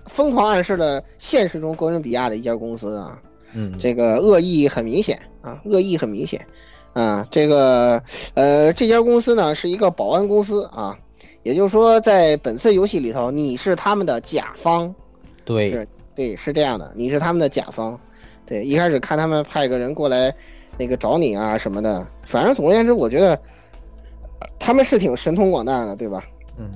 [0.05, 3.19] 疯狂暗示了现实中哥伦比亚的一家公司啊，
[3.53, 6.45] 嗯，这个恶意很明显啊，恶意很明显
[6.93, 8.01] 啊，这个
[8.35, 10.97] 呃这家公司呢是一个保安公司啊，
[11.41, 14.93] 也就是说在本次游戏里头你是他们的甲方，
[15.43, 15.71] 对。
[15.71, 17.99] 是，对，是这样的，你是他们的甲方，
[18.45, 20.31] 对，一开始看他们派个人过来，
[20.77, 23.29] 那个找你啊什么的，反正总而言之，我觉得
[24.39, 26.23] 呃他们是挺神通广大的，对吧？
[26.57, 26.69] 嗯，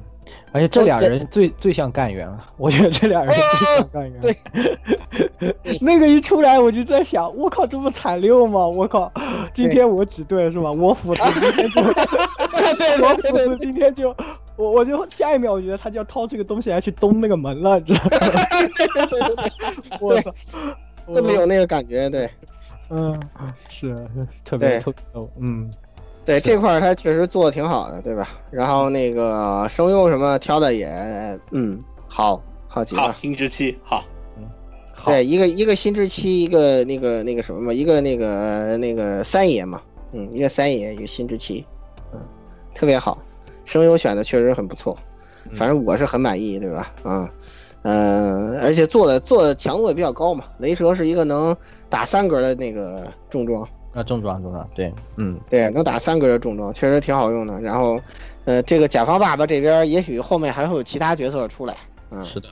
[0.51, 4.21] 而且这俩人最最像干员了，我觉得这俩人最像干员。
[4.21, 8.67] 对， 那个一出来我就在想，我靠，这不惨六吗？
[8.67, 9.11] 我靠，
[9.53, 10.71] 今天我几队是吧？
[10.71, 11.81] 我斧子今天就，
[12.77, 14.15] 对我斧子今天就。
[14.57, 18.43] 我我就下一秒，我觉得他就要掏出个东西来去咚那个门了，你知道吗？
[18.75, 19.51] 对对对对，
[20.01, 20.57] 我操，
[21.13, 22.27] 特别有那个感觉，对，
[22.89, 23.19] 嗯，
[23.69, 24.05] 是
[24.45, 24.79] 特别对。
[24.79, 25.71] 特别逗，嗯，
[26.25, 28.29] 对这块儿他确实做的挺好的，对吧？
[28.51, 30.87] 然后那个声优什么挑的也，
[31.51, 33.13] 嗯，好好极好，了。
[33.13, 34.03] 新之期，好，
[35.05, 39.81] 对，一个一个新之期，一个那个那个什么嘛，一个那个那个三爷嘛，
[40.11, 41.65] 嗯，一个三爷，一个新之期，
[42.13, 42.19] 嗯，
[42.73, 43.17] 特别好，
[43.63, 44.97] 声优选的确实很不错，
[45.55, 46.91] 反正我是很满意，对吧？
[47.05, 47.29] 嗯
[47.83, 51.55] 嗯，而且做的做的强度也比较高嘛，雷蛇是一个能
[51.89, 57.61] 打三格的那个重装，啊，重装重装，对，嗯，对，能打三格的重装，确实挺好用的。
[57.61, 57.99] 然后，
[58.45, 61.77] 呃，这个甲方爸爸这边也许后面还会有其他角色出来，
[62.11, 62.49] 嗯，是的，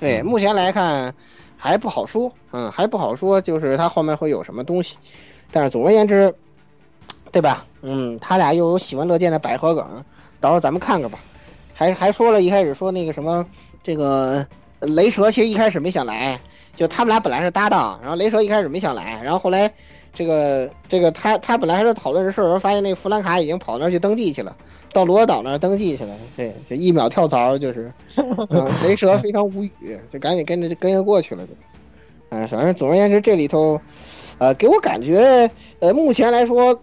[0.00, 1.14] 对，目前来看
[1.56, 4.96] 还不好说，嗯，还不好说，就是他后面会有什么东西。
[5.52, 6.34] 但是总而言之，
[7.30, 7.66] 对吧？
[7.82, 10.04] 嗯，他俩又有喜闻乐见的百合梗，
[10.40, 11.18] 到时候咱们看看吧。
[11.74, 13.44] 还还说了一开始说那个什么，
[13.82, 14.46] 这个
[14.82, 16.40] 雷蛇其实一开始没想来，
[16.76, 19.72] 就他们俩本来是搭档，然后雷蛇一开始没想来，然后后来
[20.12, 24.56] 这个这个他他本来还在讨论这事儿，发现那个弗兰卡已经跑那儿去登记去了，
[24.92, 31.52] 到罗德岛那儿登记去了，对，就一秒跳槽就是， 嗯，雷蛇非常无语，就赶紧跟着跟着过去了，就，
[32.30, 33.80] 哎，反正总而言之这里头，
[34.38, 36.82] 呃，给我感觉，呃，目前来说。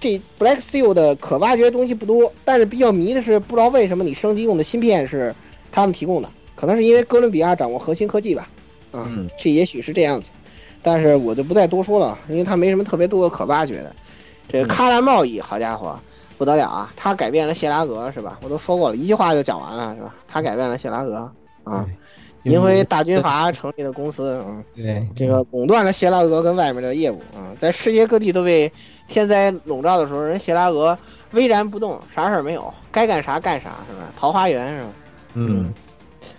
[0.00, 5.34] 这 Black Steel 的可挖掘的东西不多，但是比较迷的是，不知道为什么你升级用的芯片是
[5.72, 8.48] 他们提供的，可能是因为哥伦比亚掌握核心科技吧，
[8.90, 10.32] 啊、嗯，这也许是这样子，
[10.82, 13.94] 但是我就不再多说了，因为它没什么特别多可挖掘的。
[14.48, 15.96] 这个喀兰贸易，好家伙，
[16.36, 16.92] 不得了啊！
[16.96, 18.40] 他改变了谢拉格是吧？
[18.42, 20.12] 我都说过了，一句话就讲完了是吧？
[20.26, 21.30] 他改变了谢拉格
[21.62, 21.86] 啊，
[22.42, 28.72] 因为大军阀成立的公司啊，对，这个垄断了谢拉格跟外面的业务啊，在世界各地都被
[29.06, 30.98] 天灾笼罩的时候，人谢拉格
[31.32, 34.10] 巍然不动，啥事儿没有，该干啥干啥是吧？
[34.16, 34.88] 桃花源是吧？
[35.34, 35.72] 嗯，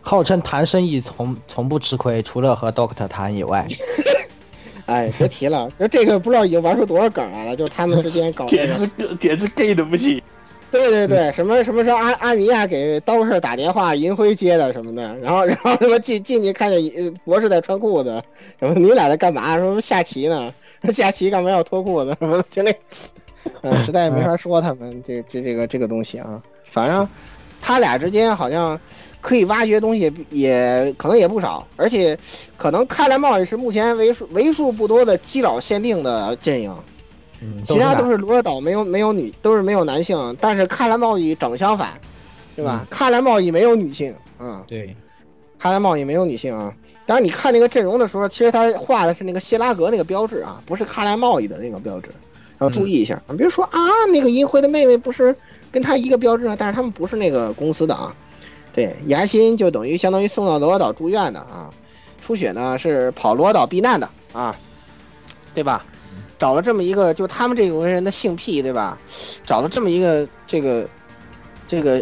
[0.02, 3.68] 号称谈生意从从不吃亏，除了和 Doctor 谈以外。
[4.86, 8.72] 哎，别提了，就这个不知道已经玩出多少梗来了，就他们之间搞这 简。
[8.72, 8.90] 直
[9.20, 10.20] 简直 gay 的不行。
[10.72, 18.24] 对对对，什么什么时候阿阿米亚给刀士打电话，银辉接的什么的，然后然后什么进进去看见呃博士在穿裤子，
[18.60, 19.58] 什么你俩在干嘛？
[19.58, 20.54] 什么下棋呢，
[20.92, 22.16] 下棋干嘛要脱裤子？
[22.20, 22.76] 什么的，就那，
[23.62, 26.42] 嗯，实在没法说他们这这这个这个东西啊，
[26.72, 27.08] 反正
[27.62, 28.80] 他俩之间好像
[29.22, 32.18] 可以挖掘的东西也可能也不少，而且
[32.58, 36.76] 可能看来贸易是目前为数为数不多的基佬限定的阵营。
[37.42, 41.94] 嗯其他都是罗德岛没有没有女，都是没有男性，但是看来贸易整相反，
[42.54, 42.86] 对吧？
[42.90, 44.94] 看来贸易没有女性，嗯，对，
[45.58, 46.74] 看来贸易没有女性啊。
[47.06, 52.10] 当然你看那个阵容的时候，其实他画的是那个谢拉格那个标志啊，不是看来贸易的那个标志，
[52.60, 53.22] 要注意一下。
[53.38, 53.80] 比如说啊，
[54.12, 55.34] 那个银辉的妹妹不是
[55.72, 58.14] 跟他一个标志啊，但是他们不是那个公司的啊。
[58.80, 61.70] 对，牙心就等于相当于送到罗岛住院的啊，
[62.22, 64.56] 初雪呢是跑罗岛避难的啊，
[65.54, 65.86] 对吧？
[66.40, 68.98] 找了这么一个，就他们这种人的性癖，对吧？
[69.46, 70.88] 找了这么一个这个
[71.68, 72.02] 这个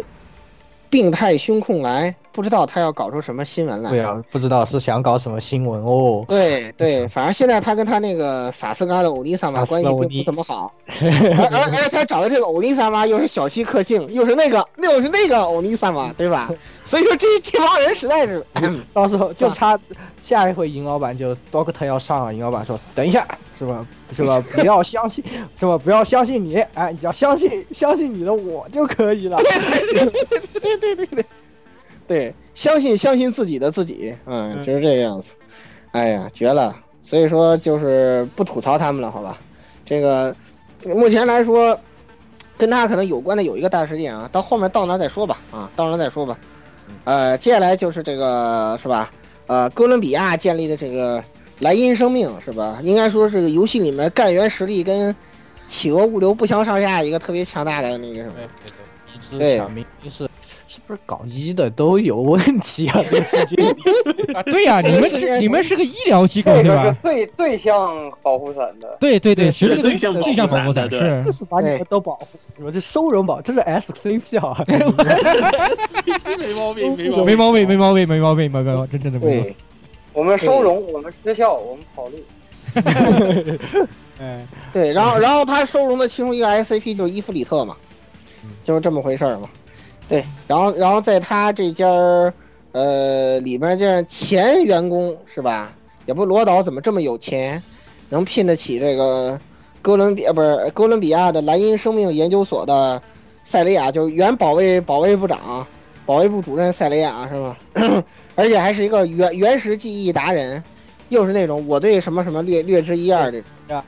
[0.88, 3.90] 病态胸控来，不知道他要搞出什么新闻来。
[3.90, 6.24] 对啊，不知道是想搞什么新闻哦。
[6.28, 16.48] 对对， 反正现在他跟他那个萨斯嘎的欧尼萨玛关系并不怎么好， 而而而且他找的这个欧尼萨玛又是小西克性，又是那个那又是那个欧尼萨玛， 对吧？
[16.84, 18.46] 所以说这这帮人实在是，
[18.94, 19.76] 到时候就差
[20.22, 23.26] 下一回银老板就 Doctor 要上了，银老板说等一下，
[23.58, 23.84] 是吧？
[24.12, 24.40] 是吧？
[24.54, 25.24] 不要相信，
[25.58, 25.76] 是吧？
[25.76, 29.36] 不要相信你，哎，你要相信相信你的我就可以了。
[29.38, 31.26] 对对对对对对，对，
[32.54, 35.34] 相信相信自己的自己，嗯，就是这个样子。
[35.92, 36.76] 哎呀，绝了！
[37.02, 39.38] 所以说就是不吐槽他们了，好吧？
[39.84, 40.34] 这个
[40.84, 41.78] 目前来说，
[42.56, 46.38] 跟他可能有关的有一个大事件啊，到后面到那再说吧，啊，到那再说吧。
[47.04, 49.10] 呃，接下来就是这个是吧？
[49.46, 51.24] 呃，哥伦比亚建立的这个
[51.58, 52.80] 莱茵生命是吧？
[52.82, 55.14] 应该说是个游戏里面干员实力跟
[55.66, 58.34] 企鹅物流不相上下一个特别强大的那个什么。
[59.38, 60.28] 对，明明是
[60.68, 63.00] 是不是搞医的都有问题啊？
[63.10, 63.64] 这个世界里
[64.34, 66.96] 啊，对呀、你们是你们是个医疗机构这个是对吧？
[67.02, 68.96] 最最像保护伞的。
[69.00, 72.26] 对对对，是个最像最像保护伞，是就是把你们都保护，
[72.58, 74.62] 你们这收容保，这是 SCP 啊。
[74.68, 79.56] 没毛病，没没毛病，没毛病，没毛病，没毛病，真真的没毛病对。
[80.12, 82.18] 我们收容，我们失效，我们跑路。
[84.20, 87.74] 嗯， 对，然后然后他收容的其中一个 SCP 就是伊芙里特嘛，
[88.62, 89.48] 就是这么回事儿嘛。
[90.08, 92.32] 对，然后然后在他这家儿
[92.72, 95.72] 呃里边这前员工是吧？
[96.06, 97.62] 也不罗导怎么这么有钱，
[98.08, 99.38] 能聘得起这个
[99.82, 103.02] 哥伦比亚不是哥伦比亚的莱茵生命研究所的
[103.44, 105.66] 塞雷亚，就是原保卫保卫部长、
[106.06, 107.56] 保卫部主任塞雷亚是吗？
[108.34, 110.62] 而且还是一个原原始记忆达人，
[111.10, 113.82] 又是那种我对什么什么略略知一二这种。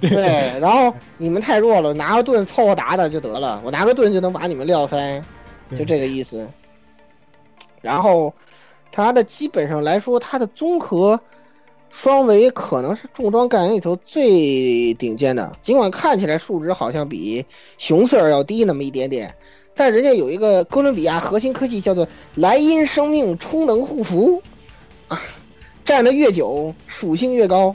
[0.00, 5.22] 对，然后你们太弱了，拿个盾凑合打打就得了，我拿个盾就能把你们撂翻，
[5.74, 6.48] 就这个意思。
[7.80, 8.34] 然后
[8.92, 11.20] 它的基本上来说，它的综合
[11.90, 17.44] 双维可能是重装干员里头最顶尖的，尽管看起来数值好像比
[17.78, 19.34] 熊四儿要低那么一点点，
[19.74, 24.42] 但人家有一个哥伦比亚核心科技叫做莱茵生命充能护符，
[25.08, 25.22] 啊，
[25.84, 27.74] 站得越久属性越高，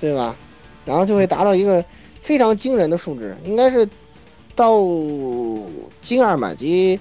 [0.00, 0.36] 对吧？
[0.84, 1.84] 然后就会达到一个
[2.20, 3.88] 非常惊人的数值，应该是
[4.56, 4.80] 到
[6.00, 6.98] 金二满级，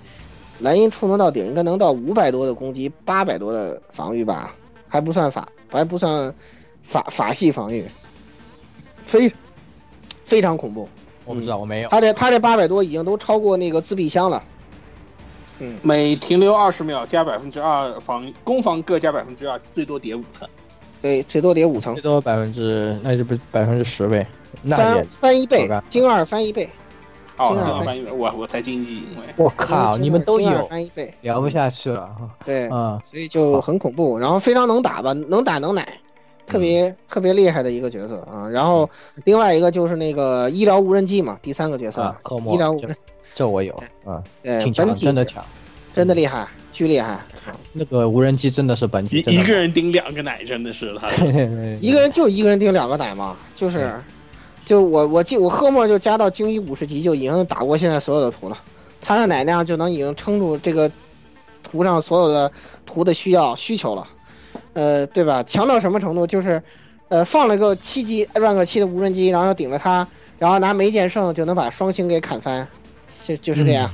[0.60, 4.54] 莱茵充能到顶，应该能到五百多的攻击，八百多的防御吧，
[4.88, 6.32] 还不算法，还不算
[6.84, 7.86] 法法系防御，
[9.04, 9.32] 非
[10.26, 10.88] 非常恐怖。
[11.24, 11.90] 我不知道，我没有。
[11.90, 14.44] 他这他这八百多已经都超过那个自闭箱了。
[15.60, 20.48] 嗯，每停留二十秒加百分之二防攻防各加百分之二，最多叠五层。
[21.02, 24.28] 对，最多叠五层最，多百分之，那就不百分之十呗？
[24.62, 26.70] 那翻，翻一倍好干，精二翻一倍。
[27.38, 32.10] 哦，金二这样翻翻译我我才经济，因为我靠，你们都有，翻一倍，聊不下去了。
[32.46, 35.88] 对，嗯，所以就很恐怖，然后非常能打吧，能打能奶，
[36.46, 38.48] 特别、特别厉害的一个角色啊。
[38.50, 38.90] 然后
[39.24, 42.96] 另外一个就是那个医疗无人机嘛，第三个角色，啊科莫医疗无人，
[43.34, 43.74] 这我有，
[44.06, 45.44] 啊，对，挺强，真的强。
[45.94, 47.18] 真的厉害，巨厉害。
[47.72, 51.08] 那个无人机真的是本体，一一个人顶两个奶，真的是他。
[51.80, 53.94] 一个人就一个人顶两个奶嘛，就是，
[54.66, 58.58] 就我我记我赫莫就加到精一五十级就已经打过现在所有的图了，
[59.02, 60.92] 他的奶量就能已经撑住这个
[61.64, 62.52] 图上所有的
[62.86, 64.08] 图的需要需求了，
[64.74, 65.44] 呃，对吧？
[65.44, 66.26] 强到什么程度？
[66.26, 66.64] 就是，
[67.10, 70.08] 呃，放了个七级 rank 七的无人机，然后顶着它，
[70.40, 72.68] 然后拿梅剑圣就能把双星给砍翻，
[73.22, 73.92] 就就是这样。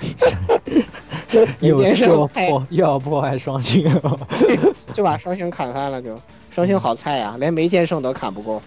[1.60, 2.28] 又梅剑又
[2.70, 3.90] 要破坏双星，
[4.92, 6.18] 就把双星砍翻了就，
[6.54, 8.60] 双星好菜呀，连梅剑圣都砍不过。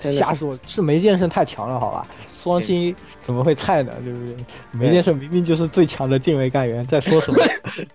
[0.00, 2.06] 瞎说，是梅剑圣太强了，好吧？
[2.34, 2.94] 双星
[3.24, 3.92] 怎么会菜呢？
[4.04, 4.36] 对不对？
[4.72, 7.38] 梅剑圣明明就是最强的近卫干员，在说什么？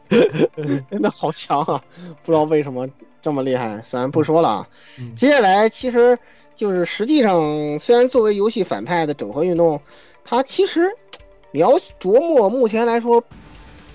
[0.89, 1.83] 真的好强啊！
[2.23, 2.87] 不知道为什么
[3.21, 4.67] 这么厉害，咱不说了啊。
[4.99, 6.17] 嗯接下来其实
[6.55, 9.81] 就是实际上，虽然作为游戏反派的整合运动，
[10.23, 10.89] 它其实
[11.51, 13.21] 你要琢磨，目前来说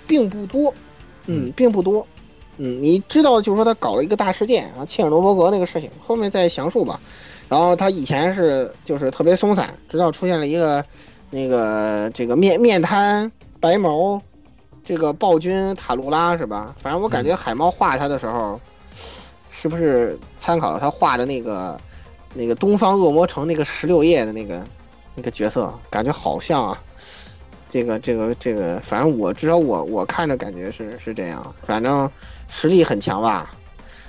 [0.06, 0.74] 并不多，
[1.26, 2.06] 嗯，并不多。
[2.58, 7.00] 嗯，你知道，就是说他搞了一个大事件啊，切尔诺伯格那个事情，后面再详述吧。
[7.52, 10.82] 然后他以前是就是特别松散，直到出现了一个
[11.28, 13.30] 那个这个面面瘫
[13.60, 14.18] 白毛
[14.82, 16.74] 这个暴君塔露拉是吧？
[16.80, 18.58] 反正我感觉海猫画他的时候，
[19.50, 21.78] 是不是参考了他画的那个
[22.32, 24.64] 那个东方恶魔城那个十六夜的那个
[25.14, 25.78] 那个角色？
[25.90, 26.82] 感觉好像啊。
[27.68, 32.10] 这个这个这个，反正我至少我我看着感觉是是这样，反正
[32.48, 33.50] 实力很强吧。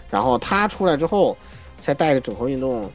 [0.10, 1.36] 然后他出来之后，
[1.82, 2.90] 才带着整合运动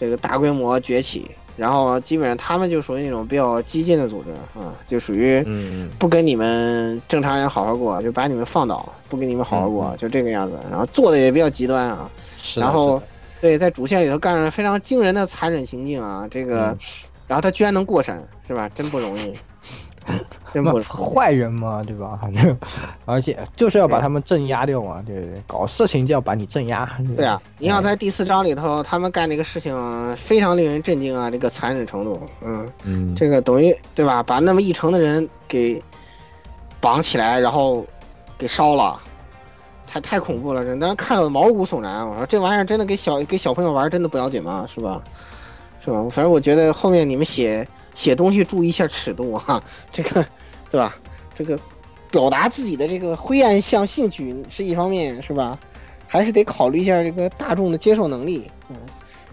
[0.00, 1.30] 这个大规模崛起。
[1.56, 10.58] 然后基本上他们就属于那种比较激进的组织啊，就属于嗯不跟你们正常人好好过，就把你们放倒，不跟你们好好过，就这个样子。
[10.70, 12.10] 然后做的也比较极端啊。
[12.54, 13.04] 然后是
[13.42, 16.78] 对，在主线里头干了非常惊人的残忍行径啊，这个，嗯
[17.26, 18.68] 然后他居然能过审，是吧？
[18.74, 19.34] 真不容易，
[20.52, 20.78] 真不。
[20.82, 22.18] 坏人嘛，对吧？
[22.22, 22.56] 反正
[23.04, 25.42] 而且就是要把他们镇压掉嘛，对不对？
[25.46, 26.88] 搞事情就要把你镇压。
[27.16, 34.22] 对啊，你想在第四章里头，他们干那个事情非常令人震惊啊，这个残忍程度，嗯，嗯，这个等于对吧？
[34.22, 35.82] 把那么一城的人给
[36.80, 37.86] 绑起来，然后
[38.38, 38.98] 给烧了，
[39.86, 42.08] 太太恐怖了，真的看了毛骨悚然。
[42.08, 44.66] 我说这玩意儿真的给小给小朋友玩，真的不要紧吗？
[44.72, 45.02] 是吧？
[45.84, 46.02] 是吧？
[46.10, 47.66] 反正我觉得后面你们写
[48.00, 50.24] 写东西注意一下尺度哈、 这个
[50.70, 50.96] 对吧？
[51.34, 51.60] 这个
[52.10, 55.58] 表达自己的这个灰暗向兴趣是一方面，是吧？
[56.06, 58.50] 还是得考虑一下这个大众的接受能力。
[58.70, 58.76] 嗯，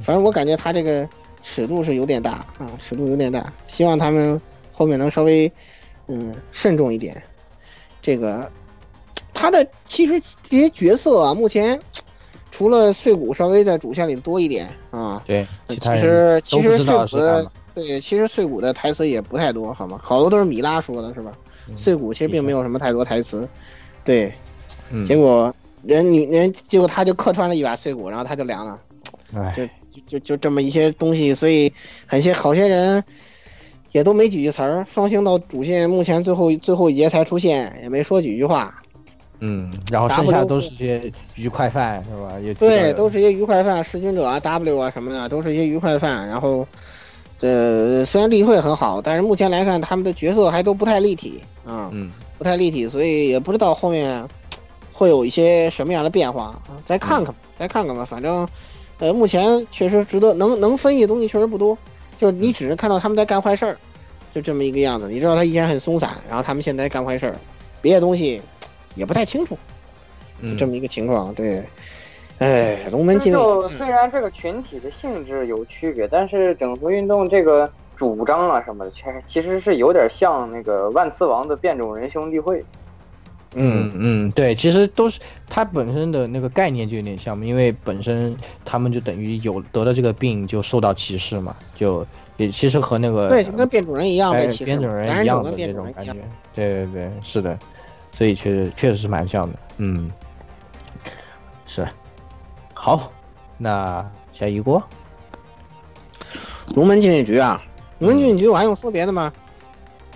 [0.01, 1.07] 反正我感觉他这个
[1.41, 3.53] 尺度是有点大啊，尺度有点大。
[3.67, 4.41] 希望他们
[4.73, 5.49] 后面能稍微
[6.07, 7.23] 嗯慎重一点。
[8.01, 8.51] 这个
[9.33, 11.79] 他的其实这些角色啊，目前
[12.51, 17.49] 除了碎骨稍微在主线里多一点啊，对，其其实其实碎骨。
[17.77, 19.99] 对，其实碎骨的台词也不太多，好吗？
[20.01, 21.31] 好多都是米拉说的，是吧？
[21.75, 23.47] 碎骨其实并没有什么太多台词，
[24.03, 24.33] 对，
[24.89, 25.53] 嗯结果
[25.83, 28.79] 人女人结果他就客串了一把碎骨，然后他就凉了，
[29.35, 31.71] 哎，就就就就这么一些东西，所以
[32.07, 33.03] 很些好些人
[33.91, 34.85] 也都没几句词儿。
[34.85, 38.81] 双星到主线目前最后最后一节才出现，也没说几句话，
[39.39, 42.39] 嗯，然后剩下都是些愉快饭，是吧？
[42.39, 46.27] 也对，都是一些愉快饭，弑君者啊、W 啊什么的，都是一些愉快饭。
[46.27, 46.65] 然后，
[47.39, 54.27] 这虽然例会很好，但是目前来看，他们的角色还都不太立体啊，嗯，不太立体，所以也不知道后面
[54.91, 56.81] 会有一些什么样的变化啊。
[56.83, 58.03] 再看看吧，再看看吧。
[58.03, 58.47] 反正，
[58.97, 61.77] 呃，目前确实值得能能分析的东西确实不多，
[62.17, 63.77] 就是你只是看到他们在干坏事儿，
[64.33, 65.07] 就这么一个样子。
[65.09, 67.35] 你知道他以前很松散，然后他们现在干坏事儿，
[67.81, 68.41] 别的东西
[68.95, 69.57] 也不太清楚。
[70.39, 71.63] 嗯这么一个情况，对，
[72.39, 82.63] 哎，龙门禁卫就虽然这个群体的性质有区别，但是整合运动这个主张啊什么的，其实其实是有点像那个万磁王的变种人兄弟会。
[83.55, 85.19] 嗯嗯，对，其实都是
[85.49, 88.35] 它本身的那个概念就有点像嘛，因为本身
[88.65, 96.13] 他们就等于有得了这个病就受到歧视嘛，就也其实和那个对，就跟变种人一样哎被歧视嘛，变种人一样的这种感觉。，
[96.53, 97.57] 对对对，是的，
[98.11, 100.11] 所以确实确实是蛮像的，嗯，
[101.65, 101.87] 是，
[102.87, 103.11] 好，
[103.57, 104.81] 那下一锅，
[106.73, 107.61] 龙门禁卫局啊，
[107.99, 109.29] 龙门禁卫局我还用说别的吗？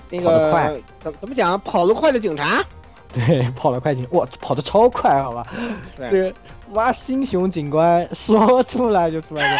[0.10, 1.60] 那个怎怎么讲？
[1.60, 2.64] 跑得快的警察，
[3.12, 5.46] 对，跑得快警，哇，跑得超快，好吧，
[5.98, 6.10] 对。
[6.12, 6.34] 这个
[6.72, 9.60] 哇，星熊警官说出来就出来了，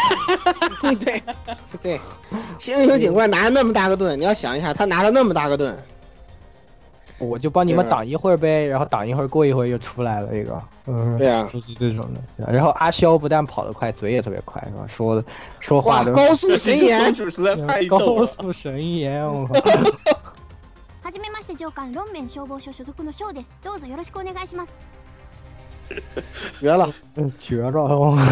[0.80, 1.22] 对
[1.84, 2.00] 对，
[2.60, 5.78] 星熊警官拿了那么大个盾，你要想一下，他拿了那么大个盾，
[7.21, 12.53] 我就帮你们对挡一会儿呗，然后挡一会儿，过一会儿又出来了一个，嗯，对啊就是这种的。
[12.53, 14.87] 然后阿肖不但跑得快，嘴也特别快，是吧？
[14.87, 15.25] 说的
[15.59, 18.27] 说话哇，都高速神言，实在太逗高了。
[18.27, 19.61] 速神言，我靠！
[21.03, 24.75] はじめまして上官ロンメン消防署所属の翔ですどうぞよろしくお願いします
[26.60, 27.72] 绝了，嗯绝了，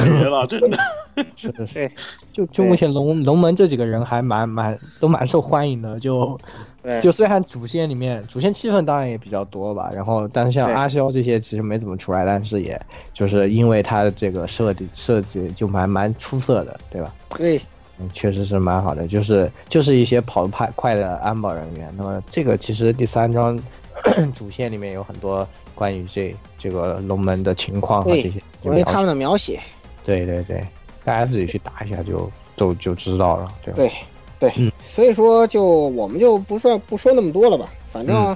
[0.05, 0.77] 绝了，真的。
[1.35, 1.91] 是的是，
[2.31, 6.39] 就就目前龙龙门这几个人还蛮蛮都蛮受欢迎的，就
[6.81, 12.79] 对就虽然主线里面主线气氛当然也比较多吧，然后但是像阿肖这些其实没怎么出来，但是也
[13.13, 17.13] 就是因为他的这个设计设计就蛮蛮出色的，对吧？
[17.35, 17.59] 对，
[17.99, 21.93] 嗯，确实是蛮好的，就是就是一些跑得快快的安保人员。
[21.97, 23.59] 那么这个其实第三章
[24.33, 25.45] 主线里面有很多
[25.79, 29.61] 关于这这个龙门的情况和对这些关于他们的描写，
[30.05, 30.61] 对对对，
[31.05, 33.77] 大家自己去打一下就就就知道了，对吧？
[33.77, 33.91] 对
[34.39, 38.35] 对，嗯所以说就我们就不说不说那么多了吧，反正啊、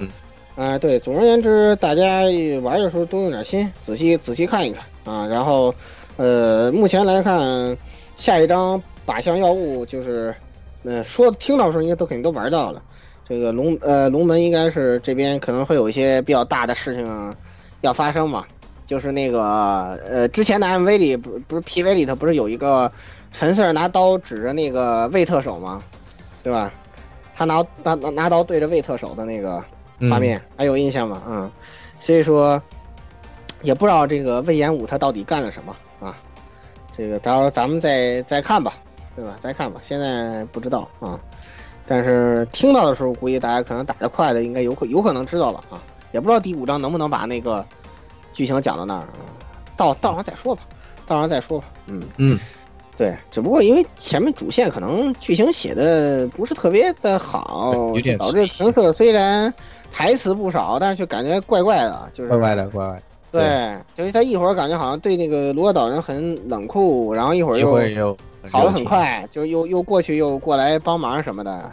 [0.56, 2.22] 嗯对，总而言之，大家
[2.62, 5.26] 玩的时候多用点心，仔细仔细看一看啊。
[5.26, 5.74] 然后，
[6.16, 7.76] 呃，目前来看，
[8.14, 10.34] 下一章靶向药物就是，
[10.84, 12.82] 呃，说听到的时候应该都肯定都玩到了。
[13.26, 17.34] 这个龙呃龙门应该是这边可能会有一些比较大的事情
[17.80, 18.44] 要发生嘛，
[18.86, 22.90] 就是那个呃之前的 MV 里不不是 PV 里头不是有一个
[23.32, 25.82] 陈 Sir 拿刀指着那个魏特首吗？
[26.42, 26.70] 对吧？
[27.34, 29.64] 他拿拿拿拿刀对着魏特首的那个
[30.10, 31.22] 画面、还有印象吗？
[31.26, 31.50] 嗯，
[31.98, 32.62] 所以说
[33.62, 36.16] 也不知道这个魏延武他到底干了什么啊？
[36.96, 38.74] 这个到时候咱们再再看吧，
[39.16, 39.34] 对吧？
[39.40, 41.18] 再看吧，现在不知道啊。
[41.86, 45.82] 但是听到的时候，估计大家可能打得快的，应该有可有可能知道了啊。
[46.12, 47.64] 也不知道第五章能不能把那个
[48.32, 49.08] 剧情讲到那儿，啊
[49.76, 50.62] 到到时候再说吧，
[51.06, 51.66] 到时候再说吧。
[51.86, 52.38] 嗯嗯，
[52.96, 59.52] 对，只不过因为前面主线可能剧情写的不是特别的好，有点导致陈设虽然
[59.90, 63.02] 台词不少，但是就感觉怪怪的，就是怪怪的，怪怪的。
[63.32, 68.16] 对，就是他一会儿感觉好像对那个罗岛人很冷酷，然后一会儿一会儿又
[68.50, 71.72] 好的很快，就又又过去又过来帮忙什么的，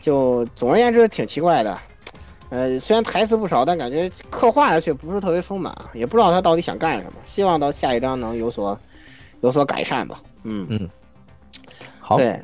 [0.00, 1.78] 就总而言之挺奇怪的。
[2.50, 7.14] 呃，虽然台词不少，但感觉刻画的却不是特别丰满，也不知道他到底想干什么。
[7.24, 8.78] 希望到下一章能有所
[9.40, 10.22] 有所改善吧。
[10.44, 10.88] 嗯嗯，
[11.98, 12.40] 好，对，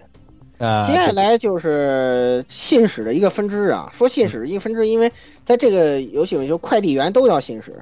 [0.59, 3.89] 呃，接下来就是信使的一个分支啊。
[3.93, 5.13] 说信使一个分支，因为
[5.45, 7.81] 在这个游戏里就快递员都叫信使，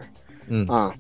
[0.49, 0.95] 嗯啊，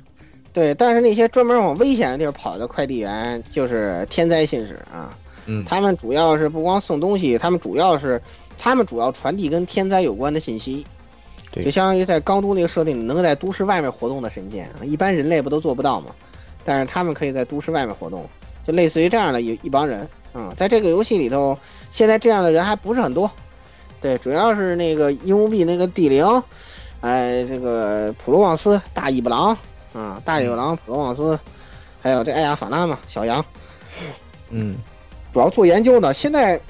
[0.58, 5.16] 对，但是那些专门往危险的地儿跑的快递员就是天灾信使啊。
[5.46, 8.20] 嗯，他们主要是不光送东西，他们主要是
[8.58, 10.84] 他们主要传递跟天灾有关的信息。
[11.52, 16.10] 对就相当于在钢都那个设定里，能在都市外面活动的神仙，啊一般人类不都做不到吗？
[16.64, 18.28] 但是他们可以在都市外面活动，
[18.64, 20.08] 就类似于这样的一一帮人。
[20.34, 21.56] 嗯，在这个游戏里头，
[21.92, 23.30] 现在这样的人还不是很多。
[24.00, 26.42] 对，主要是那个鹦鹉臂那个地灵，
[27.00, 29.56] 哎，这个普罗旺斯大尾巴狼
[29.92, 31.38] 啊，大野狼普罗旺斯，
[32.00, 33.44] 还有这艾亚法拉嘛，小羊，
[34.50, 34.76] 嗯，
[35.32, 36.12] 主要做研究的。
[36.12, 36.60] 现在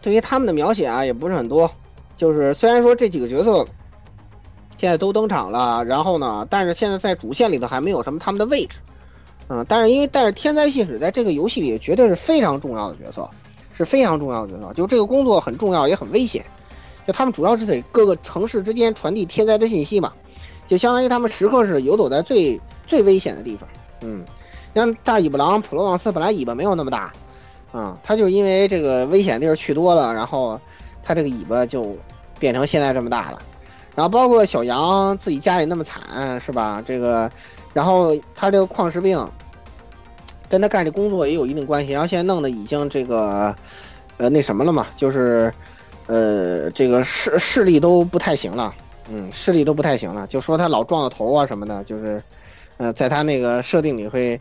[0.00, 1.70] 对于他们的描写啊，也不是很多。
[2.16, 3.66] 就是虽然说这几个角色
[4.78, 8.78] 现在都登场了，然后呢，但是现在在主线里头还没有什么他们的位置。
[9.48, 13.30] 嗯，但是因为但是天灾信使在这个游戏里绝对是非常重要的角色，
[13.72, 14.72] 是非常重要的角色。
[14.72, 16.44] 就这个工作很重要，也很危险。
[17.06, 20.12] 就他们主要是在各个城市之间传递天灾的信息嘛，
[20.66, 23.68] 就相当于他们时刻是游走在最最危险的地方。
[24.02, 24.24] 嗯，
[24.74, 27.12] 像大尾巴狼普罗旺斯本来尾巴没有那么大，
[27.72, 30.60] 啊、他就是因为这个危险地儿去多了，然后
[31.02, 31.96] 他这个尾巴就
[32.38, 33.38] 变成现在这么大了。
[33.94, 36.82] 然后包括小杨自己家里那么惨，是吧？
[36.84, 37.30] 这个，
[37.72, 39.26] 然后他这个矿石病
[40.50, 41.92] 跟他干这工作也有一定关系。
[41.92, 43.56] 然后现在弄得已经这个，
[44.18, 45.50] 呃，那什么了嘛，就是，
[46.08, 48.74] 呃，这个视视力都不太行了，
[49.10, 50.26] 嗯，视力都不太行了。
[50.26, 52.22] 就说他老撞到头啊什么的，就是，
[52.76, 54.40] 呃，在他那个设定里会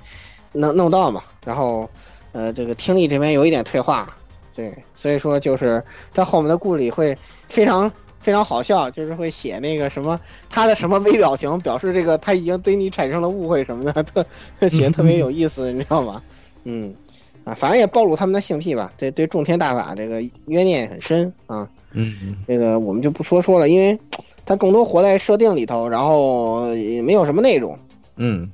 [0.54, 1.22] 弄弄到嘛。
[1.46, 1.90] 然后，
[2.32, 4.16] 呃，这个听力这边有一点退化，
[4.56, 14.04] 对，所以说就是他后面的故事里会非常非常好笑，就是会写那个什么他的什么微表情，表示这个他已经对你产生了误会什么的，
[14.60, 16.22] 特写的特别有意思，你知道吗？
[16.64, 16.96] 嗯，
[17.44, 24.00] 啊，反正也暴露他们的性癖吧，对对，种田大法这个冤念很深啊，嗯嗯，这个我们就不说说了，因为
[24.46, 27.78] 他更多活在设定里头，然后也没有什么内容。
[28.16, 28.50] 嗯，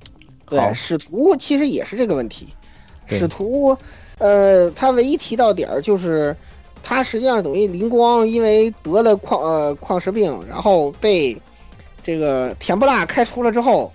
[0.47, 2.47] 对，使徒其实也是这个问题。
[3.05, 3.77] 使徒，
[4.17, 6.35] 呃，他唯一提到点儿就是，
[6.81, 11.35] 他实际上等于灵光因为得了矿呃矿石病，然后被
[12.01, 13.91] 这个甜不辣开除了之后，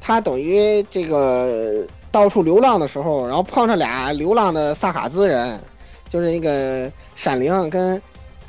[0.00, 5.60] 他等于这个到处流浪的时候，然后碰上俩流浪的萨卡兹人，
[6.08, 8.00] 就是那个闪灵跟。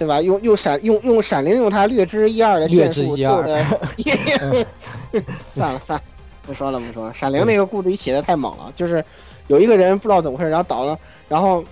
[0.03, 0.21] 对吧？
[0.21, 3.15] 用用闪用用闪灵用他略知一二的剑术
[5.51, 6.01] 算了算了，
[6.45, 7.13] 不说了不说了。
[7.13, 9.03] 闪灵那个故事里写的太猛了，就是
[9.47, 10.99] 有一个人不知道怎么回事，然后倒了，
[11.29, 11.63] 然后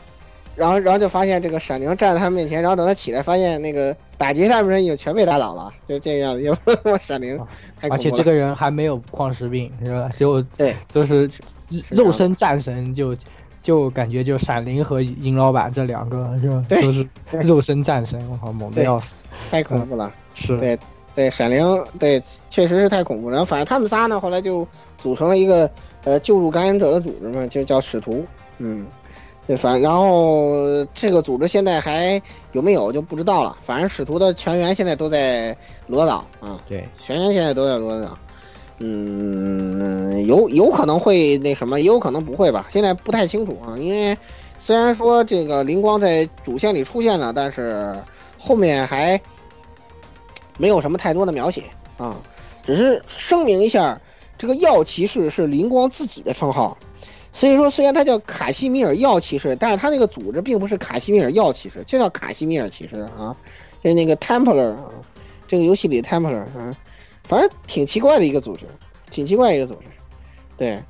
[0.56, 6.42] 然后然后就发现这个闪灵站在他面前，然后等他起来，发现那个打劫下面人已经全被打倒了，就这个样 子。
[6.42, 7.38] 也不说闪灵。
[7.90, 10.10] 而且这个人还没有矿石病，是吧？
[10.18, 11.30] 就对，就是
[11.90, 13.16] 肉身战神就。
[13.62, 16.66] 就感觉就闪灵和银老板这两个是吧？
[16.68, 17.08] 对都是
[17.44, 19.16] 肉身战神，我靠，猛的要死。
[19.50, 20.12] 太恐怖了。
[20.34, 20.78] 是，对
[21.14, 21.64] 对，闪灵
[22.00, 23.34] 对，确实是太恐怖了。
[23.36, 24.68] 然后反正他们仨呢，后来就
[24.98, 25.70] 组成了一个
[26.04, 28.26] 呃救助感染者的组织嘛，就叫使徒。
[28.60, 28.86] 嗯，
[29.46, 32.22] 对，反然后这个组织现在还
[32.54, 33.58] 有没有就不知道了。
[33.64, 35.56] 反正使徒的全员现在都在
[35.88, 38.18] 罗岛啊，对，全员现在都在罗岛。
[38.84, 43.78] 嗯，有有可能会那什么，也有可能不会吧，现在不太清楚啊。
[43.78, 44.18] 因为
[44.58, 47.96] 虽然说这个灵光在主线里出现了，但是
[48.40, 49.22] 后面还
[50.58, 51.66] 没有什么太多的描写
[51.98, 52.18] 啊。
[52.64, 54.02] 只是声明一下，
[54.38, 56.78] 这个药骑士是灵光自己的称号，
[57.34, 63.38] 所以说虽然他叫卡西米尔药骑士，但是他那个组织并不是卡西米尔药骑士，就叫卡西米尔骑士啊，
[63.84, 64.90] 就那个 Templar 啊，
[65.48, 66.76] 这个游戏里 Templar 啊，
[67.32, 68.66] 反正挺奇怪的一个组织，
[69.10, 69.86] 挺奇怪一个组织，
[70.58, 70.84] 对，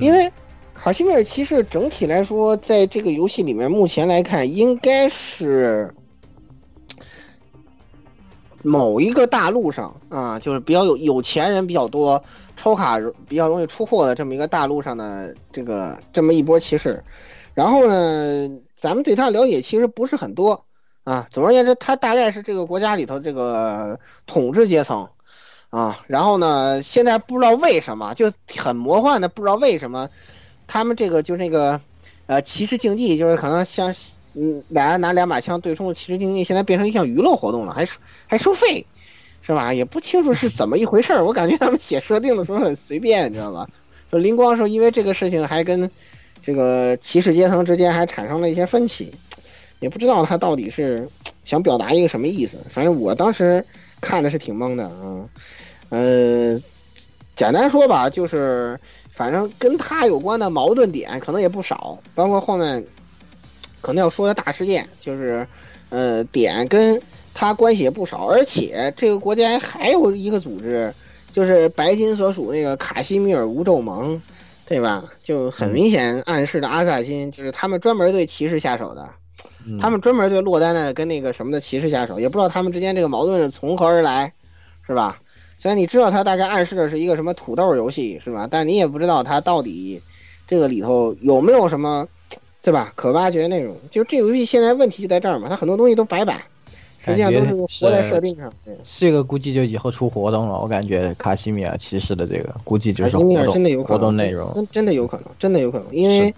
[0.00, 0.32] 因为
[0.74, 5.94] 卡西米尔骑士整体来说，在这个游戏里面目前来看，应该是。
[8.62, 12.24] 某一个大陆上啊，就是比较有有钱人比较多，
[12.56, 12.98] 抽卡
[13.28, 17.04] 比较容易出货的这么一个大陆上的这个这么一波骑士，
[17.54, 20.64] 然后呢，咱们对他了解其实不是很多
[21.04, 21.28] 啊。
[21.30, 25.08] 总而言之，他大概是这个国家里头这个统治阶层
[25.70, 26.00] 啊。
[26.06, 30.10] 然后呢，现在不知道为什么就很魔幻的，不知道为什么
[30.66, 31.80] 他们这个就那个
[32.26, 33.94] 呃骑士竞技，就是可能像。
[34.38, 37.88] 嗯，俩人拿两把枪对冲的骑士竞技，现在变成一项娱乐活动了，还
[38.26, 38.84] 还收费，
[39.40, 39.72] 是吧？
[39.72, 41.24] 也不清楚是怎么一回事儿。
[41.24, 43.66] 我感觉他们写设定的时候很随便，你知道吧？
[44.10, 45.90] 说灵光说因为这个事情还跟
[46.42, 49.10] 这个骑士阶层之间还产生了一些分歧，
[49.80, 51.08] 也不知道他到底是
[51.42, 52.58] 想表达一个什么意思。
[52.68, 53.64] 反正我当时
[54.00, 55.28] 看的是挺懵的啊。
[55.90, 56.58] 呃，
[57.34, 58.78] 简单说吧，就是
[59.10, 62.84] 反正跟他有关的矛盾点可能也不少，包括后面。
[63.82, 65.46] 可能要说的大事件就是，
[65.90, 67.00] 呃，点跟
[67.32, 70.92] 他关系也不少，而且这个国家还有一个组织，
[71.30, 74.20] 就是白金所属那个卡西米尔无咒盟，
[74.66, 75.04] 对吧？
[75.22, 79.08] 就很明显暗示的阿萨辛，就是他们专门对骑士下手的，
[79.80, 84.32] 他们专门对落单的跟那个什么的骑士下手，也不知道他们之间这个矛盾从何而来，
[84.86, 85.20] 是吧？
[85.58, 88.48] 虽然你知道他大概暗示的是一个什么土豆游戏，是吧？
[88.50, 90.00] 但你也不知道他到底
[90.46, 92.06] 这个里头有没有什么。
[92.62, 92.92] 对吧？
[92.96, 96.42] 可挖掘内容，就这个游戏现在问题就在这儿嘛，它很多东西都白摆，
[96.98, 98.52] 实际上都是活在设定上。
[98.64, 106.34] 对，这个估计就以后出活动了，我感觉卡西米尔骑士的这个估计就是卡西米尔真的有活动内容，真真的有可能，真的有可能，因为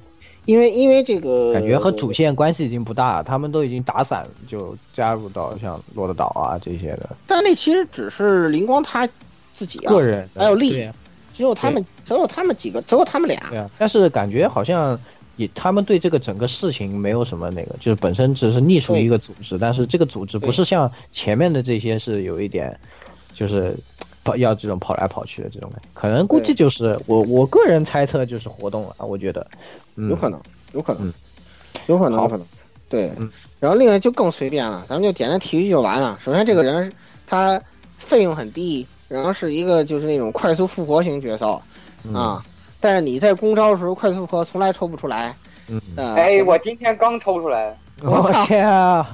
[0.48, 7.10] 因为因为这个感觉和主线关系已经不大，他们都已经打散就加入到像洛德岛啊这些的。
[7.26, 9.06] 但那其实只是灵光他
[9.52, 10.90] 自己啊，个人还有力，
[11.34, 13.38] 只有他们，只有他们几个，只有他们俩。
[13.50, 14.98] 对啊，但是感觉好像。
[15.36, 22.76] 也，他们对这个整个事情没有什么那个，就是本身只是隶属于一个组织，但是这个组织不是像前面的这些是有一点，
[23.32, 23.72] 就是
[24.24, 29.46] 跑要这种跑来跑去的这种感觉，可能估计就是我我个人猜测就是活动了，我觉得，
[30.08, 30.40] 有可能，
[30.72, 31.12] 有可能，
[31.86, 32.46] 有可能，有可能，
[32.88, 33.12] 对，
[33.58, 36.18] 然后另外就更随便了，咱们就简单提一句就完了。
[36.22, 36.92] 首先这个人
[37.26, 37.60] 他
[37.96, 41.60] 费用很低，然后是一个就是那种快速复活型角色
[42.14, 42.44] 啊。
[42.80, 45.34] 但是你在公招的时候快速复活从来抽不出来。
[45.66, 47.76] 嗯，哎，我今天刚抽出来。
[48.00, 49.10] 我天啊！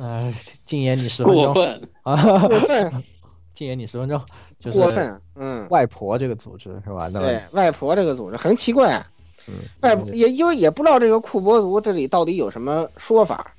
[0.00, 0.32] 哎，
[0.64, 1.52] 禁言你十分钟。
[1.52, 2.46] 过分啊！
[2.46, 3.04] 过分！
[3.54, 4.18] 禁言你十分钟。
[4.60, 5.20] 就是过分。
[5.34, 5.66] 嗯。
[5.68, 7.10] 外婆这个组织是吧？
[7.10, 9.04] 对，外婆这个组织很奇怪。
[9.46, 9.54] 嗯。
[9.80, 13.52] 外也因为也不知道这个库伯族这里到底有什么说法。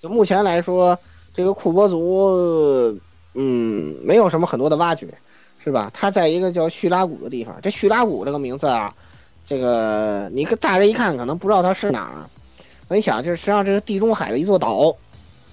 [0.00, 0.98] 就目前来说，
[1.34, 2.98] 这个库伯族，
[3.34, 5.08] 嗯，没有什么很多的挖掘。
[5.62, 5.90] 是吧？
[5.92, 7.54] 它在一个叫叙拉古的地方。
[7.60, 8.94] 这叙拉古这个名字啊，
[9.44, 12.24] 这个你乍这一看可能不知道它是哪儿。
[12.88, 14.96] 你想，就是实际上这是地中海的一座岛。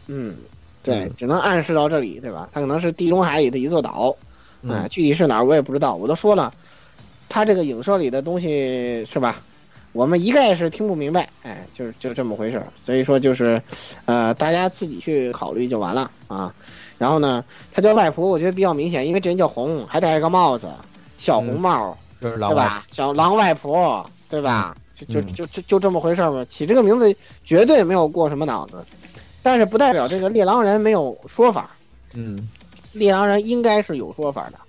[0.07, 0.37] 嗯，
[0.81, 2.47] 对，只能暗示到这里，对吧？
[2.53, 4.15] 它可能是地中海里的一座岛。
[4.69, 5.95] 哎，具体是哪儿我也不知道。
[5.95, 6.53] 我都说了，
[7.27, 9.41] 它这个影射里的东西是吧？
[9.97, 11.27] 我们一概是听不明白。
[11.41, 12.61] 哎，就是就这么回事。
[12.75, 13.59] 所以说就是，
[14.05, 16.53] 呃，大家自己去考虑就完了啊。
[16.99, 17.43] 然后呢，
[17.73, 20.69] 他叫外婆，我觉得比较明显，因为这人叫红，还戴个帽子，
[21.17, 22.85] 小红帽，对吧？
[22.89, 24.77] 小狼外婆，对吧？
[24.93, 26.45] 就就就就就这么回事儿吧。
[26.47, 28.85] 起这个名字绝对没有过什么脑子，
[29.41, 31.71] 但是不代表这个猎狼人没有说法。
[32.13, 32.47] 嗯，
[32.93, 34.59] 猎狼人应该是有说法的。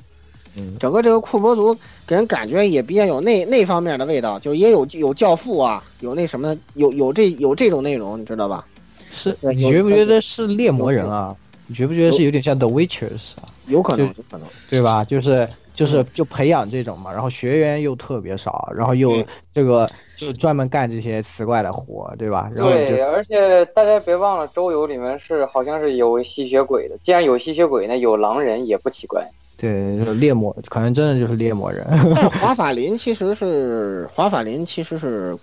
[0.56, 1.76] 嗯，整个这个库伯族
[2.06, 8.66] 给人感觉也比较有那那方面的味道，就也有有教父啊，有那什么，有有这有这种内容，你知道吧？
[9.10, 11.34] 是，你觉不觉得是猎魔人啊？
[11.66, 13.48] 你觉不觉得是有点像 The Witchers 啊？
[13.66, 15.04] 有可能，有可能，对吧？
[15.04, 19.22] 就是就是就培养这种嘛，然后学员又特别少，然后又
[19.54, 22.50] 这个就专门干这些奇怪的活，对吧？
[22.56, 26.96] 对，而且大家别忘了，周游里面是好像是有吸血鬼的。
[27.04, 29.28] 既然有吸血鬼，那有狼人也不奇怪。
[29.58, 31.86] 对，就猎魔可能真的就是猎魔人。
[32.16, 35.36] 但是华法林其实是华法林其实是。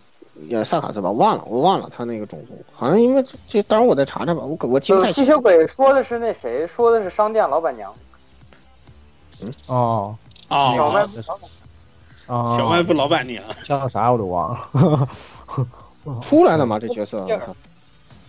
[0.49, 7.93] 也萨卡斯吧，忘了，我忘了他那个种族，好像因为这，到时候我再查查吧，我我记不太吸血鬼说的是那谁，说的是商店老板娘。
[9.41, 10.17] 嗯哦，
[10.49, 11.47] 哦那个小卖
[12.35, 15.07] 啊，小卖部老板娘叫啥我都忘了。
[16.19, 16.77] 出来了吗？
[16.77, 17.23] 这角色？
[17.23, 17.55] 我操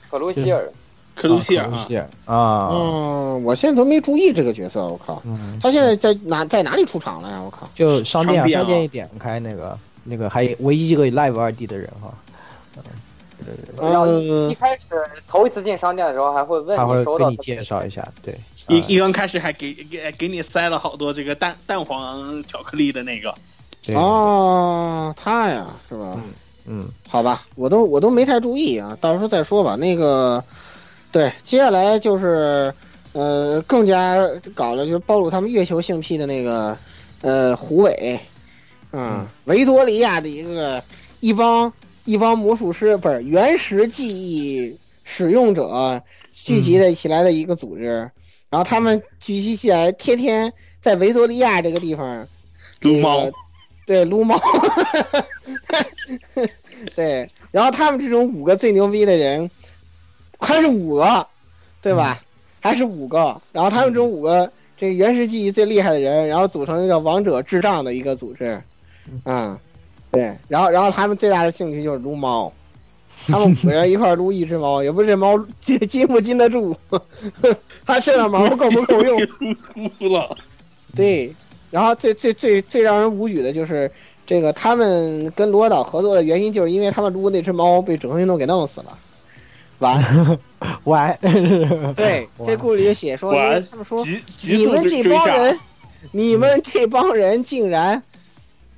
[0.09, 0.71] 可露希尔，
[1.17, 7.41] 克鲁希尔克鲁希尔啊，嗯，我现在都没注意这个角色，我靠，嗯，他现在在哪在哪里出场了呀？
[7.43, 12.13] 我靠，就商店商店一点开那个那个还唯一一个 Live 二 D 的人哈，
[13.81, 14.83] 然后呃一，开始
[15.27, 18.35] 头一次进商店的时候还会问他会你收到跟你介绍一下，对，
[18.69, 18.85] 一啊。
[18.87, 23.35] 一刚开始还给给给你塞了好多这个蛋蛋黄巧克力的那个，
[23.83, 26.21] 对，哦，他呀，是吧？
[26.69, 29.77] 嗯，好吧，我都我都没太注意啊，到时候再说吧。
[29.77, 30.43] 那个，
[31.17, 32.75] 对，接下来就是，
[33.15, 34.19] 呃，更加
[34.55, 36.77] 搞了，就是暴露他们月球性癖的那个，
[37.23, 38.21] 呃，胡伟，
[38.93, 40.85] 嗯，维多利亚的一个
[41.21, 41.73] 一帮
[42.05, 46.03] 一帮魔术师，不是原始记忆使用者
[46.35, 48.11] 聚集了起来的一个组织，
[48.51, 50.53] 然后他们聚集起来，天天
[50.83, 52.29] 在维多利亚这个地方
[52.81, 53.33] 撸猫这个
[53.87, 54.39] 对，撸猫，
[56.95, 59.51] 对，然后他们这种五个最牛逼的人，
[60.39, 61.27] 还是五个，
[61.83, 62.21] 对吧？
[62.61, 68.61] 还是五个，然后他们这五个这个原始记忆最厉害的人，然后组成一个王者智障的一个组织，
[69.25, 69.57] 嗯，
[70.11, 72.53] 对，然后然后他们最大的兴趣就是撸猫，
[73.29, 76.77] 他们五个人一块撸一只猫，也不知这猫禁禁不禁得住，
[77.87, 79.21] 它身上毛够不够用？
[79.99, 80.37] 哭了。
[80.97, 81.33] 对，
[81.71, 83.89] 然后最最最最让人无语的就是
[84.27, 88.99] 这个，他们跟罗岛合作的原因，就是因为他们撸那只猫被整合运动给弄死了。
[89.79, 90.39] 完，
[90.85, 91.19] 完，
[91.95, 93.33] 对，这故事里就写说，
[93.71, 94.05] 他们说
[94.43, 95.59] 你们这帮人，
[96.13, 98.03] 你们这帮人竟然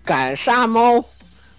[0.04, 1.04] 敢杀猫，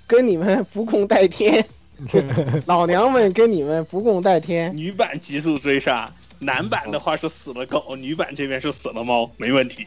[0.07, 1.65] 跟你们不共戴天，
[2.65, 4.75] 老娘们跟你们不共戴天。
[4.75, 9.85] 女版急速追杀，男版的话是死了狗，女版这边是死了猫，没问题。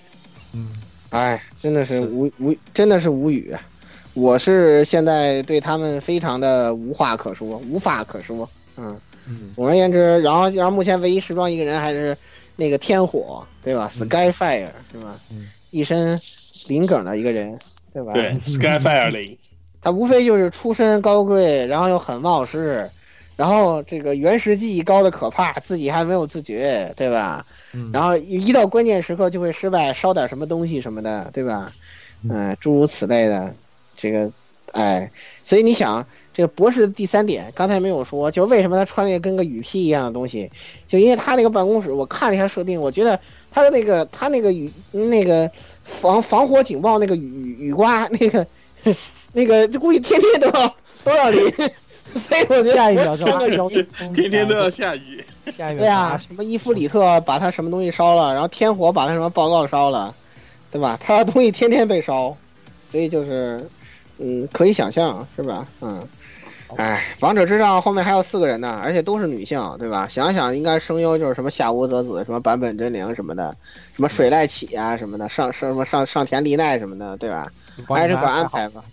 [0.54, 0.68] 嗯
[1.10, 3.60] 哎，真的是无无，真的是无语啊！
[4.14, 8.48] 我是现在对他们非常的无话可说，无法可说。
[8.78, 8.98] 嗯，
[9.54, 12.16] 总而言之，然后然后目前唯一时装一个人还是
[12.56, 15.18] 那个天火，对吧？Skyfire 是吧？
[15.70, 16.20] 一身
[16.66, 17.58] 林梗的一个人，
[17.92, 18.12] 对吧？
[18.12, 19.38] 对，Skyfire 零，
[19.80, 22.90] 他无非就是出身高贵，然后又很冒失，
[23.36, 27.46] 然后这个原始记忆高的可怕，自己还没有自觉，对吧？
[27.92, 31.72] 然后一一到关键时刻就会失败，烧点什么东西什么的，对吧？
[32.28, 33.54] 嗯，诸如此类的，
[33.96, 34.30] 这个，
[34.72, 35.10] 哎，
[35.42, 40.50] 所以你想，这个博士的第三点刚才没有说，就是为什么他穿那个跟个雨披一样的东西，
[40.88, 43.18] 就因为他那个办公室，我看了一下设定，我觉得
[43.50, 45.50] 他的那个他那个雨那个
[45.84, 48.46] 防防火警报那个雨雨刮那个
[49.32, 51.50] 那个， 就估计天天都要都要淋，
[52.14, 55.24] 所以我觉得下一秒钟真的是要天天都要下雨。
[55.52, 60.14] 下一对啊，什么伊夫里特把他什么东西烧了，然后天火把他什么报告烧了，
[60.70, 60.96] 对吧？
[61.02, 62.36] 他的东西天天被烧，
[62.88, 63.68] 所以就是，
[64.18, 65.66] 嗯，可以想象是吧？
[65.80, 66.00] 嗯，
[66.76, 70.08] 哎，王者之上后面还有四个人呢，而且都是女性，对吧？
[70.08, 73.54] 想想应该声优就是什么夏无泽子、什么坂本真绫什么的，
[73.94, 77.50] 什么水濑启啊什么的，上上什么上上田丽奈什么的，对吧？
[77.88, 78.84] 挨着个安排吧，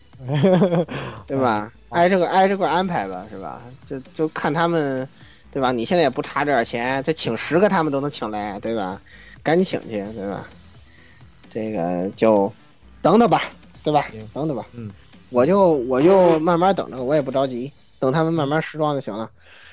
[1.28, 1.72] 对吧？
[1.90, 3.62] 挨着个挨着个安排吧，是吧？
[3.86, 5.08] 就就看他们。
[5.52, 5.72] 对吧？
[5.72, 9.02] 你现在也不差这点钱，再请十个他们都能请来，对吧？
[9.42, 10.46] 赶紧请去，对吧？
[11.50, 12.54] 这个就
[13.02, 13.42] 等等吧，
[13.84, 14.06] 对吧？
[14.32, 14.92] 等等吧，嗯，
[15.30, 19.30] 我就我就慢慢等着，我也不着急，等他们慢慢时装就行了。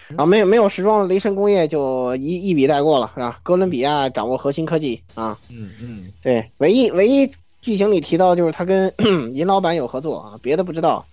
[0.08, 3.40] 然后没有没有时装的雷神工业就一一笔带过了，是吧？
[3.42, 7.30] 哥伦比亚掌握核心科技啊，嗯嗯，对，唯一唯一
[7.60, 8.92] 剧情里提到就是他跟
[9.34, 11.04] 银老板有合作啊，别的不知道。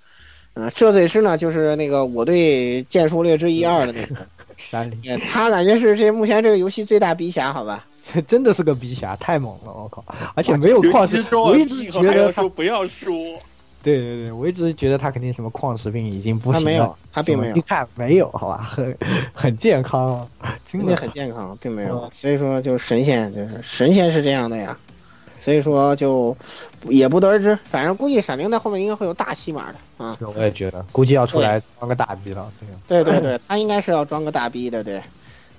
[0.56, 4.26] 嗯、呃，涉罪师呢就是那个我对《剑术略知一二》的那个。
[4.56, 4.98] 山里，
[5.28, 7.88] 他感觉是这目前这个游戏最大逼侠，好吧？
[8.14, 10.06] 这 真的是个逼侠，太猛了，我靠！
[10.36, 13.12] 而且没有矿石，我一直觉得说不要说。
[13.84, 16.60] 对对对，我一直觉得他肯定什么矿石病已经不行了。
[16.60, 17.54] 他没有，他并没有。
[17.54, 18.98] 你看没有，好吧，很
[19.34, 20.28] 很健康，
[20.66, 22.10] 真的很健康，并没有。
[22.14, 24.76] 所以说，就神仙就是神仙是这样的呀。
[25.38, 26.34] 所以说就
[26.84, 30.18] 也不得而知，反正估计闪灵在后面应该会有大戏码的啊。
[30.22, 32.50] 我也觉得，估计要出来装个大逼了。
[32.88, 35.02] 对对对，他应该是要装个大逼的，对。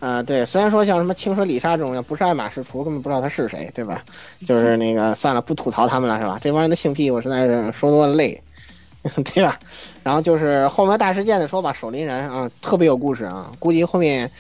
[0.00, 4.04] 啊、呃，对，虽然说像什么清水里沙这种不是爱马仕厨，根本不知道他是谁，对吧？
[4.46, 6.38] 就是那个算了，不吐槽他们了，是吧？
[6.42, 8.40] 这帮人的性癖我实在是说多了累，
[9.34, 9.58] 对吧？
[10.02, 14.30] 然后就是后面大事件的说吧，守林人啊，特别有故事啊，估计后面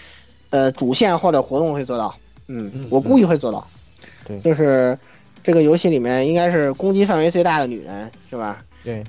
[0.50, 2.14] 呃主线或者活动会做到，
[2.48, 3.66] 嗯，我估计会做到，
[4.26, 4.98] 对，就是。
[5.46, 8.64] 这个游戏里面应该是攻击范围最大的女人，是吧？
[8.82, 9.04] 对，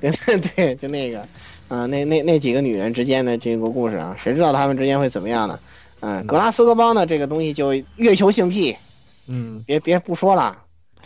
[0.53, 1.27] 对，就那个，啊、
[1.69, 5.57] 呃，那那那几个女人之间的这个故事啊，谁知道她们之间会怎么样呢？
[6.05, 8.75] 嗯、呃，格拉斯哥邦的这个东西就月球性癖，
[9.27, 10.55] 嗯，别别不说了，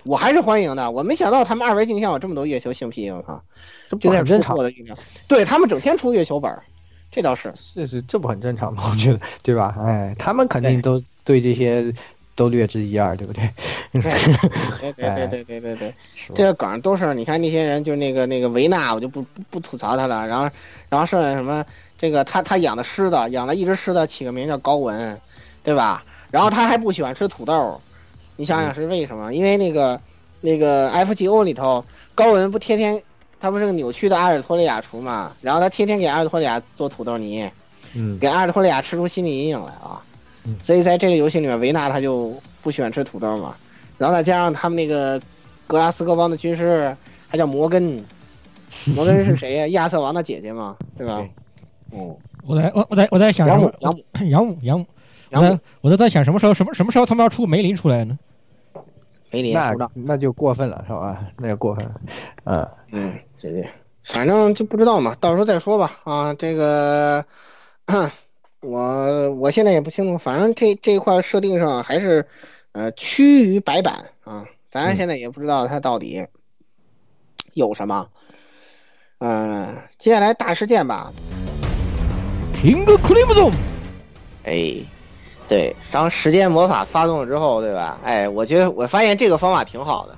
[0.04, 0.92] 我还是欢迎的。
[0.92, 3.42] 我没想到他们二维镜像有这么多月球性癖，我靠，
[3.90, 4.94] 这就在不很正常我的预料。
[5.30, 6.54] 对他们整天出月球本，
[7.10, 7.54] 这倒是。
[7.74, 8.90] 这是这不很正常吗？
[8.92, 9.74] 我觉得，对吧？
[9.80, 11.94] 哎，他们肯定都对这些
[12.36, 13.50] 都略知一二，对不对？
[13.94, 15.94] 对对对对对对对，
[16.36, 20.28] 这个梗都是你看那些人，就那个那个维纳，我就不不不吐槽他了。
[20.28, 20.50] 然后
[20.90, 21.66] 然后剩下什么
[22.00, 25.20] 这个他他养的狮子，养了一只狮子，起个名叫高文，
[25.64, 26.04] 对吧？
[26.32, 27.80] 然后他还不喜欢吃土豆，
[28.38, 29.34] 你想想是为什么？
[29.34, 30.00] 因为那个
[30.42, 31.84] 那个 FGO 里头，
[32.16, 33.04] 高文不天天
[33.40, 37.50] 他不是个扭曲的阿尔托利亚厨嘛，然后他天天给阿尔托利亚做土豆泥，
[37.94, 40.02] 嗯，给阿尔托利亚吃出心理阴影来啊。
[40.60, 43.56] 所以在这个游戏里面，维纳他就不喜欢吃土豆嘛。
[43.98, 45.22] 然后再加上他们那个
[45.68, 46.96] 格拉斯哥邦的军师
[47.28, 48.04] 还叫摩根，
[48.86, 49.68] 摩根是谁呀？
[49.68, 51.24] 亚瑟王的姐姐嘛，对吧？
[51.92, 53.96] 哦，我在我我在我在想养母什么
[54.26, 54.80] 养母 养母。
[54.80, 54.86] 养母，
[55.32, 55.50] 养母。
[55.52, 58.18] 我在我都在想什么时候什么什么时候他们要出梅林出来呢？
[59.32, 61.28] 梅林那不知道，那就过分了，是吧？
[61.38, 62.02] 那就过分了，
[62.46, 62.68] 嗯。
[62.92, 63.70] 嗯，姐姐，
[64.04, 66.00] 反正就不知道嘛，到时候再说吧。
[66.04, 67.24] 啊，这个
[68.62, 72.26] 我我现在也不清楚，反正这这一块设定上还是
[72.72, 76.26] 呃趋于白板啊，咱现在也不知道它到底
[77.54, 78.08] 有什么。
[79.20, 81.14] 嗯、接下来大事件吧，
[82.62, 83.50] 平个克里姆总，
[84.44, 84.76] 哎，
[85.48, 87.98] 对，当时间魔法发动了之后，对吧？
[88.04, 90.18] 哎，我觉得我发现这个方法挺好的。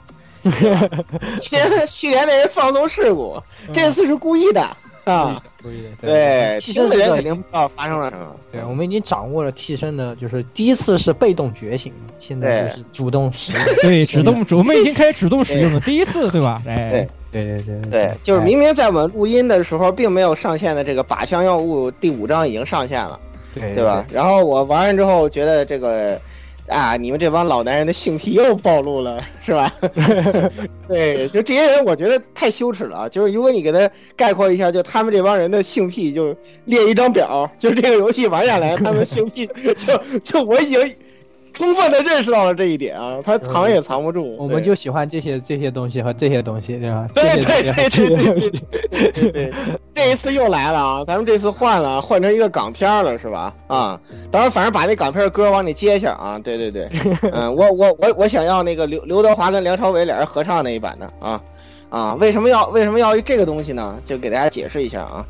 [1.40, 3.40] 去年去年那人放纵事故，
[3.72, 4.62] 这次是故意的
[5.04, 5.40] 啊。
[5.62, 8.36] 故意的，对，替听的人肯定不知道发生了什么。
[8.52, 13.64] 对，我们已经掌握了替身的，就是第一次是被动觉醒，现在就是主动使用。
[13.84, 16.60] 对，主动主我们已经开始主动使用了，第一次对吧？
[16.66, 23.20] 哎，对对对对，就是明明在我们录音的时候并没有上线的这个靶向药物第五章已经上线了，
[23.54, 24.06] 对对吧？
[24.12, 26.20] 然后我玩完之后觉得这个。
[26.68, 26.96] 啊！
[26.96, 29.74] 你们这帮老男人的性癖又暴露了，是吧？
[30.88, 33.10] 对，就这些人，我觉得太羞耻了啊。
[33.10, 36.34] 就是如果你给他概括一下，就他们这帮人的性癖，就
[36.64, 40.96] 列一张表，就这个游戏玩下来，他们性癖 就就我已经
[41.54, 44.36] 充分的认识到了这一点啊，他藏也藏不住。
[44.38, 47.08] 我们就喜欢这些这些东西和这些东西，对吧？
[47.14, 49.54] 对对对对对对。
[49.94, 53.54] 这一次又来了啊，咱们这次换了，换成一个港片了，是吧？
[53.68, 54.00] 啊，
[54.32, 56.40] 等会儿反正把那港片歌往里接一下啊。
[56.44, 56.90] 对对对，
[57.32, 61.42] 嗯，我我我我想要那个刘刘德华跟梁朝伟俩人合唱那一版的啊
[61.90, 64.00] 啊，为什么要为什么要这个东西呢？
[64.06, 65.26] 就给大家解释一下啊，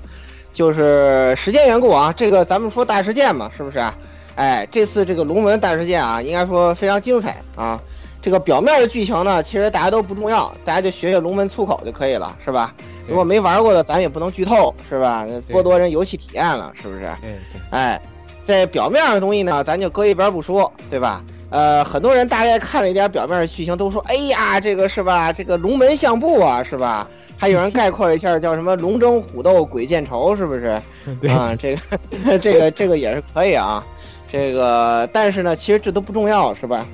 [0.53, 3.97] 就是时间缘故啊，这个咱们说大事件嘛，是不是、啊？
[4.35, 7.81] 哎，这次这个龙门大事件啊，应该说非常精彩啊。
[8.21, 12.73] 这个表面的剧情呢，其实大家都不重要，大家就学学龙门粗口就可以了，是吧？
[13.07, 15.25] 如果没玩过的，咱也不能剧透，是吧？
[15.49, 17.01] 剥夺人游戏体验了，是不是？
[17.21, 17.61] 对对。
[17.71, 17.99] 哎，
[18.43, 21.23] 在表面上的东西呢，咱就搁一边不说，对吧？
[21.49, 25.33] 呃，很多人大概看了一点表面的剧情，都说，哎呀，这个是吧？
[25.33, 27.07] 这个龙门相簿啊，是吧？
[27.37, 30.79] 还有人概括了一下，叫什么“龙争虎斗，鬼见愁”，是不是？
[31.27, 33.83] 啊，这个， 这个，这个也是可以啊。
[34.31, 36.85] 这个，但是呢，其实这都不重要，是吧？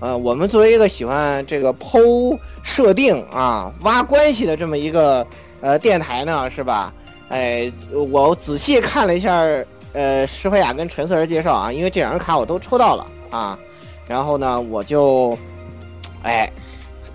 [0.00, 5.26] 呃，我们作为一个喜欢这个剖设定啊、挖关系的这么一个
[5.62, 6.92] 呃电台呢，是吧？
[7.30, 7.72] 哎，
[8.10, 9.32] 我仔细看了一下
[9.94, 13.58] 呃石灰雅跟陈色儿介绍啊，因为这两张卡我都抽到了啊，
[14.06, 15.38] 然后呢，我就
[16.22, 16.52] 哎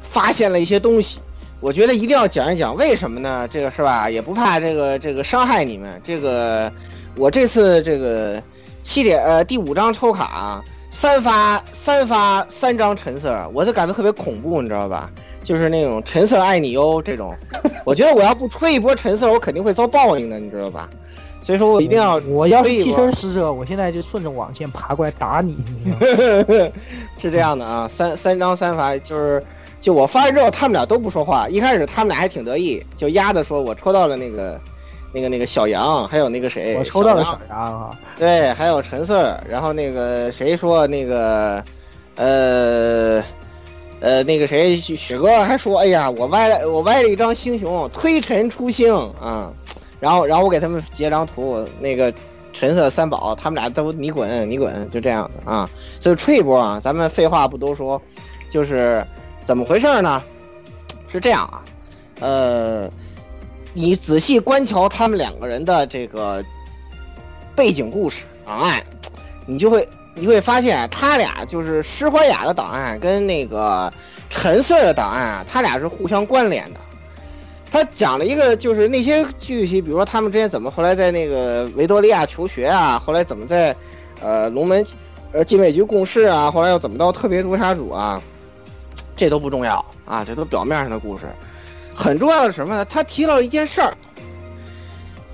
[0.01, 1.19] 发现了一些东西，
[1.59, 3.47] 我觉得一定要讲一讲，为什么呢？
[3.51, 4.09] 这个是吧？
[4.09, 6.71] 也不怕这个这个伤害你们，这个
[7.15, 8.41] 我这次这个。
[8.89, 15.11] 七点呃第五张抽卡，三发三发三张橙色，我就感觉特别恐怖，你知道吧？
[15.43, 17.31] 就是那种橙色爱你哟这种，
[17.85, 20.89] 我觉得我要不吹一波橙色，我肯定会遭报应的，你知道吧？
[21.39, 25.55] 所以说我一定要，我要是替身使者，我现在就顺着网线爬过来打你。
[27.21, 29.45] 是这样的啊，三三张三发就是，
[29.79, 31.47] 就我发完之后，他们俩都不说话。
[31.47, 34.59] 一开始他们俩还挺得意，就压的说我抽到了那个。
[35.11, 41.63] 那个那个小杨，还有那个谁，我抽到了小杨啊，对，还有陈四，然后那个谁说那个，
[42.15, 43.23] 呃，
[44.01, 49.51] 呃，那个谁雪哥还说，哎呀，我歪了，我歪了一张星熊，推陈出新啊，
[49.99, 52.13] 然后然后我给他们截张图，那个
[52.53, 55.67] 陈色三宝，他们俩都你滚你滚，就这样子啊，
[55.99, 57.99] 所以吹一波啊，咱们废话不多说，
[58.51, 59.03] 就是
[59.43, 60.21] 怎么回事呢？
[61.07, 61.65] 是这样啊，
[62.19, 62.89] 呃。
[63.73, 66.43] 你仔细观瞧他们两个人的这个
[67.55, 68.83] 背景故事档案，
[69.45, 73.91] 你就会你会发现，他俩就是施怀雅的档案跟那个
[74.29, 76.79] 陈四的档案啊，他俩是互相关联的。
[77.71, 83.75] 他讲了一个就是那些具体，比如说他们之间怎么后来在那个维多利亚求学啊，后来怎么在
[84.19, 84.83] 呃龙门
[85.31, 88.19] 呃禁卫局共事啊，后来又怎么到特别督察组啊，
[89.15, 91.27] 这都不重要啊，这都表面上的故事。
[91.99, 92.85] 很重要的什么呢？
[92.85, 93.93] 他提到一件事儿，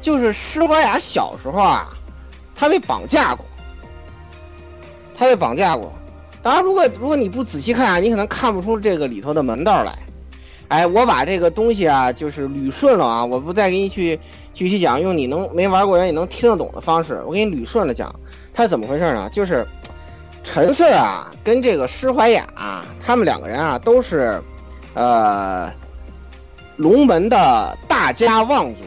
[0.01, 1.89] 就是施华雅小时候啊，
[2.55, 3.45] 他被绑架过，
[5.15, 5.93] 他被绑架过。
[6.41, 9.95] 当然，如果如果你不仔细看啊，你可能看不出这个里头的门道来。
[10.67, 14.19] 哎，我把这个东西啊，就是捋顺了啊，我不再给你去
[14.51, 18.13] 具体讲，用你能没玩过人也能听得懂的方式，我给你捋顺了讲，
[18.55, 19.29] 它是怎么回事呢？
[19.31, 19.63] 就是
[20.43, 22.47] 陈四啊，跟这个施怀雅、
[22.99, 24.41] 他们两个人啊，都是
[24.95, 25.71] 呃
[26.77, 28.81] 龙门的大家望族，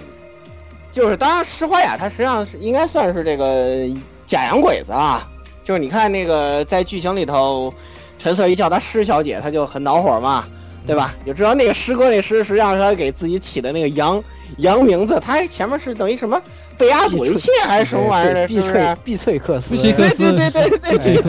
[0.92, 3.86] 就是当然施怀雅她实际上是应该算是这个
[4.26, 5.28] 假洋鬼子啊，
[5.64, 7.72] 就是你看那个在剧情里头，
[8.18, 10.44] 陈瑟一叫她施小姐，她就很恼火嘛。
[10.86, 11.14] 对吧？
[11.26, 14.24] 就知道那个师哥那师，实际上是他给自己起的那个洋
[14.56, 16.40] 洋名字，他前面是等于什么
[16.78, 18.48] 贝阿鬼切还是什么玩意儿的？
[18.48, 18.96] 是不是？
[19.04, 21.22] 毕翠克斯，毕翠克斯，对对对对对对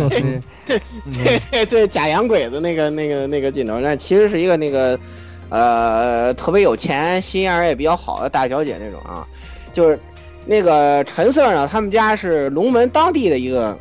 [0.66, 0.82] 对
[1.12, 4.98] 对对对假洋鬼子那个那个那个镜头，那其实是一个那个
[5.50, 9.28] 呃特别有钱、心眼儿也比较好的大小姐那种啊，
[9.74, 10.00] 就是
[10.46, 13.78] 那个陈 Sir 呢，他们家是龙门当地的一个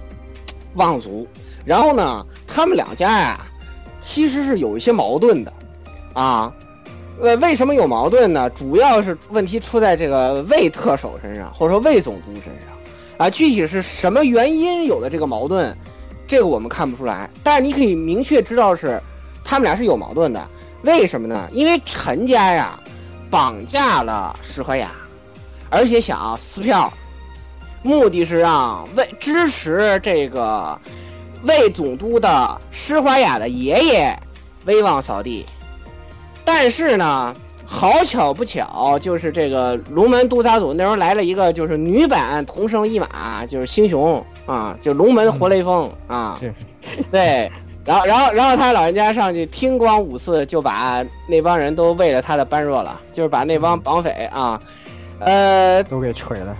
[0.75, 1.27] 望族，
[1.65, 3.47] 然后呢，他们两家呀
[4.01, 5.53] 其实是有一些矛盾的。
[6.15, 6.53] 啊，
[7.21, 8.51] 呃，为什么有矛盾呢？
[8.51, 12.69] 主要是问题出在这个魏特首身上，或者说魏总督身上，
[13.19, 15.77] 啊，具体是什么原因有的这个矛盾，
[16.27, 17.31] 这个我们看不出来。
[17.45, 19.01] 但是你可以明确知道是，
[19.45, 20.45] 他们俩是有矛盾的。
[20.89, 21.47] 为什么呢？
[21.53, 22.81] 因为陈家呀，
[23.31, 24.91] 绑架了施怀雅，
[25.69, 26.91] 而且想撕票，
[27.83, 30.81] 目的是让魏支持这个
[31.43, 34.19] 魏总督的施怀雅的爷爷
[34.65, 35.45] 威望扫地。
[36.43, 37.35] 但是呢，
[37.67, 46.41] 好巧不巧，就是这个龙门督察组那时候来了一个，就是女版同生一马，就是星雄啊，就龙门活雷锋啊，
[47.11, 47.53] 对，
[47.89, 54.61] 然后然后然后他老人家上去听光五次，就把那帮人都喂了他的般若了，就是把那帮绑匪啊，
[55.21, 56.55] 呃，都给锤了。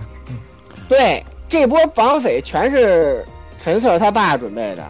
[0.87, 3.23] 对，这波绑匪全是
[3.59, 4.83] 陈四他爸准备的，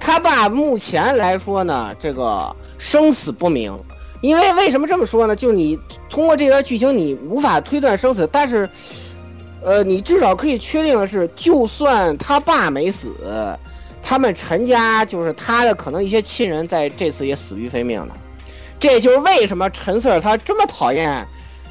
[0.00, 3.78] 他爸目前来说呢，这个生死不明。
[4.22, 5.36] 因为为什么这么说呢？
[5.36, 5.78] 就是你
[6.08, 8.66] 通过这段剧情，你无法推断生死，但是，
[9.62, 13.12] 呃，你至少可以确定的是，就算他爸没死，
[14.02, 18.16] 他们陈家就是他的可能一些亲人在这次也死于非命了。
[18.78, 21.26] 这就是为什么陈四他这么讨厌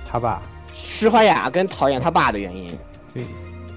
[0.09, 0.41] 他爸。
[0.73, 2.75] 石怀雅跟讨厌他爸的原因。
[3.13, 3.23] 对，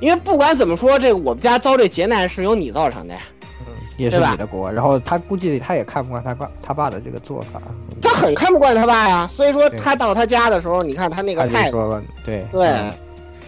[0.00, 3.14] 因为不管怎么说，这个我们家遭这劫难是由你造成的。
[3.14, 7.62] 嗯也是你的锅，然后他估计他也看不惯他爸他爸的这个做法，
[8.02, 12.60] 他很看不惯他爸呀，所以说他到他家的时候，你看他那个态度，对对。
[12.60, 12.92] 对，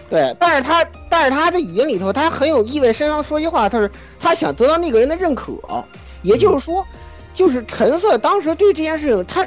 [0.08, 5.52] 但是他但是他的语音里头，他很有意味深长，说句话，他是他想得到那个人的认可，
[6.22, 6.86] 也就是说，
[7.34, 9.46] 就是陈色当时对这件事情他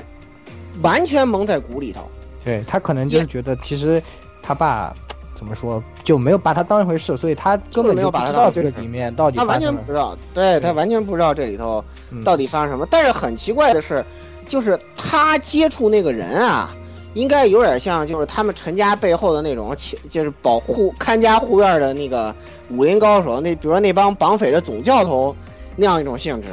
[0.82, 2.10] 完全蒙在鼓里头，
[2.44, 4.02] 对他可能就是觉得其实
[4.42, 4.94] 他爸。
[5.36, 11.82] 怎么说就没有把他当一回事，所以他根本没有把知道这个里面到底他完全不知道，对他完全不知道这里头
[12.26, 12.86] 到底发生什么。
[12.92, 14.04] 但是很奇怪的是，
[14.50, 16.76] 就是他接触那个人啊，
[17.14, 19.76] 应该有点像就是他们陈家背后的那种，
[20.10, 22.36] 就是保护看家护院的那个
[22.70, 25.36] 武林高手，那比如说那帮绑匪的总教头
[25.76, 26.48] 那样一种性质。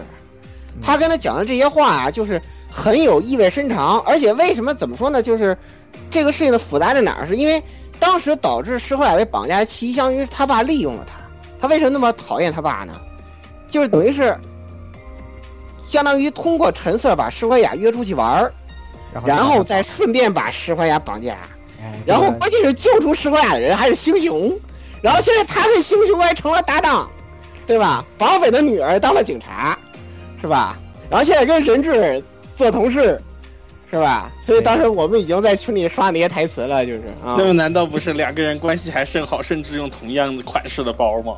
[0.82, 4.00] 他跟他讲的这些话啊，就是很有意味深长。
[4.00, 5.22] 而且为什么怎么说呢？
[5.22, 5.56] 就是
[6.10, 7.26] 这个事情的复杂在哪儿？
[7.26, 7.62] 是因为。
[7.98, 11.14] 当时导致施怀雅被绑架，其相当于他爸利用了他。
[11.58, 12.92] 他为什么那么讨厌他爸呢？
[13.70, 14.36] 就是等于是，
[15.80, 18.52] 相当于通过陈四把施怀雅约出去玩儿，
[19.24, 21.36] 然后再顺便把石怀雅绑架。
[22.04, 24.58] 然后关键是救出石怀雅的人还是星熊，
[25.02, 27.10] 然后现在他跟星熊还成了搭档，
[27.66, 28.04] 对吧？
[28.18, 29.78] 绑匪的女儿当了警察，
[30.40, 30.78] 是吧？
[31.10, 32.22] 然后现在跟人质
[32.54, 33.20] 做同事。
[33.88, 34.32] 是吧？
[34.40, 37.36] 所以当时我们已经在群里刷那些台词了，就是啊。
[37.38, 41.36] 那么难道不是两个人关系还甚好，甚至用同样的款式的包吗？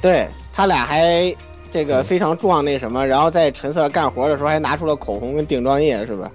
[0.00, 1.34] 对他俩还
[1.72, 6.30] 这个非常壮那什么，然后在陈色干活的时候还拿出了口红跟定妆液，是吧？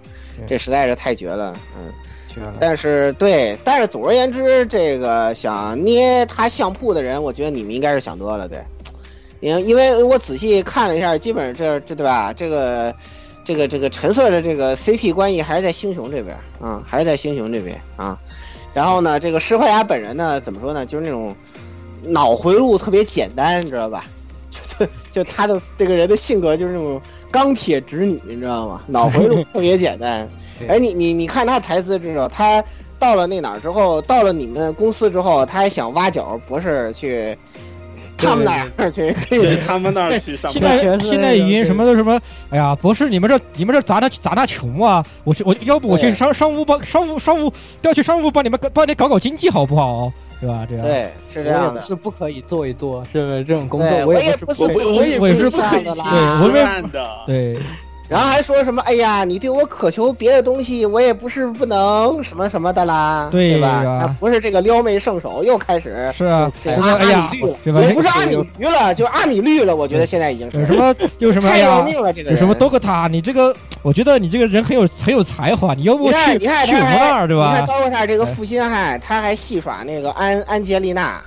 [0.45, 1.93] 这实在是太绝了，嗯。
[2.59, 8.59] 但是对，但是总而言之，这个想捏他相扑的人，我觉得你们应该是想多了，对。
[9.39, 12.33] 因因为我仔细看了一下，基本上这这对吧？
[12.33, 12.93] 这个。
[13.47, 18.19] 这个这个陈色的这个 CP 关系还是在星雄这边啊，还是在星雄这边啊。
[18.73, 20.85] 然后呢，这个石怀雅本人呢，怎么说呢？
[20.85, 21.33] 就是那种
[22.03, 24.03] 脑回路特别简单，你知道吧？
[24.51, 27.01] 就就他的这个人的性格就是那种
[27.31, 28.81] 钢铁直女，你知道吗？
[28.87, 30.27] 脑回路特别简单。
[30.67, 32.63] 哎你你你看他台词知道，他
[32.97, 37.37] 到了那哪儿之后，到了你们公司之后，他还想挖角博士去
[38.17, 39.13] 他们那儿去？
[39.29, 40.59] 对 他们那儿去上现。
[40.59, 45.05] 在现在已经什么的什么，哎呀，博士，你们这你们这咋那咋那穷啊？
[45.23, 50.11] 我去，我要不我去商商务帮商务商务调去商务帮你们搞帮你搞搞经济好不好？
[50.39, 50.65] 是吧？
[50.69, 51.81] 这样对，是这样的。
[51.81, 53.43] 是不可以做一做，是不是？
[53.43, 56.41] 这种工作，我也不是，也不是不可以我也我也是这样的对啦。
[56.43, 57.57] 我们暗的，对，
[58.07, 58.81] 然后还说什么？
[58.83, 64.15] 哎呀，你对我渴求别的东西，我也不是不能什么什么的啦，对对吧？
[64.19, 67.31] 不是这个撩妹圣手，又开始是啊，这什么哎呀，
[67.65, 69.75] 也不是阿米驴了，就阿米绿了。
[69.75, 73.53] 我觉得现在已经是有什么就什么哎太要呀，命了，这个人有什么 Dogta，你这个
[73.87, 77.65] 我觉得你这个人很有很有才华，你要不你看，去你看去我们他还那儿对吧你看？
[77.65, 81.21] 刀塔这个负心汉，他还戏耍那个安安杰丽娜、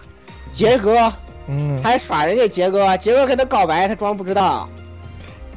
[0.53, 1.11] 杰哥，
[1.49, 4.69] 嗯，还耍人家杰哥，杰哥跟他告白，他装不知道，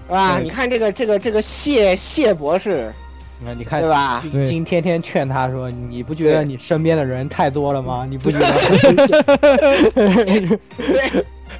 [0.07, 0.39] 是吧？
[0.41, 2.89] 你看这个这个这个谢谢博士，
[3.45, 4.23] 那你看对吧？
[4.31, 8.07] 金金天天劝他说：“你不觉得你身边的人太多了吗？
[8.09, 8.47] 你不觉得？”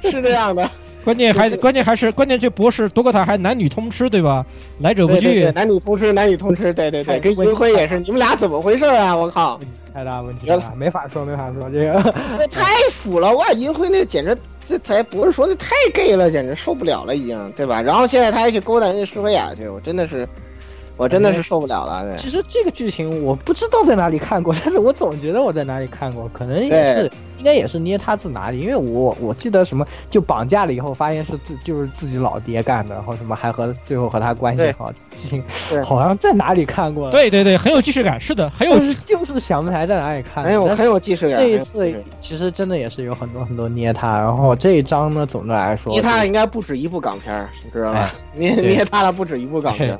[0.10, 0.70] 是这样的。
[1.04, 4.44] 关键还关键还是关键这博士多个塔还男女通吃对吧？
[4.80, 9.14] 来者不拒对对对，，男女通吃，男女通吃，对对对，跟银辉也是，你们俩怎么回事啊？
[9.14, 9.60] 我靠，
[9.92, 12.14] 太大问题了，没法说，没法说这个。
[12.38, 13.50] 那太腐了哇！
[13.52, 14.36] 银辉那简直，
[14.66, 17.82] 这才博士说的太 gay 了，简直受不了了，已经，对吧？
[17.82, 20.26] 然后现在他还去勾搭人家施维雅去，我真的是，
[20.96, 22.04] 我真的是受不了了。
[22.04, 35.44] 对，其实这个剧情我不知道在哪里看过， 但是我总觉得我在哪里看过，可能也是应该也是捏他自哪里，因为我我记得什么就绑架了以后发现是自就是自己老爹干的，然后什么还和最后和他关系好，剧情
[35.84, 37.10] 好像在哪里看过。
[37.10, 48.10] 对对对，很有既视感，是的，很有但是就是想不起来在哪里看过，但是很有很有既视感这一次其实真的也是有很多很多捏他，然后这一章呢，总的来说捏他的应该不止一部港片，你知道吧哎？
[48.38, 49.98] 捏捏他了不止一部港片儿。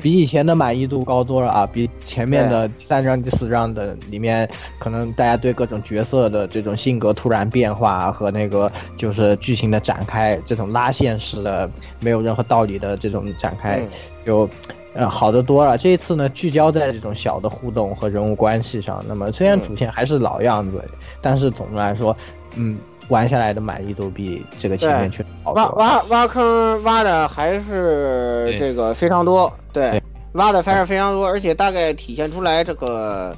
[0.00, 1.66] 比以前的满意度高多了啊！
[1.72, 4.48] 比前面的第三章、第四章的里面，
[4.78, 11.70] 可能大家对各种角色的这种性格突然变化和那个就是剧情的展开，这种拉线式的
[12.00, 13.88] 没有任何道理的这种展开，嗯
[14.26, 14.48] 就
[14.94, 15.76] 呃好得多了。
[15.76, 19.02] 这一次呢，聚焦在这种小的互动和人物关系上。
[19.08, 20.84] 那么虽然主线还是老样子，
[21.20, 22.16] 但是总的来说，
[22.56, 22.78] 嗯，
[23.08, 25.68] 玩下来的满意度比这个前面确实好挖。
[25.72, 30.02] 挖挖坑挖的还是这个非常多，对，
[30.32, 33.36] 挖的还是非常多，而且大概体现出来这个，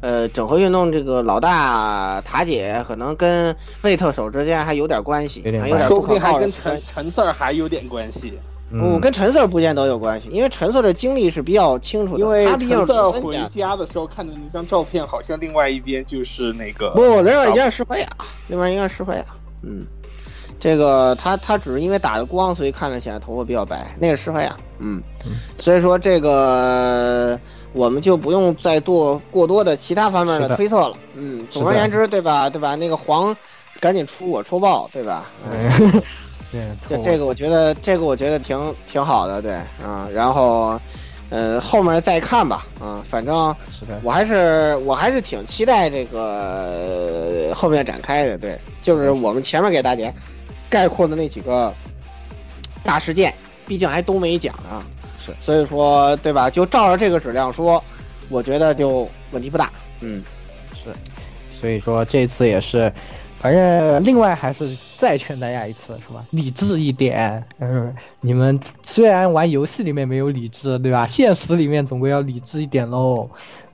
[0.00, 8.38] 呃，整合运动这个老大塔姐可能跟魏特首之间还有点关系，还有点说不定还跟陈陈四儿还有点关系。
[8.72, 13.76] 我跟陈 Sir 不见得有关系，因为陈 Sir 的经历是比较清楚的，因为他毕竟回家。
[13.76, 18.08] 的时候看的那张照片，好像另外一边就是那个不，另外一边是施怀雅，
[18.48, 19.24] 另外一边是施怀雅，
[19.62, 19.86] 嗯，
[20.58, 25.02] 这个他他只是因为打的光，所以看着显得头发比较白，那个施怀雅，嗯，
[25.58, 27.38] 所以说这个
[27.72, 32.50] 我们就不用再做过多的其他方面的的推测了，嗯，总而言之，对吧？
[32.50, 32.74] 对吧？
[32.74, 33.36] 那个黄
[33.80, 35.30] 赶紧出我抽爆，对吧？
[35.50, 36.02] 对，
[36.88, 39.52] 这这个我觉得这个我觉得挺挺好的，对
[39.84, 40.80] 啊，然后。
[41.28, 43.52] 呃，后面再看吧，啊，反正
[44.04, 50.08] 我还是我还是挺期待这个、呃后面展开的，对，就是我们前面给大家
[50.70, 51.74] 概括的那几个
[52.84, 53.34] 大事件，
[53.66, 54.80] 毕竟还都没讲呢，
[55.18, 56.48] 是，所以说对吧？
[56.48, 57.82] 就照着这个质量说，
[58.28, 59.72] 我觉得就问题不大，
[60.02, 60.22] 嗯，
[60.74, 60.94] 是，
[61.52, 62.92] 所以说这次也是，
[63.40, 66.24] 反正另外还是再劝大家一次，是吧？
[66.30, 71.06] 理智一点，嗯，你们虽然玩游戏里面没有理智，对吧？
[71.06, 73.28] 现实里面总归要理智一点喽，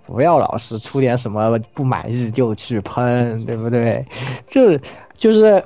[0.07, 4.05] 不要老是出点什么不满意就去喷，对不对？
[4.47, 4.81] 就是
[5.15, 5.63] 就是。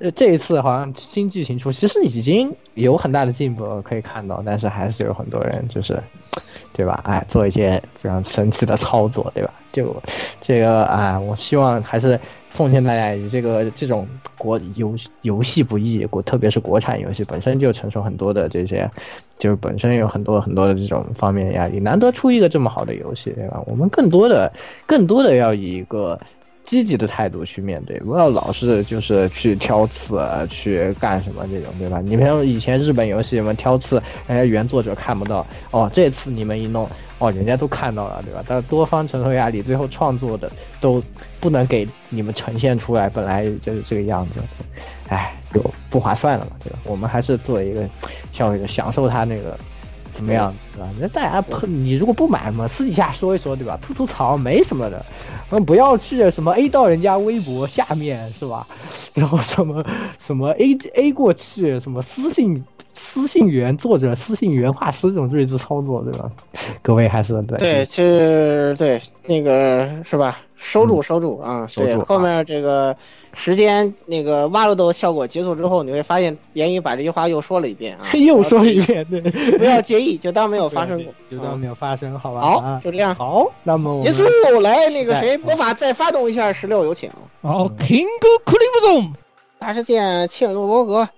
[0.00, 6.00] 呃，这一次好像新剧情出，其实已经有很大的进步可以看到，但是还是有很多人就是，
[6.72, 7.02] 对吧？
[7.04, 9.52] 哎，做一些非常神奇的操作，对吧？
[9.72, 10.00] 就
[10.40, 12.20] 这个啊，我希望还是
[12.58, 14.04] 奉劝大家，以这个这种
[14.36, 18.90] 国游游戏不易，国特别是国产游戏本身就承受很多的这些，
[19.38, 23.62] 就是本身有很多很多的这种方面的压力，难得出一个这么好的游戏，对吧？
[23.64, 24.52] 我们更多的
[24.86, 26.18] 更多的要以一个。
[26.68, 30.20] 积极的态度去面对，不要老是就是去挑刺，
[30.50, 31.98] 去干什么这种，对吧？
[32.02, 33.96] 你像以前日本游戏，我们挑刺，
[34.26, 36.86] 人家原作者看不到，哦，这次你们一弄，
[37.16, 38.44] 哦，人家都看到了，对吧？
[38.46, 41.02] 但多方承受压力，最后创作的都
[41.40, 44.40] 不能给你们呈现出来，本来就是这个样子，
[45.08, 46.78] 哎，就不划算了嘛，对吧？
[46.84, 47.88] 我们还是做一个
[48.30, 49.58] 消费者，享受它那个。
[50.18, 50.90] 怎么样，对吧？
[50.98, 53.78] 那大家喷你，如果不买嘛，私底下说一说，对吧？
[53.80, 55.06] 吐吐槽没什么的，
[55.50, 58.66] 嗯，不要去什么 A 到人家微博下面是吧？
[59.14, 59.84] 然后什么
[60.18, 66.30] 什么 A A 过去，什么私信私信原作者、私信原画师这种睿智操作，对吧？
[66.82, 70.40] 各位还是对对，是，对那个是吧？
[70.56, 71.68] 收住，收住啊！
[71.76, 72.96] 对，收住后面这个
[73.32, 79.20] 时间那个挖了豆效果结束之后，你会发现言语把这句话又说了一遍啊，又说一遍，对，
[79.56, 81.14] 不要介意，就当没有发生过。
[81.30, 82.40] 就当没有发生，好吧？
[82.40, 83.14] 好，就这样。
[83.14, 84.24] 好，那么我结束，
[84.60, 87.08] 来那个谁，魔法再发动一下，十六有请。
[87.40, 88.06] 好，King
[88.44, 89.12] Crimson，
[89.60, 91.08] 大事件切尔诺伯格，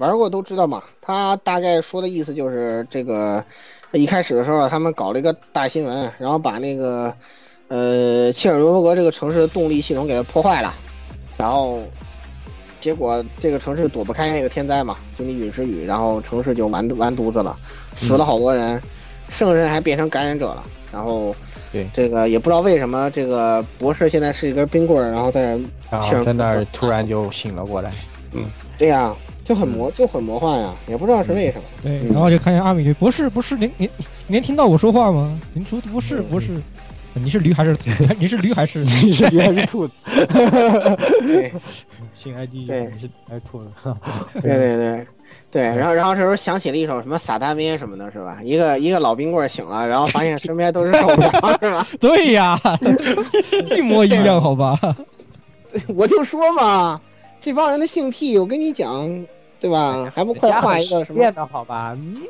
[0.00, 0.82] 玩过都知道嘛。
[1.00, 3.44] 他大概说的意思就是这个，
[3.92, 7.14] 一开始的时候啊他们搞了一个大新闻，然后把那个
[7.68, 10.74] 呃切尔诺伯格这个城市的动力系统给它破坏了，
[11.36, 11.80] 然后
[12.80, 17.54] 结果这个城市躲不开那个天灾嘛，就那陨石雨，然后城市就完完犊子了，
[17.94, 18.80] 死了好多人，
[19.28, 21.34] 圣人还变成感染者了，然后。
[21.72, 25.50] 对这个也不知道为什么，这个博士现在是一根冰棍儿，然后在
[25.88, 27.92] 然切尔后在那儿突然就醒了过来，
[28.32, 28.46] 嗯
[28.76, 29.14] 对呀、
[29.50, 31.64] 就很魔就很魔幻呀，也不知道是为什么。
[31.82, 33.90] 对，嗯然后就看见阿米就博士，博士，您您
[34.28, 35.36] 您听到我说话吗？
[35.52, 36.50] 您说不是不是，
[37.14, 37.76] 你是驴还是
[38.16, 39.94] 你是驴还是你是驴还是兔子？
[41.26, 41.52] 对
[42.14, 43.66] 新 ID 对你是还是兔子？
[44.34, 45.06] 对对对
[45.50, 48.38] 对，然后然后这时候想起了一首什么撒旦咩什么的，是吧？
[48.44, 51.84] 一个一个老冰棍醒了，然后发现身边都是手凉，是吧？
[51.98, 52.56] 对呀，
[53.76, 54.78] 一模一样，好吧？
[55.88, 57.00] 我就说嘛，
[57.40, 59.24] 这帮人的性癖，我跟你讲，
[59.60, 60.10] 对吧？
[60.14, 61.18] 还不快画一个什么？
[61.18, 61.94] 变的好吧？
[61.98, 62.22] 你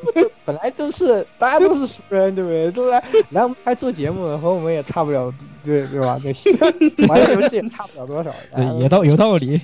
[0.44, 2.70] 本来都是 大家都是熟人，对不对？
[2.73, 5.32] 都来来我们还做节目的，和我们也差不了，
[5.65, 6.19] 对对吧？
[6.23, 8.31] 那玩游戏也差不了多少。
[8.55, 9.61] 对，也道有道理。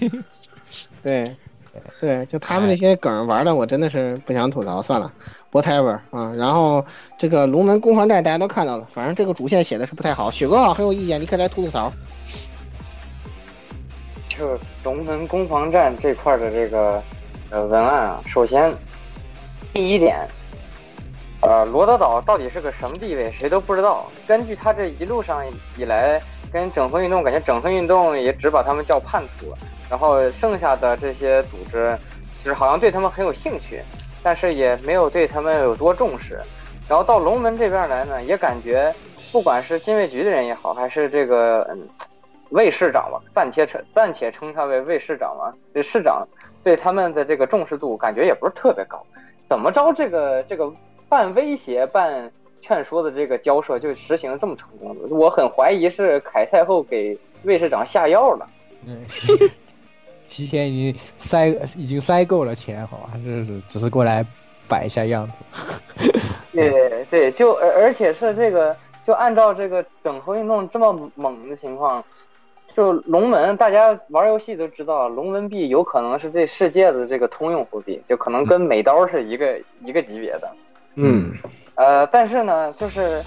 [1.03, 1.37] 对，
[2.01, 5.13] 对，就他们那些梗玩的，我真的是不想吐槽，算了
[5.53, 6.33] ，whatever 啊。
[6.37, 6.85] 然后
[7.19, 10.31] 这个龙门攻防战大家都看到了，反正这个主线写的是不太好。
[10.31, 11.93] 雪哥啊，很有意见，你可以来吐吐槽。
[14.29, 17.03] 就龙门攻防战这块的这个
[17.51, 18.73] 呃文案啊，首先
[19.73, 20.27] 第一点，
[21.43, 24.07] 呃，罗德岛到底是个什么地位，谁都不知道。
[24.27, 25.45] 根据他这一路上
[25.77, 26.21] 以来
[26.53, 29.55] 跟整合运动，感觉整合运动也只把他们叫叛徒，
[29.89, 31.97] 然后剩下的这些组织，
[32.43, 33.83] 就是好像对他们很有兴趣，
[34.23, 36.41] 但是也没有对他们有多重视。
[36.89, 38.95] 然后到龙门这边来呢，也感觉
[39.31, 41.89] 不管是禁卫局的人也好，还是这个嗯
[42.51, 46.27] 卫市长吧，暂且称暂且称他为卫市长吧，这市长
[46.67, 49.01] 对他们的这个重视度感觉也不是特别高。
[49.49, 50.69] 怎么着，这个这个
[51.09, 52.29] 半威胁半
[52.61, 55.15] 劝说的这个交涉就实行这么成功的？
[55.15, 58.45] 我很怀疑是凯太后给卫士长下药了。
[58.85, 59.01] 嗯，
[60.27, 63.11] 提前已经塞已经塞够了钱，好吧？
[63.25, 64.27] 就是只是过来
[64.67, 65.33] 摆一下样子。
[66.51, 68.77] 对对，就而而且是这个，
[69.07, 72.05] 就按照这个整合运动这么猛的情况，
[72.77, 80.51] 就龙门，大家玩游戏都知道，龙门币有可能是这世界的这个通用货币，就可能跟美刀是一个一个级别的。
[80.97, 81.33] 嗯，
[81.77, 83.23] 呃，但是呢，就是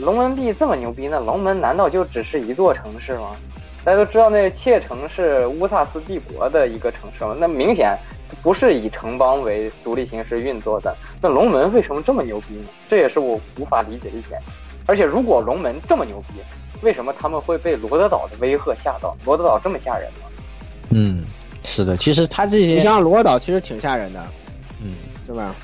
[0.00, 3.36] 龙门币这么牛逼，那龙门难道就只是一座城市吗？
[3.84, 7.96] 大家都知道，那切城是乌萨斯帝国的一个城市嘛，那明显
[8.42, 10.92] 不是以城邦为独立形式运作的。
[11.22, 12.64] 那龙门为什么这么牛逼呢？
[12.88, 14.40] 这也是我无法理解的一点。
[14.86, 16.40] 而且，如果龙门这么牛逼，
[16.82, 19.16] 为什么他们会被罗德岛的威吓吓到？
[19.24, 20.28] 罗德岛这么吓人吗？
[20.90, 21.24] 嗯，
[21.64, 24.26] 是的，其实他这些，你像罗岛其实挺吓人的，
[24.82, 24.94] 嗯，
[25.26, 25.54] 对吧？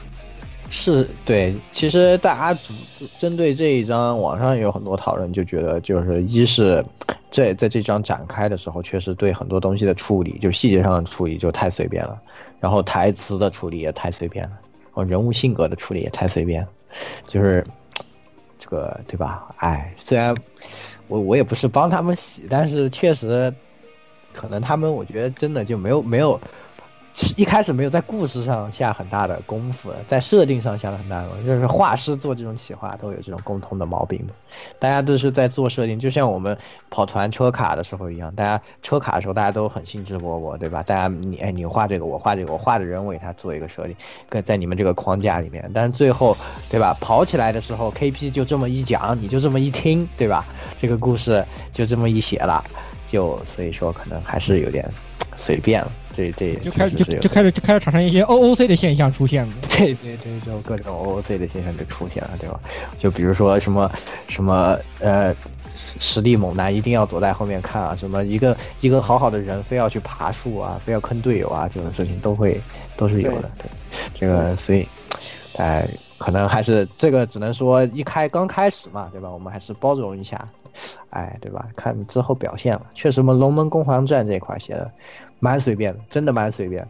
[0.71, 2.75] 是对，其实大家主
[3.17, 6.85] 针对这一张，网上也有很多讨论，就觉得就是一是
[7.31, 12.19] 这在这张展开的时候，确实对很多东西的处理，就细节上的处理就太随便了，
[12.59, 16.69] 然后台词的处理也太随便了，然后人物性格的处理也太随便了，
[17.29, 17.65] 就是
[18.59, 19.55] 这个对吧？
[19.59, 20.35] 哎，虽然
[21.09, 23.53] 我我也不是帮他们洗，但是确实
[24.33, 26.41] 可能他们我觉得真的就没有没有。
[27.37, 34.21] 一开始没有在故事上下很大的功夫，在设定上下了很大的功夫，就是画师做这种企划都有这种共通的毛病。
[34.81, 36.59] 大家都是在做设定，就像我们
[36.91, 40.83] 跑团车卡的时候一样，大家车卡的时候大家都很兴致勃勃，对吧？
[40.83, 43.95] 大家你哎你画这个我画这个，我画的人为他做一个设定，
[44.29, 46.37] 跟在你们这个框架里面，但是最后
[46.69, 46.97] 对吧？
[47.01, 50.45] 跑起来的时候，KP 就这么一讲，你就这么一听，对吧？
[50.77, 52.65] 这个故事就这么一写了，
[53.07, 54.85] 就所以说可能还是有点
[55.37, 55.93] 随便了。
[56.17, 59.53] 这这就开始就就开始就开始产生一些 OOC 的现象出现了。
[59.71, 62.61] 对对对，就各种 OOC 的现象就出现了，对吧？
[62.99, 63.91] 就比如说什么
[64.29, 65.35] 什么呃，
[65.99, 72.61] 实力猛男一定要躲在后面看啊，什么一个一个好好的人非要去爬树啊，非要坑队友啊，这种事情都会
[72.97, 73.51] 都是有的。
[73.59, 73.67] 对，
[74.15, 74.89] 这个所以，
[75.57, 75.89] 哎、
[76.19, 79.31] 可能还是这个只能说一开刚开始嘛，对吧？
[79.31, 80.41] 我们还是包容一下，
[81.11, 81.69] 哎，对吧？
[81.77, 84.91] 看之后表现了，确实，我们龙门攻防战这块写的
[85.41, 86.87] 蛮随便的，真的蛮随便。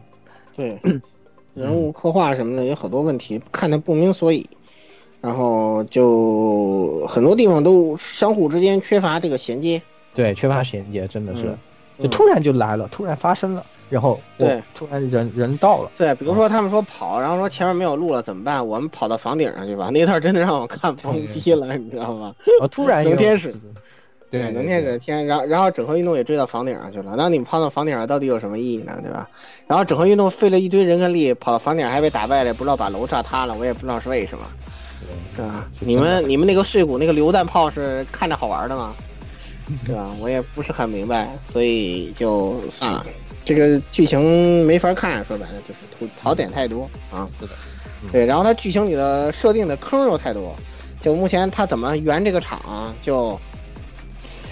[0.55, 0.77] 对，
[1.53, 4.49] 人物刻画什么的有好多问题，看得不明所以。
[5.21, 9.81] 然后就很多地方都相互之间缺乏这个衔接。
[10.13, 11.47] 对，缺乏衔接，真的是，
[11.97, 18.65] 嗯就突然就来了，突然发生了，然后对哦，突然人人到了，对，比如说他们说跑，然后说前面没有路了怎么办？
[18.65, 19.89] 我们跑到房顶上去吧。
[19.93, 22.33] 那段真的让我看懵逼了，你知道吗？
[22.61, 23.53] 我， 突然有能天使，
[24.31, 27.13] 对对能天使天，然后然后整合运动也追到房顶上去了。
[27.15, 28.97] 那你们跑到房顶上到底有什么意义呢？
[29.01, 29.29] 对吧？
[29.67, 34.45] 然后整合运动费了一堆人跟力，跑到房顶还被打败了，不知道把楼炸塌了，我也不知道是为什么。
[35.35, 35.69] 是吧？
[35.79, 38.95] 你们你们那个碎骨那个榴弹炮是看着好玩的吗？
[39.85, 40.09] 对吧？
[40.19, 43.05] 我也不是很明白，所以就算了。
[43.45, 47.29] 这个剧情没法看，说白了就是吐槽点太多啊。
[47.39, 47.53] 是的，
[48.11, 50.53] 对，然后它剧情里的设定的坑又太多，
[50.99, 53.39] 就目前它怎么圆这个场，就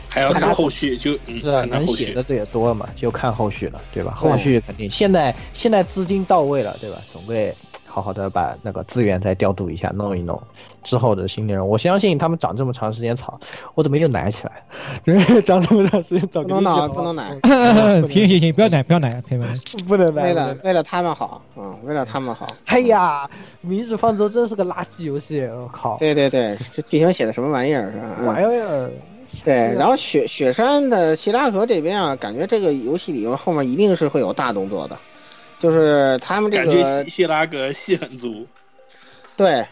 [0.10, 1.66] 还要看后续，就嗯，是。
[1.66, 4.14] 能写的也多嘛，就看后续了，对吧？
[4.16, 7.02] 后续肯定现在现在资金到位了，对吧？
[7.12, 7.54] 总归
[7.94, 10.42] 好好的把那个资源再调度一下，弄一弄
[10.84, 11.68] 之后的新内容。
[11.68, 13.40] 我相信他们长这么长时间草，
[13.76, 15.42] 我怎么又奶起来？
[15.46, 17.38] 长这么长时间草，不能奶，不能奶，
[18.10, 19.56] 行行行，不要奶，不要奶， 朋友们。
[19.88, 20.24] 不能奶。
[20.24, 22.48] 为了为了他们好，嗯，为了他们好。
[22.66, 23.28] 哎呀，
[23.62, 25.96] 《明日方舟》真是个垃圾游戏，我靠！
[26.00, 28.16] 对对对，这剧情写的什么玩意儿是吧？
[28.18, 28.90] 嗯玩意儿。
[29.44, 34.98] 对，然后雪雪山的希拉河这边啊，感觉这个游戏里后面一定是会有大动作的，
[35.64, 38.46] 就是他们这个希希拉格戏很足。
[39.38, 39.66] 对，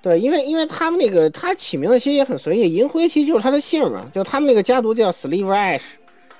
[0.00, 5.82] 对，因为因为他们那个他起名的其实也很随意，银灰其实就是他的姓嘛，就他们那个家族叫 Sliver Ash，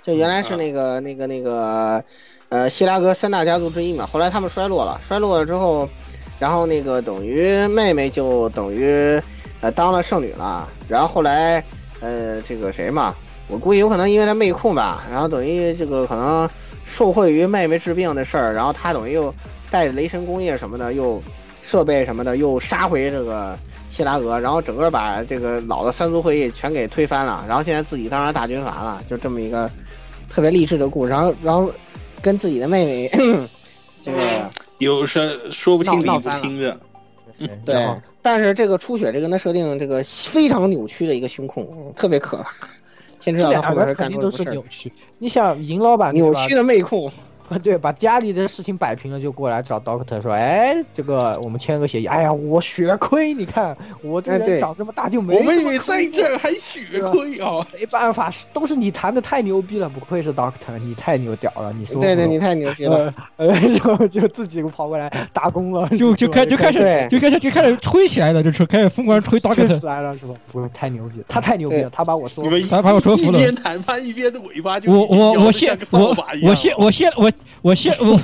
[0.02, 2.04] 就原来是那个、那个那个
[2.48, 5.88] 呃希拉格三大家族之一嘛，后来他们衰落了，衰落了之后，
[6.38, 9.20] 然后那个等于妹妹就等于
[9.62, 11.64] 呃当了圣女了，然后后来
[11.98, 13.16] 呃这个谁嘛，
[13.48, 16.48] 我估计有可能因为他妹控吧，然后等于这个可能
[16.92, 19.34] 受惠于妹妹治病的事儿，然后他等于又
[19.70, 21.20] 带着雷神工业什么的又。
[21.64, 23.56] 设备什么的又杀回这个
[23.88, 29.70] 谢拉格，然后整个把这个老的三族会议全给推翻了，然后现在自己当上大军阀了，就这么一个
[30.28, 31.10] 特别励志的故事。
[31.10, 31.72] 然后，然后
[32.20, 33.48] 跟自己的妹妹
[34.02, 36.80] 这 个有说说不清理不闹翻了清的。
[37.64, 37.88] 对，
[38.20, 42.52] 但是这个初雪这跟他设定，这个非常扭曲的一个胸控，特别可怕。
[43.24, 44.44] 这道他后面会两个肯定都是。
[44.50, 44.92] 扭曲。
[45.18, 47.10] 你想，银老板扭曲的妹控，
[47.58, 52.06] 对，把家里的事情摆平了，就过来找 Doctor 说：“哎，这个我们签个协议。
[52.06, 57.66] 哎呀，我血亏，你看我这人长这么大就没我妹妹在这儿还血亏啊！
[57.72, 63.12] 没办法，是都是你谈的太牛逼了，不愧是 Doctor，你太牛屌了，你说对对，你太牛逼了。
[63.36, 63.48] 呃，
[63.84, 70.34] 然后就自己跑过来打工了，就就开就开始就开始就开始吹起来了，就是开始疯狂吹 d o 吹 c 起来了是吧？
[70.50, 78.20] 不是太牛逼了，他太牛逼了，他把我说你们他把我说服了一边谈判一边的尾巴就我我我现先我我现我现我我现我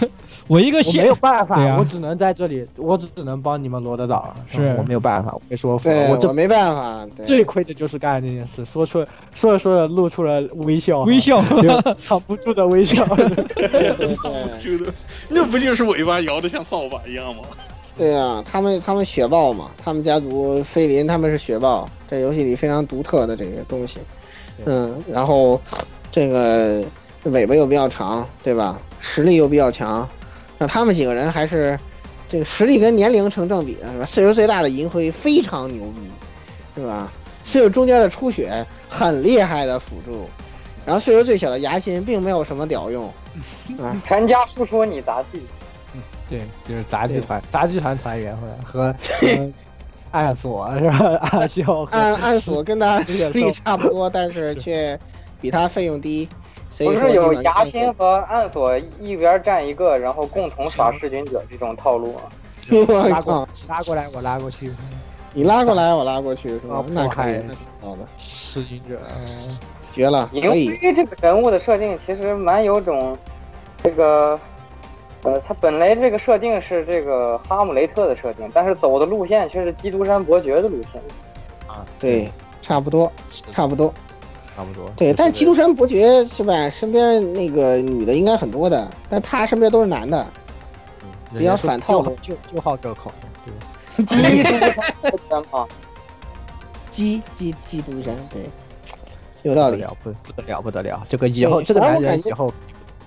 [0.47, 7.07] 我一个现没有办法，我只能在这里，我只能帮你们罗德岛，是我没有办法，我被说服了，我没办法。
[7.17, 9.05] 对最亏的就是干这件事，说出
[9.35, 11.43] 说着说着露出了微笑，微笑
[12.01, 13.05] 藏不住的微笑。
[13.15, 14.17] 对对对。
[14.61, 14.93] 觉得
[15.29, 17.43] 那不就是尾巴摇的像扫把一样吗？
[17.97, 23.99] 对啊，他们他们雪豹嘛，他们家族菲林他们是雪豹，这游戏里非常独特的这个东西。
[24.65, 25.61] 嗯，然后
[26.11, 26.85] 这个
[27.25, 28.81] 尾巴又比较长，对吧？
[29.01, 30.09] 实力又比较强，
[30.59, 31.79] 那他们几个人还是
[32.29, 34.07] 这个实力跟年龄成正比的，是吧？
[34.07, 36.01] 岁数最大的银辉非常牛逼，
[36.77, 37.11] 是吧？
[37.45, 40.29] 岁数中间的初雪很厉害的辅助，
[40.85, 43.07] 然后岁数最小的牙心并没有什么屌用，
[43.81, 45.41] 啊， 全家不说你杂技，
[46.29, 48.95] 对，就是杂技团，杂技团团员和 和
[50.11, 50.99] 暗锁是吧？
[51.33, 54.99] 暗笑暗暗锁跟他实力差不多，但是却
[55.41, 56.29] 比他费用低，
[56.71, 62.21] 不是有牙心和暗锁一边站一个，然后共同耍弑君者这种套路吗？
[62.71, 63.49] 我拉过靠！
[63.69, 64.73] 拉过来，我拉过去，
[65.33, 66.85] 你拉过来，我拉过去是吧啊？
[66.91, 69.59] 那可以，那挺好的，弑君者，嗯
[69.93, 70.69] 绝了，银可以。
[70.69, 73.17] 辉这个人物的设定其实蛮有种
[73.83, 74.39] 这个。
[75.25, 81.03] 呃，他本来这个设定是这个哈姆雷特的设定，但是走的路线却是基督山伯爵的路线。
[81.67, 82.31] 啊，对，
[82.63, 83.11] 差不多，
[83.51, 83.93] 差不多。
[84.59, 84.91] 差不多。
[84.97, 86.69] 对，但基督山伯爵是吧？
[86.69, 90.27] 身边那个女的应该很多的，但他身边都是男的，
[91.33, 92.17] 比较反套路。
[92.21, 93.13] 就就好这口，
[93.45, 94.05] 对。
[94.05, 95.65] 基督山啊，
[96.91, 98.51] 基基基督山，对，
[99.45, 99.77] 有道理。
[99.77, 101.07] 不得了，不不得了，不得了！
[101.09, 102.53] 这个以后这个男人以后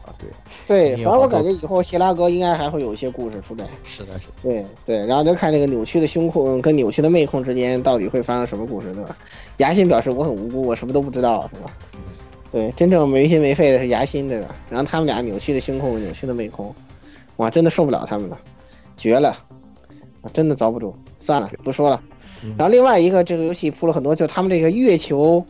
[0.05, 0.29] 啊，对，
[0.67, 3.67] 对，反正我感觉以后谢拉格应该还会有一些故事出来。
[3.83, 4.33] 是的，是的。
[4.41, 9.15] 对对，然后就看那个扭曲的胸控跟扭曲的妹控之间到底会发生什么故事，对吧？
[9.57, 11.71] 牙心表示我很无辜，我什么都不知道，是吧？
[12.51, 14.55] 对，真正没心没肺的是牙心，对吧？
[14.69, 16.73] 然后他们俩扭曲的胸控，扭曲的妹控，
[17.37, 18.37] 哇，真的受不了他们了。
[18.97, 19.29] 绝了，
[20.21, 20.95] 啊，真的遭不住。
[21.17, 22.01] 算了，不说了。
[22.57, 25.45] 然后另外一个，这个游戏铺了很多，就他们这个月球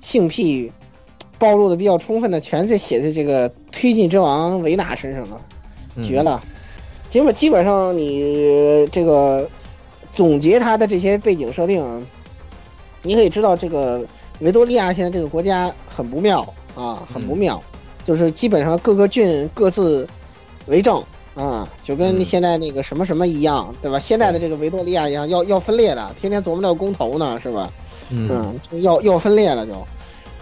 [0.00, 0.70] 性癖
[1.42, 5.40] 暴露的比较充分的，全在写在这个推进之王维纳身上了，
[6.00, 6.40] 绝了。
[7.08, 9.48] 基本基本上你这个
[10.12, 12.06] 总结他的这些背景设定，
[13.02, 14.06] 你可以知道这个
[14.38, 17.60] 维多利亚现在这个国家很不妙啊，很不妙，
[18.04, 20.06] 就是基本上各个郡各自
[20.66, 21.02] 为政。
[21.34, 23.98] 啊，就跟现在那个什么什么一样，对吧？
[23.98, 27.72] 现在的这个维多利亚一样，要要分裂了，天天琢磨着公投呢，是吧？
[28.10, 29.72] 嗯，要要分裂了就，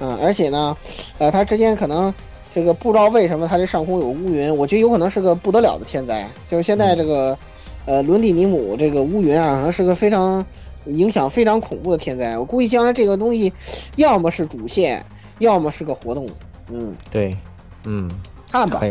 [0.00, 0.76] 嗯，而且呢，
[1.18, 2.12] 呃，他之间可能
[2.50, 7.38] 这个不知道为什么他这上空有乌云，我觉得有可能是个不得了的天灾，就是现在这个，
[7.86, 10.44] 呃，伦蒂尼姆这个乌云啊，可能是个非常
[10.86, 12.36] 影响非常恐怖的天灾。
[12.38, 13.52] 我估计将来这个东西，
[13.96, 15.04] 要么是主线，
[15.38, 16.26] 要么是个活动。
[16.68, 17.36] 嗯，对，
[17.84, 18.10] 嗯，
[18.50, 18.82] 看吧。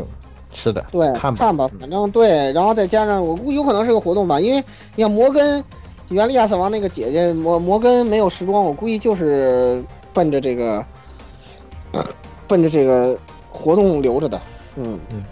[0.51, 4.63] 是的，对，看看吧，反正对，然后再加上我估计有可能是个活动吧，因为
[4.95, 5.63] 你看摩根，
[6.09, 9.83] 原来亚瑟王那个姐姐摩摩根没有时装，我估计就是
[10.13, 10.85] 奔着这个，
[12.47, 13.17] 奔着这个
[13.49, 14.41] 活动留着的，
[14.75, 15.23] 嗯嗯，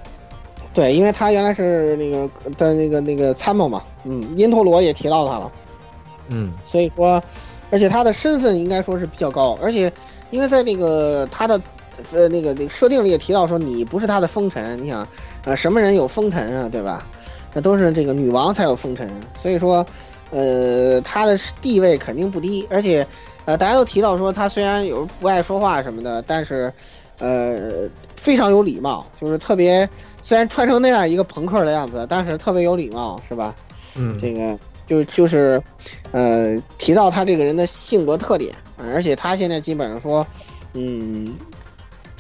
[0.74, 5.52] 对，因为他原来是那个的那个那个参谋嘛，嗯，因陀罗也提到他了，
[6.30, 7.22] 嗯，所以说，
[7.72, 9.92] 而且他的身份应该说是比较高，而且
[10.32, 11.62] 因为在那个他的。
[12.12, 15.08] 呃，那个那个设定里也提到说，你不是他的封臣，你想，
[15.46, 17.04] 呃，什么人有封臣啊，对吧？
[17.56, 19.84] 那都是这个女王才有封臣，所以说，
[20.30, 23.04] 呃，他的地位肯定不低，而且，
[23.48, 26.72] 呃，大家都提到说，他虽然有不爱说话什么的，但是，
[27.18, 29.90] 呃，非常有礼貌，就是特别，
[30.22, 33.56] 虽然穿成那样一个朋克的样子，但是特别有礼貌，是吧？
[33.96, 35.64] 嗯，这个就就是，
[36.12, 40.28] 呃，提到他这个人的性格特点，而且他现在基本上说，
[40.74, 41.34] 嗯。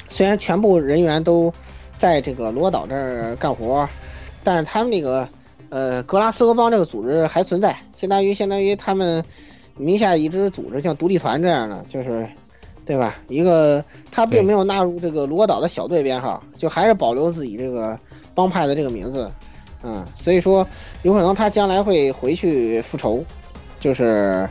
[0.09, 1.53] 虽然全部人员都
[1.97, 3.85] 在这个罗岛这儿干活，
[4.41, 5.27] 但是他们那个
[5.67, 9.21] 呃格拉斯哥邦这个组织还存在，相当于相当于他们
[9.77, 12.27] 名下一支组织，像独立团这样的，就是
[12.85, 13.15] 对吧？
[13.27, 17.99] 一个他并没有纳入这个罗岛的小队编号，就还是保留自己这个
[18.33, 19.31] 帮派的这个名字，
[19.83, 20.67] 嗯，所以说
[21.03, 23.23] 有可能他将来会回去复仇，
[23.79, 24.49] 就是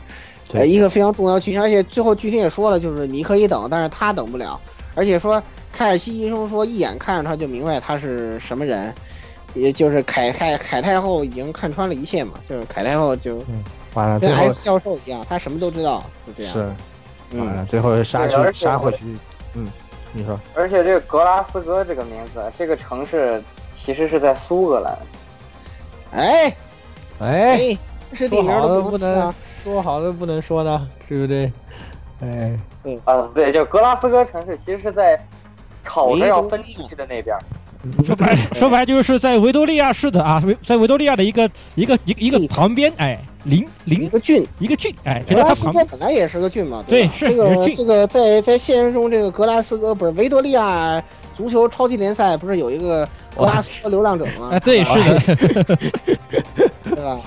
[0.53, 4.59] 呃一个非常重要剧情，而且最后剧情也说了，就是你可以等，但是他等不了。
[4.95, 5.41] 而且说，
[5.71, 8.91] 凯尔西医生说，一眼看着他就明白他是什么人，
[9.53, 13.37] 也就是凯凯凯太后已经看穿了一切嘛，就是凯太后就
[13.97, 16.53] 完了，跟 S 教授一样，他什么都知道，就这样。
[16.53, 18.99] 是，完了，最后杀去杀回去，
[19.55, 19.67] 嗯，
[20.13, 20.39] 你说。
[20.53, 23.41] 而且这个格拉斯哥这个名字，这个城市
[23.75, 24.95] 其实是在苏格兰。
[26.11, 26.55] 哎，
[27.19, 27.77] 哎，
[28.13, 29.33] 是地名都不能
[29.63, 31.51] 说好的不能说呢，对不对？
[32.21, 35.19] 哎，对啊，对，就格拉斯哥城市其实是在
[35.83, 37.35] 吵着要分出去的那边。
[38.05, 51.01] 说白 说白就是在维多利亚市的啊，在维多利亚的一个一个一一个旁边，哎，邻邻一个郡，一个郡，哎，格拉斯哥本来也是个郡嘛，对，是这个这个在在现实中，这个格拉斯哥不是维多利亚
[51.35, 54.49] 足球超级联赛不是有一个格拉斯哥流浪者吗？
[54.53, 54.93] 啊，对，是
[55.63, 55.75] 的，
[56.83, 57.19] 对吧？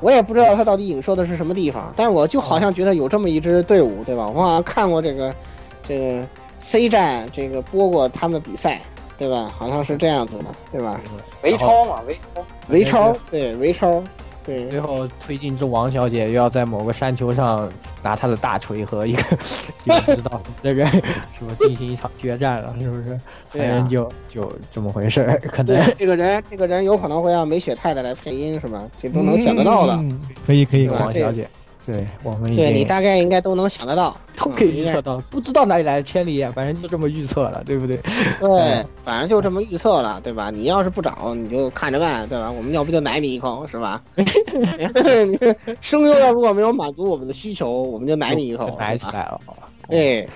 [0.00, 4.28] 我也不知道他到底影射的是什么地方，但我就好像觉得有这么一支队伍，对吧？
[4.28, 5.34] 我好像看过这个，
[5.82, 6.26] 这个
[6.58, 8.82] C 站这个播过他们的比赛，
[9.18, 9.50] 对吧？
[9.56, 11.00] 好像是这样子的，对吧？
[11.42, 14.02] 维超嘛，维超，维超，对，维超，
[14.44, 14.68] 对。
[14.68, 17.70] 最后推进之王小姐又要在某个山丘上
[18.02, 19.22] 拿她的大锤和一个
[19.84, 22.74] 一个不知道 什么的人，是不进行一场决战了？
[22.78, 23.18] 是不是？
[23.48, 25.40] 反正就就这么回事儿。
[25.50, 28.84] 可能这个人，这个人有可能会让梅雪太太来配音，是吧？
[28.98, 29.98] 这都能想得到的。
[30.46, 31.48] 可以，可以，王小姐。
[31.86, 37.96] 对我们对你大概应该都能想得到， 都可以预测到，不知道哪里来的千里眼，反正就这么预测了，对不对？
[38.40, 40.50] 对，反正就这么预测了，对吧？
[40.50, 42.50] 你要是不找，你就看着办，对吧？
[42.50, 44.02] 我们要不就奶你一口，是吧？
[45.80, 49.40] 声优 要如果没有满足我们的需求，我们就奶你一口，奶起来了。
[49.88, 50.28] 对，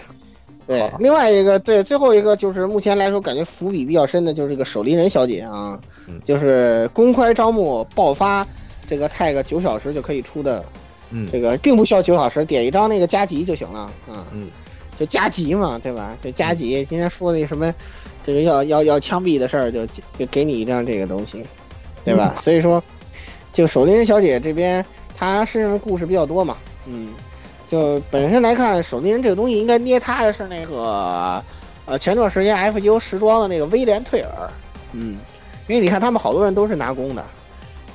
[0.68, 5.80] 对，另外一个，对，最后一个就是目前来说感觉伏笔比较深的，就是这个守林人小姐啊，
[6.24, 8.46] 就是公开招募爆发
[8.88, 10.64] 这个 tag 九小时就可以出的。
[11.10, 14.26] 嗯，这个并不需要九小时，点一张那个加急就行了啊。
[14.32, 14.48] 嗯，
[14.98, 16.16] 就加急嘛，对吧？
[16.22, 16.84] 就加急。
[16.84, 17.74] 今天说那什么，
[18.24, 21.42] 这个要要要枪毙的事儿，就就给你一张这个东西，
[22.04, 22.36] 对吧？
[22.38, 22.82] 所以说，
[23.52, 24.84] 就守林小姐这边，
[25.16, 26.56] 她身上的故事比较多嘛。
[26.86, 27.12] 嗯，
[27.66, 31.42] 就本身来看，守林人这个东西应该捏她的是那个，
[31.86, 34.50] 呃，前段时间 FU 时装的那个威廉退尔。
[34.92, 35.18] 嗯，
[35.66, 37.24] 因为你看他们好多人都是拿弓的，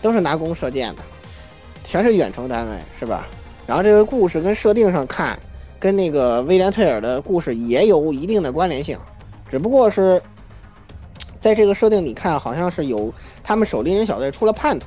[0.02, 1.02] 都是拿弓射箭的。
[1.86, 3.28] 全是远程单位是吧？
[3.66, 5.40] 然后这个故事跟设定上看，
[5.80, 8.98] 跟那个威廉退尔的故事也有一定的关联性，
[9.49, 10.22] 只不过是
[11.40, 13.14] 在这个设定里看，好像是有
[13.44, 14.86] 他们守林人小队出了叛徒，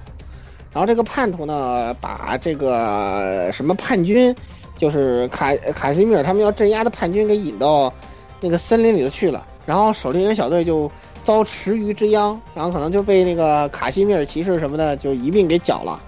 [0.73, 4.35] 然后这个叛徒呢，把这个什么叛军，
[4.77, 7.93] 就是卡卡西米尔他们要镇压的叛军给引到
[8.41, 10.91] 那个森林里头去了，然后守猎人小队就
[11.25, 16.01] 遭池鱼之殃，然后可能就被那个卡西米尔骑士什么的就一并给绞了。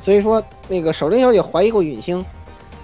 [0.00, 2.24] 所以说，那个守灵小姐怀疑过陨星，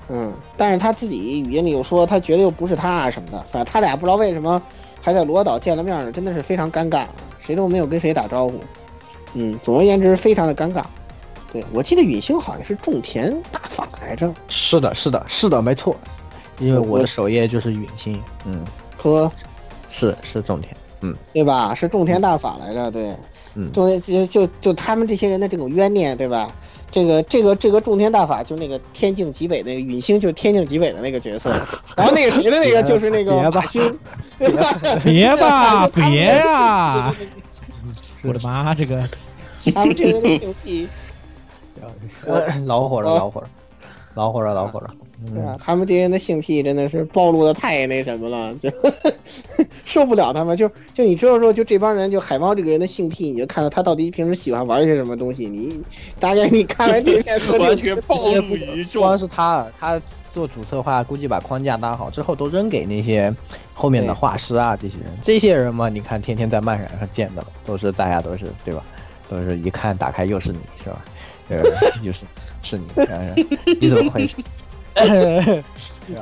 [0.09, 4.61] 嗯，但是她自己语音里又说她觉得又不是她啊什么的，反正他俩不知道为什么
[5.01, 7.07] 还在罗岛见了面呢，真的是非常尴尬，
[7.39, 8.61] 谁都没有跟谁打招呼。
[9.35, 10.85] 嗯，总而言之，非常的尴尬。
[11.53, 15.97] 对我记得陨星好像是种田大法来着，是的，是的，是的，没错，
[16.59, 18.65] 因为我的首页就是陨星，嗯，
[18.97, 19.31] 和
[19.89, 21.73] 是是种田，嗯，对吧？
[21.73, 23.15] 是种田大法来着，对，
[23.55, 26.51] 嗯，种田就就就他们这些人的这种冤念，对吧？
[26.91, 31.51] 这个这个这个种田大法就那个天境极北那个陨星，就是天境极北的那个角色，
[31.97, 33.99] 然后那个谁的那个就是那个别吧马星，
[34.39, 34.73] 对吧？
[35.05, 37.15] 别吧，别呀！
[37.19, 39.09] 这个我的妈，这个
[39.75, 40.89] 他们这个人的性癖，
[42.65, 43.49] 恼火了，老火了，
[44.15, 44.91] 老火了，老火了，
[45.35, 45.59] 对啊？
[45.63, 48.71] 他们这些人的性癖真的是暴露的太那什么了， 就
[49.85, 50.57] 受不了他们。
[50.57, 55.47] 就就你知道说，就这帮人，就海猫这个人的性癖，你就看到他到底平时喜欢玩些什么东西。
[55.47, 55.83] 你
[56.21, 59.03] 大概你看完这篇说，完全暴露于众。
[59.03, 60.01] 光是他，他
[60.33, 63.35] 做主策划，估计把框架搭好之后，都扔给那些
[63.73, 65.07] 后面的画师啊，这些人。
[65.23, 68.83] 这些人嘛，你看天天在漫展上见的，都是大家都是对吧？
[69.29, 71.05] 都是一看打开又是你是吧？
[71.49, 71.63] 呃，
[72.03, 72.25] 又是
[72.63, 73.35] 是你，呃
[73.81, 74.43] 你怎么回事？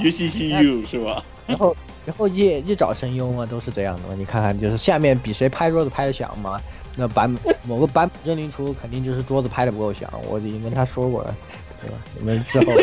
[0.03, 1.23] 尤其是 you 是吧？
[1.47, 1.77] 然后
[2.07, 4.15] 然后一一找声优嘛，都是这样的嘛。
[4.17, 6.61] 你看看，就是下面比谁拍桌子拍的响嘛。
[6.97, 7.35] 那版
[7.67, 11.35] 某个版本认领出肯定就是桌子拍的不够响，我已经跟他说过了，
[11.83, 11.97] 对吧？
[12.19, 12.67] 你们之后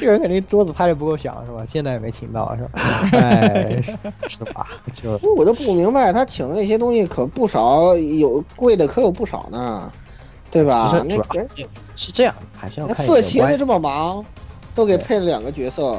[0.00, 1.64] 这个人肯定桌子拍的不够响是吧？
[1.64, 2.70] 现在也没请到是吧？
[3.12, 3.92] 哎，是
[4.28, 4.66] 是吧？
[4.92, 9.92] 就我都不明白，他请的那些东西可不少，有贵的可有不少呢，
[10.52, 10.92] 对吧？
[10.92, 11.48] 是那人
[11.96, 14.24] 是这样，还是要看色情的这么忙，
[14.74, 15.98] 都给配了两个角色，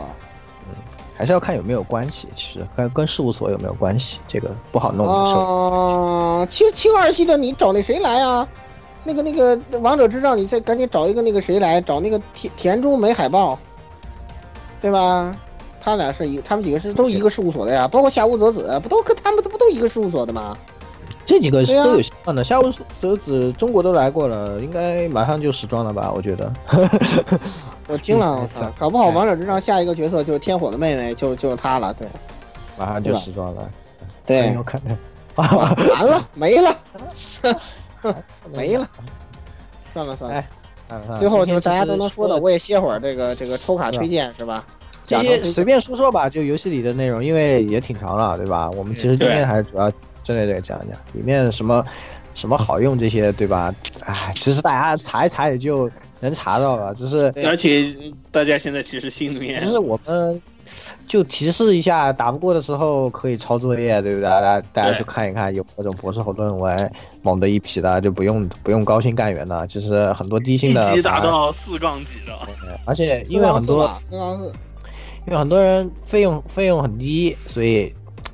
[1.17, 2.27] 还是要看有没有关系。
[2.35, 6.41] 其实跟跟事务所有没有关系，这个不好弄的时候。
[6.41, 8.47] 啊，清清二系的你找那谁来啊？
[9.03, 13.59] 那个那个王者之杖，你再赶紧找一个那个谁来，找那个田田中美海豹，
[14.79, 15.35] 对吧？
[15.81, 20.57] 他俩是一，他们几个是都一个事务所的呀，包括夏屋泽子，不都跟他们都不都一个事务所的吗？
[21.25, 22.43] 这几个都有希望的。
[22.43, 26.11] 夏无泽子中国都来过了，应该马上就时装了吧？
[26.15, 26.51] 我觉得。
[27.87, 28.71] 我惊了， 我操！
[28.77, 32.07] 搞不好王者之上下一个角色就是天火的妹妹，就就是她了，对
[32.77, 33.69] 马上就时装了，
[34.25, 34.97] 对有，可能。
[35.35, 35.47] 完
[36.05, 36.75] 了没了，
[38.51, 38.87] 没了，
[39.91, 40.37] 算了算了。
[40.37, 40.47] 哎
[41.17, 44.63] 最后就是大家都能说的，我也歇会儿这个这个抽卡推荐是吧？
[45.07, 48.69] 这些随便说说吧，就游戏里的内容，因为也挺长了，对吧？
[48.71, 49.91] 我们其实今天还是主要
[50.23, 51.85] 针对这个讲一讲，里面什么
[52.33, 53.73] 什么好用这些，对吧？
[54.05, 55.89] 哎，其实大家查一查也就
[56.19, 57.93] 能查到了，只是而且
[58.31, 60.41] 大家现在其实心里面其实我们
[61.05, 64.29] 就提示一下，打不过的时候可以抄作业，对不对？
[64.29, 66.91] 大家大家去看一看，有各种博士后论文
[67.21, 69.67] 猛的一批的，就不用不用高薪干员了。
[69.67, 72.33] 其实很多低薪一的级打，到四杠几的，
[72.85, 74.01] 而且因为很多
[75.25, 77.93] 因为很多人费用费用很低，所以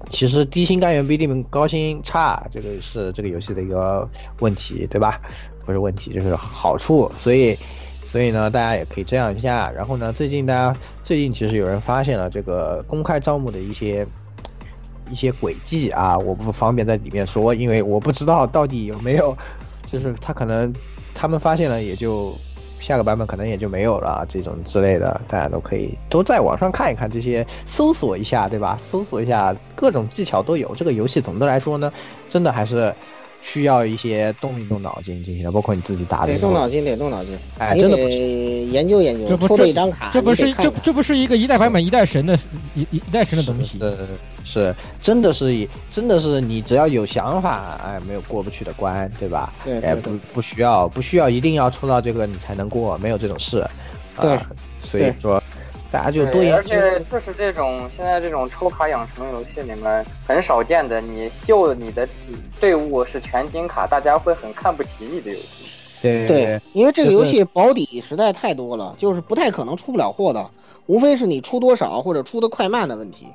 [0.09, 4.09] 其实低薪干员不一定高薪差，这个是这个游戏的一个
[4.39, 5.21] 问题，对吧？
[5.65, 7.11] 不是问题，就是好处。
[7.17, 7.55] 所以，
[8.11, 9.69] 所以呢，大家也可以这样一下。
[9.71, 14.05] 然后呢，最近大家最近其实有人发现了这个公开招募的一些
[15.11, 19.37] 一些轨迹啊，我不方便在里面说，因为我不知道到底有没有，
[19.91, 20.73] 就是他可能
[21.13, 22.35] 他们发现了也就。
[22.79, 28.77] 下个版本可能也就没有了，这种之类的，大家都可以都在网上看一看这些，搜索一下，对吧？
[28.79, 30.73] 搜索一下各种技巧都有。
[30.75, 31.91] 这个游戏总的来说呢，
[32.27, 32.93] 真的还是
[33.41, 36.39] 需要一些动一动脑筋进行的，包括你自己打的得。
[36.39, 38.09] 动脑筋，得动脑筋，哎，真的不得
[38.71, 42.37] 研究研究，这不抽了一张卡，这不是这这不是一个一代版本一代神的
[42.75, 43.79] 一一一代神的东西。
[43.79, 43.97] 是
[44.43, 49.53] 是，真的是以真的是你只要有想法，哎，没有过不去的关，对吧？
[49.65, 53.65] 哎，对对不不需要不需要一定要抽到这个你才能过，没有这种事。
[54.19, 54.49] 对啊，
[54.81, 55.41] 所以说
[55.91, 56.69] 大家就多研究。
[56.69, 62.07] 且就是这种现在这种抽卡养成游戏里面很少见的，你秀你的
[62.59, 65.73] 队伍是全金卡，大家会很看不起你的游戏。
[66.01, 70.49] 对对，因为这个游戏保底实在太多了，就是不太可能出不了货的，
[70.85, 73.27] 无非是你出多少或者出的快慢的问题，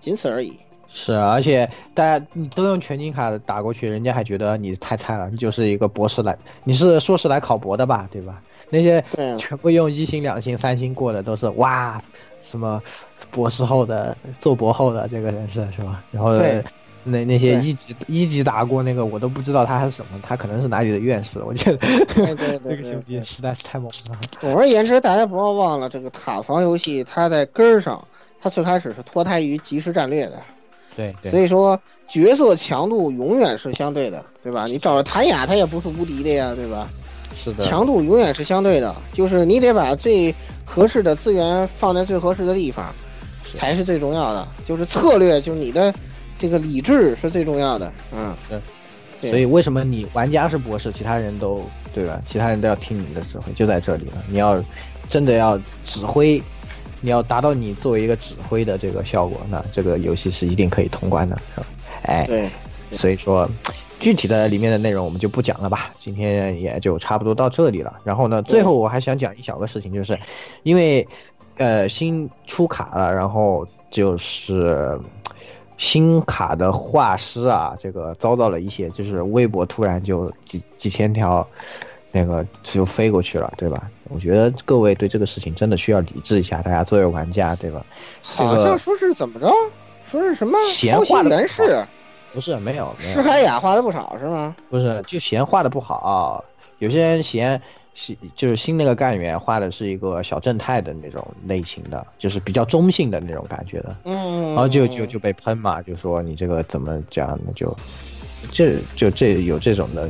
[0.00, 0.58] 仅此而已。
[0.88, 8.42] 是，而且大家你都用全金卡打过去，人家还觉得你太菜了，你就是一个博士来，你是硕士来考博的吧，对吧？
[8.70, 9.04] 那些
[9.38, 12.00] 全部用一星、两星、三星过的都是哇，
[12.42, 12.82] 什么
[13.30, 16.02] 博士后的、做博后的这个人设是吧？
[16.10, 16.62] 然后对
[17.02, 24.18] 那那些一级一级打过那个，我都不知道他是什么，他可能是哪里的院士，我觉得对对对 这个兄弟实在是太猛了。
[24.38, 28.06] 总而言之，大家不要忘了，这个塔防游戏它在根儿上，
[28.38, 30.42] 它最开始是脱胎于即时战略的，
[30.94, 34.66] 对，对所以说角色强度永远是相对的，对吧？
[34.66, 36.86] 你找着谭雅，他也不是无敌的呀，对吧？
[37.34, 40.34] 是的，强度永远是相对的，就是你得把最
[40.64, 42.92] 合适的资源放在最合适的地方，
[43.54, 44.46] 才是最重要的。
[44.66, 45.92] 就是策略，就是你的
[46.38, 47.92] 这个理智是最重要的。
[48.12, 48.60] 嗯，是。
[49.20, 51.62] 对所以为什么你玩家是博士，其他人都
[51.92, 52.18] 对吧？
[52.24, 54.24] 其他人都要听你的指挥，就在这里了。
[54.28, 54.58] 你要
[55.10, 56.42] 真的要指挥，
[57.02, 61.66] 你要达到你作为一个指挥的这个效果，那这个游戏是一定可以通关的，是吧？
[62.04, 62.48] 哎，对，
[62.92, 63.46] 所以说
[64.00, 68.00] 具体的里面的内容我们就不讲了吧，今天也就差不多到这里了。
[68.02, 70.18] 然后呢，最后我还想讲一小个事情，就是
[70.64, 71.06] 因为
[71.58, 74.98] 呃新出卡了，然后就是
[75.78, 81.46] 新卡的画师啊，这个遭到了一些，就是微博突然就几几千条。
[82.12, 83.88] 那个就飞过去了，对吧？
[84.08, 87.86] 我觉得各位对这个事情真的需要理智一下，大家作为玩家，对吧？
[88.20, 89.46] 好像说是怎么着？
[90.02, 91.84] 说是什么闲话的原氏？
[92.32, 94.54] 不是没有，施海雅画的不少是吗？
[94.68, 96.44] 不是，就嫌画的不好，
[96.78, 97.60] 有些人嫌
[97.94, 107.76] 新就是新那个干员画的是一个小正太的那种类型的，就是比较中性的那种感觉的，嗯，然后就就就被喷嘛，就说你这个怎么这样的就。
[108.50, 110.08] 这就这有这种的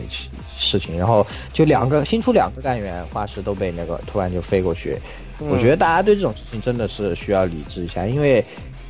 [0.57, 4.97] 事情，然后就两个新出两个干员画师都被那个突然就飞过去，
[5.41, 8.43] 我觉得大家对这种事情真的是需要理智一下，因为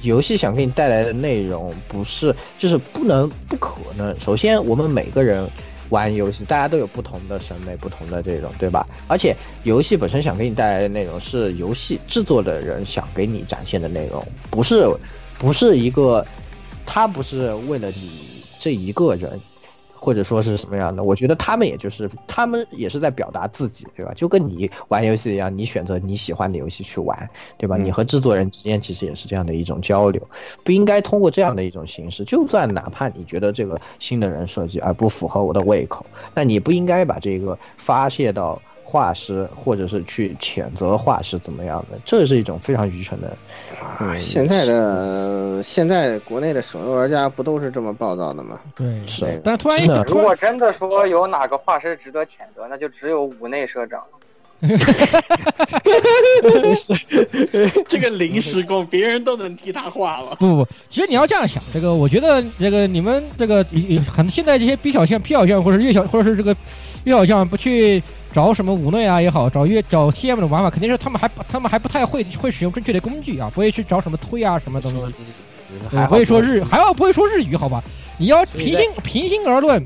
[0.03, 4.19] 游戏想给你带来的内容不是就是不能不可能。
[4.21, 5.49] 首先，我们每个人
[5.89, 8.87] 玩游戏，大家都有不同的审美，不同的这种，对吧？
[9.09, 14.87] 而且游戏本身想给你带来的内容是游戏制作的人想给你展现的内容，不是
[15.39, 16.27] 不是一个，
[16.87, 18.31] 他不是为了你。
[18.63, 19.41] 这一个人，
[20.01, 21.03] 或者说是什么样的？
[21.03, 24.13] 我觉得他们也就是他们也是在表达自己，对吧？
[24.17, 27.29] 就跟你玩游戏一样，你选择你喜欢的游戏去玩，
[27.59, 27.77] 对吧？
[27.77, 30.27] 你和制作人之间其实也是这样的一种交流，
[30.65, 32.25] 不应该通过这样的一种形式。
[32.25, 38.61] 就算哪怕你觉得这个新的人设计而不符合我的胃口，那你不应该把这个发泄到
[38.91, 43.29] 画师，或者是去谴责画师怎么样的，这是一种非常愚蠢的。
[43.81, 48.59] 啊，现在的现在国内的手游玩家不都是这么暴躁的吗？
[48.75, 49.41] 对，是。
[49.45, 54.03] 但突然一如果真的说有哪个画师值得谴责，那就只有五内社长。
[57.89, 60.37] 这个临时工，别人都能替他画了。
[60.39, 63.65] 不不不，其实你要这样想，这个我觉得这个你们这个
[64.07, 66.55] 很现在这些 B 小线、P 小线或者是月小或者是这个
[67.05, 68.03] 月小项不去
[68.33, 75.15] 找什么五内啊也好，找越找 TM 的玩法，肯定是他们还他们还不太会会使用正确的工具啊，不会去找什么推啊什么东西，
[75.91, 77.83] 对不会说日还要不会说日语好吧？
[78.19, 79.85] 你要平心平心而论，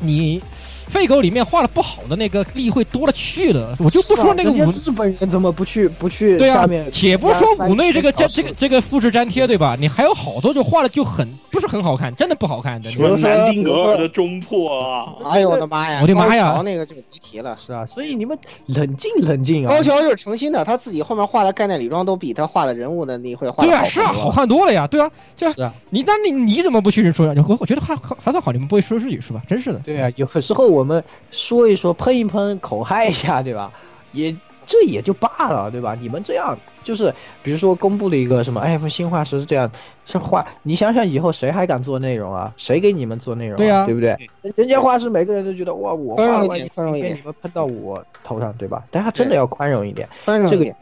[0.00, 0.40] 你。
[0.88, 9.76] 废狗里面画的不好的那个例会多了去了，我就不说那个五日本人怎么不去不去对啊，且不说五内这个这这个这个复制粘贴对吧？
[9.78, 12.90] 你还有好多就画的就很不是很好看，真的不好看的。
[12.90, 15.14] 什么南丁格尔的中破啊！
[15.30, 16.00] 哎呦我的妈呀！
[16.02, 18.36] 我的妈呀高桥那个就别提了，是啊，所以你们
[18.66, 19.68] 冷静冷静啊。
[19.68, 27.44] 高桥就是诚心的，他自己后面画的概念礼装都比他画的人物的例会画对啊，的好是啊，很多好看多了呀，对啊，就是啊，你但你你怎么不去说呀？
[27.48, 29.42] 我我觉得还还算好，你们不会说日语是吧？
[29.48, 29.78] 真是的。
[29.80, 33.72] 对啊，有时候我们说一说，喷一喷，口嗨一下，对吧？
[34.12, 34.34] 也
[34.66, 35.96] 这也就罢了，对吧？
[36.00, 39.70] 你们这样就是，比如说公布了一个什么，哎，新画师这样
[40.04, 42.52] 是画，你想想以后谁还敢做内容啊？
[42.56, 43.56] 谁给你们做内容、啊？
[43.56, 44.16] 对啊对不对？
[44.56, 48.82] 人家画师每个人都觉得哇，我宽容画完一点宽容一点给你们喷到我头上，对吧？
[48.90, 50.76] 大家真的要宽容一点，宽容一点这个。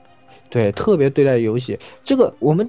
[0.48, 2.66] 对，特别对待游戏，这个我们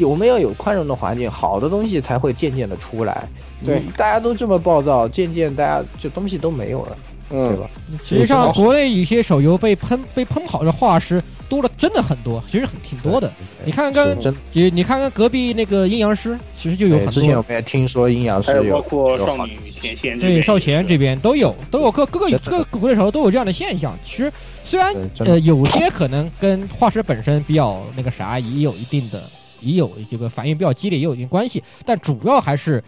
[0.00, 3.28] 我们要有宽容的环境，好的东西才会渐渐的出来。
[3.64, 6.98] 对，大家都这么暴躁，渐渐大家就东西都没有了，
[7.30, 7.70] 嗯，对吧？
[8.04, 13.32] 实际上，国内有些手游被喷被喷好的画师多了，真的很多，其实很挺多的。
[13.64, 14.16] 你看看，
[14.52, 17.12] 你你看看隔壁那个阴阳师，其实就有很多。
[17.12, 23.98] 之前我们也听说阴阳还有包师有括少女前线这边对，少前这边都有，都有各各个各个国内手游都有这样的现象。
[24.04, 24.32] 其实
[24.64, 29.22] 虽然呃有些可能跟画师本身比较那个啥，也有一定的，
[29.60, 32.82] 也有这个反应比较激烈，也有一定关系，但主要还是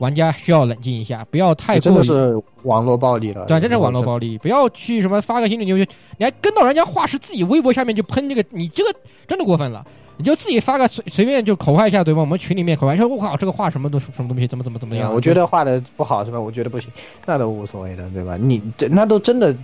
[0.00, 8.94] 玩家需要冷静一下，不要太过于的是网络暴力了，对，真是网络暴力，不要去什么发个新的牛，你还跟到人家画师自己微博下面就喷这个，你这个
[9.28, 9.86] 真的过分了。
[10.16, 12.20] 你就自己发个随随便就口嗨一下，对吧？
[12.20, 15.10] 我们群里面口嗨说，我靠，这个画什么东什么东西，怎么怎么怎么样？
[15.14, 16.38] 我觉得画的不好是吧？
[16.38, 16.90] 我觉得不行，
[17.24, 18.36] 那都无所谓的，对吧？
[18.38, 19.56] 你这那都真的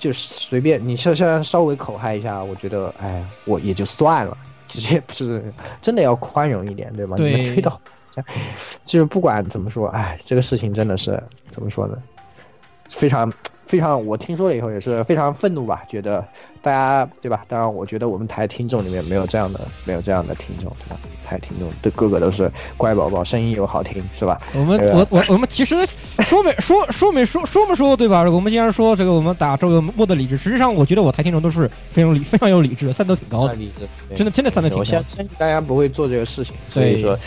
[0.00, 4.36] 就是随便，你像像稍微口嗨一下，我觉得哎，我也就算了，
[4.66, 5.40] 直接不是
[5.80, 7.16] 真的要宽容一点，对吧？
[7.16, 7.72] 对你们吹的
[8.84, 11.96] 就是不管怎么说，哎，这个事情真的是怎么说呢？
[12.88, 13.32] 非常
[13.64, 16.22] 非常，我听说了以后也是非常愤怒吧，觉得
[16.60, 17.42] 大家对吧？
[17.48, 21.00] 当然，我觉得我们台听众里面没有这样的，没有这样的听众，对吧？
[21.24, 24.38] 台听众的个个都是乖宝宝，声音又好听，是吧？
[24.54, 25.74] 我们我我我们其实
[26.18, 28.22] 说没说说没说说没说对吧？
[28.24, 37.18] 我们经常说这个我们打这个莫的理智，实际上我觉得我台听众都是非常理非常有理智，三都挺高的，理智，真的真的算得挺高我相相信大家不会做这个事情，所以说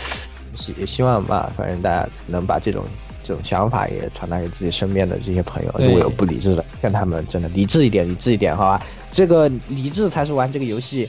[0.56, 2.84] 希也希望吧，反正大家能把这种
[3.22, 8.82] 这种想法也传达给自己身边的这些朋友，如果有不理智的，跟他们真的理智一点，理智一点，好吧？
[9.12, 11.08] 这个理智才是玩这个游戏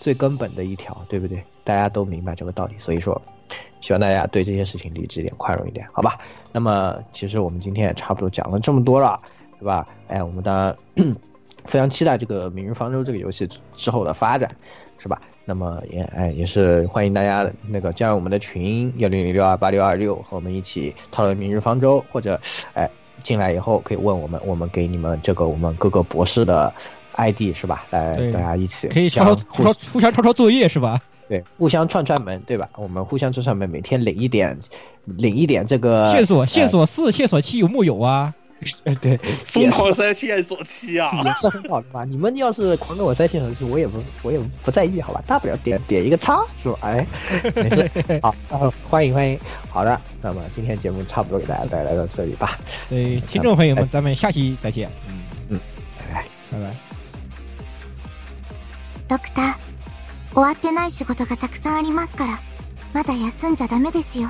[0.00, 1.42] 最根本的一条，对不对？
[1.64, 3.20] 大家都明白这个道理，所以说
[3.80, 6.18] 希望大家对这些事情理智一点，宽容一点，好吧？
[6.50, 9.18] 那么其实我们今天也差不多讲了这么多了，
[9.60, 9.86] 对吧？
[10.08, 10.76] 哎，我们当然
[11.64, 14.50] 非常期待这个《明日方舟》这个游戏之后的发展，
[14.98, 15.22] 是吧？
[15.44, 22.40] 那么也哎也是欢迎大家那个加入我们的群幺零零六二八六二六，和我们一起讨论《明日方舟》，或者
[22.74, 22.88] 哎
[23.22, 26.72] 进来以后可以问我们，我们给你们这个我们各个博士的
[27.16, 27.84] ID 是吧？
[27.90, 31.00] 来大家一起可以抄抄互抄互相抄抄作业是吧？
[31.28, 32.68] 对，互相串串门，对吧？
[32.76, 34.58] 我们互相串串门，每天领一点，
[35.04, 38.34] 领一点这个线索线呃索四线索七有木有啊？
[39.01, 39.19] 对，
[39.53, 41.11] 疯狂塞线索七啊！
[41.23, 42.03] 也是很好的嘛。
[42.03, 45.21] 你们要是狂给我塞线索器，我也不我也不在意，好吧？
[45.27, 46.79] 大不了点点一个叉，是吧？
[46.81, 47.07] 哎，
[47.55, 48.19] 没事。
[48.23, 49.39] 好，呃欢迎欢迎。
[49.69, 52.57] 好的，那么今天节目差不多给大家带来到这里吧。
[52.89, 54.89] 对，听众朋友们，咱们下期再见。
[55.07, 55.21] 嗯
[55.51, 55.59] 嗯，
[55.99, 56.73] 拜拜拜拜。
[59.07, 59.55] ドクター、
[60.33, 62.39] 終わってない仕事がたくさんありますから、
[62.91, 64.29] まだ休んじゃダメですよ。